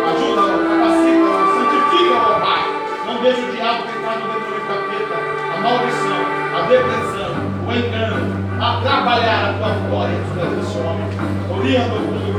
[0.02, 2.62] Ajuda, capacita, santifica, ó Pai.
[3.06, 5.16] Não deixa o diabo entrar no demônio do capeta,
[5.52, 7.32] a maldição, a depressão,
[7.62, 8.26] o engano,
[8.58, 11.06] atrapalhar a tua glória sobre esse homem.
[11.50, 12.31] Orienta o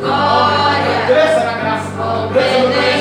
[0.00, 1.06] Glória.
[1.06, 2.28] Cresça na graça.
[2.32, 2.95] Cresça no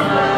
[0.00, 0.29] Yeah.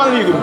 [0.00, 0.39] Que do esquerdo é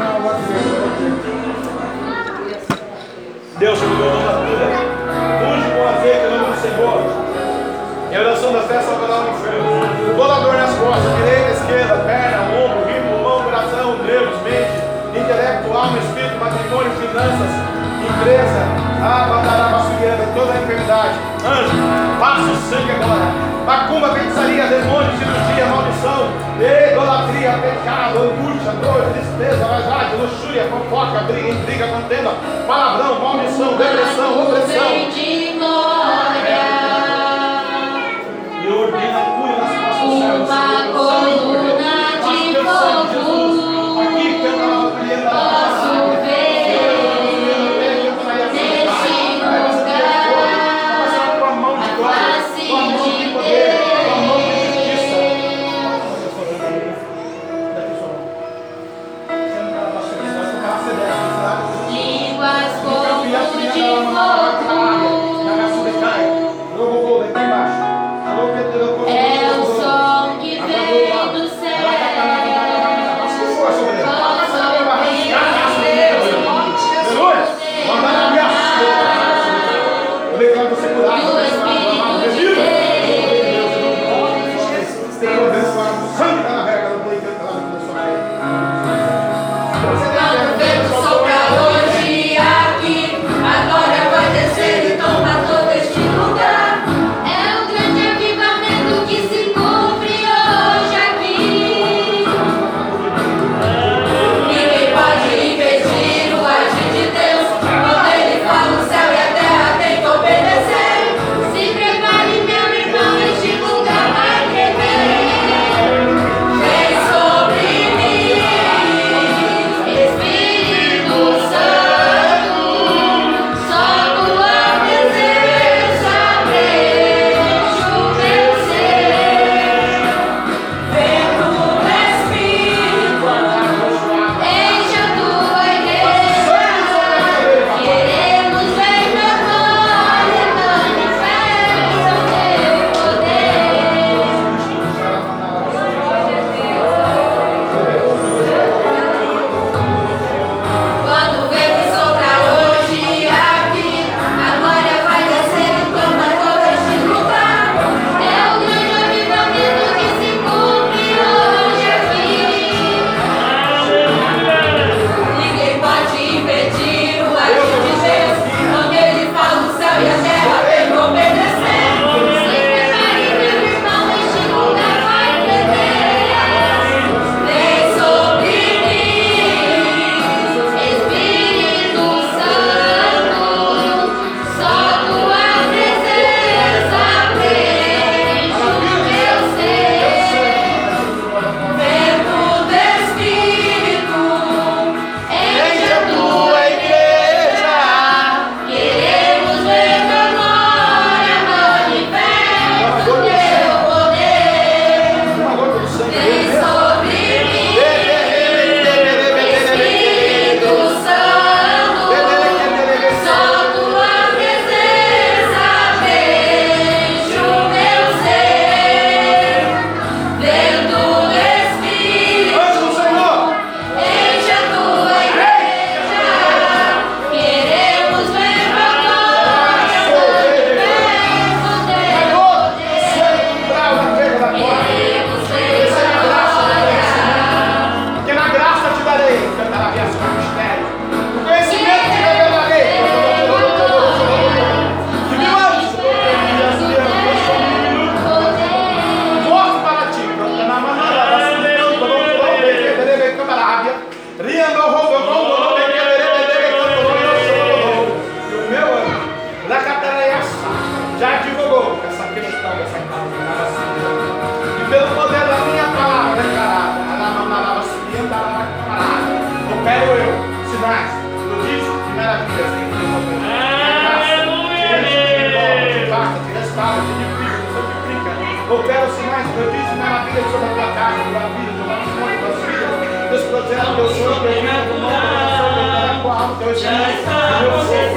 [278.69, 282.91] Opera sinais, prodígios Minha vida sobre a tua casa, minha vida, tua nação, tuas filhas.
[283.29, 286.55] Deus proteja o teu sonho, teu neto, o nome da nação, declara com a alma,
[286.59, 287.23] teu espírito,
[287.59, 288.07] teu fogo.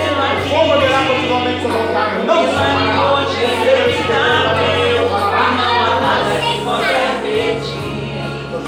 [0.51, 2.91] Como virá continuamente sobre o casa, não se amará.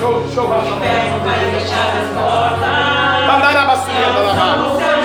[0.02, 0.48] Show, show, show.
[3.26, 5.01] Mandará a bacia, mandará na bacia.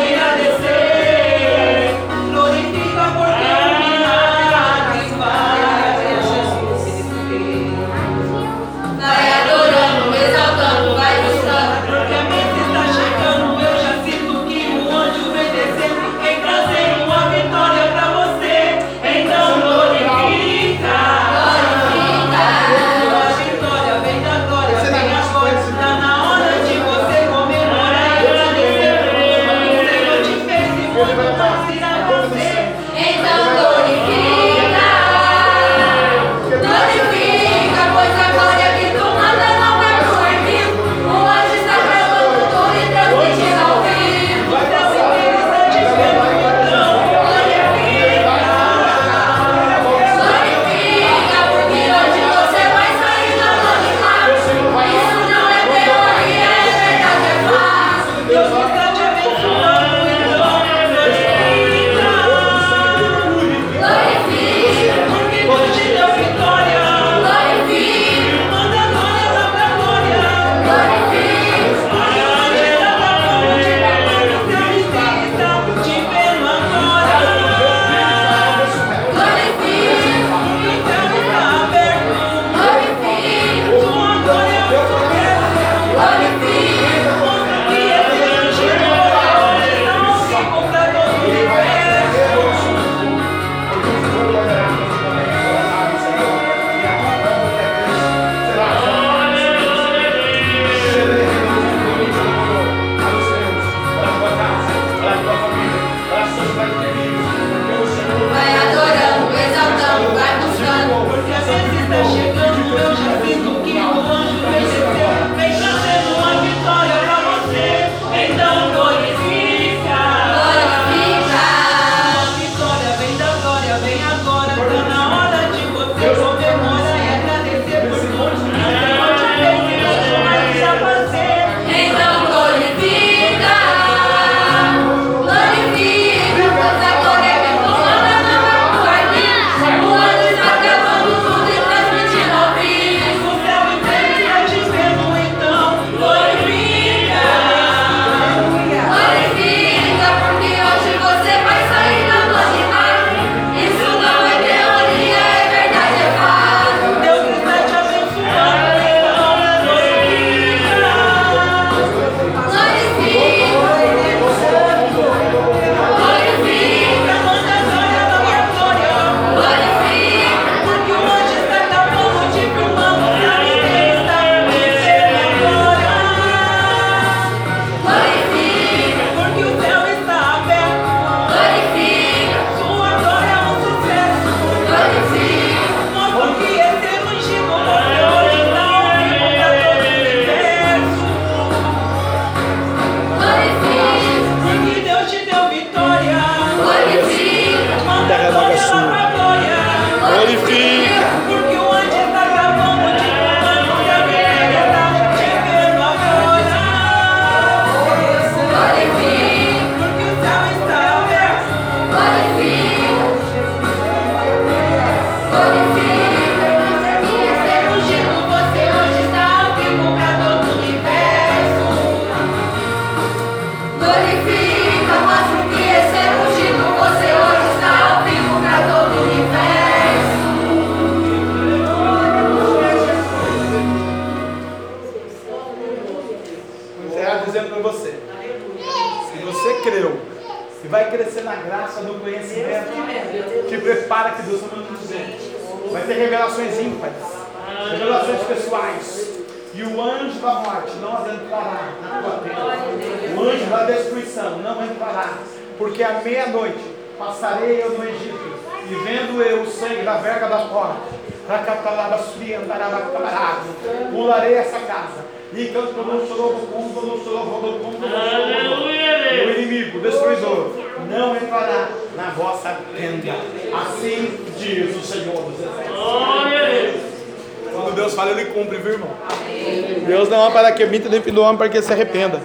[281.17, 282.21] Do homem para que se arrependa.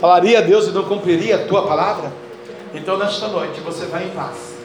[0.00, 2.10] Falaria a Deus e não cumpriria a tua palavra?
[2.72, 4.56] Então, nesta noite, você vai em paz.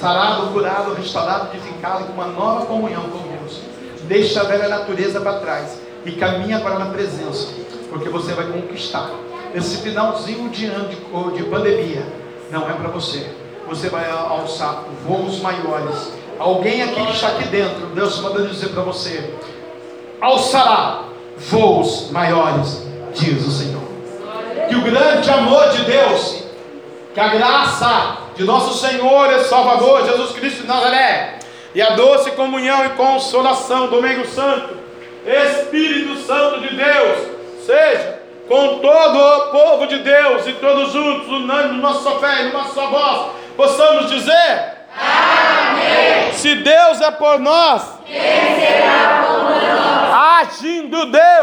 [0.00, 3.60] Sarado, curado, restaurado, edificado, com uma nova comunhão com Deus.
[4.02, 7.54] Deixa a velha natureza para trás e caminha agora na presença,
[7.90, 9.10] porque você vai conquistar.
[9.54, 10.96] Esse finalzinho de ano de,
[11.36, 12.04] de pandemia
[12.50, 13.30] não é para você.
[13.68, 16.12] Você vai alçar voos maiores.
[16.38, 19.32] Alguém aqui que está aqui dentro, Deus manda dizer para você:
[20.20, 21.04] alçará
[21.36, 22.85] voos maiores,
[23.16, 23.82] diz o Senhor.
[24.68, 26.44] Que o grande amor de Deus,
[27.14, 31.38] que a graça de nosso Senhor e Salvador Jesus Cristo de Nazaré,
[31.74, 34.76] e a doce comunhão e consolação, Domingo Santo,
[35.26, 37.18] Espírito Santo de Deus,
[37.64, 42.80] seja com todo o povo de Deus e todos juntos, unânimes, nossa fé e nossa
[42.86, 46.32] voz, possamos dizer: Amém.
[46.32, 50.48] Se Deus é por nós, quem será por nós?
[50.48, 51.35] Agindo Deus,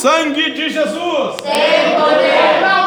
[0.00, 2.79] sangue de Jesus, tem poder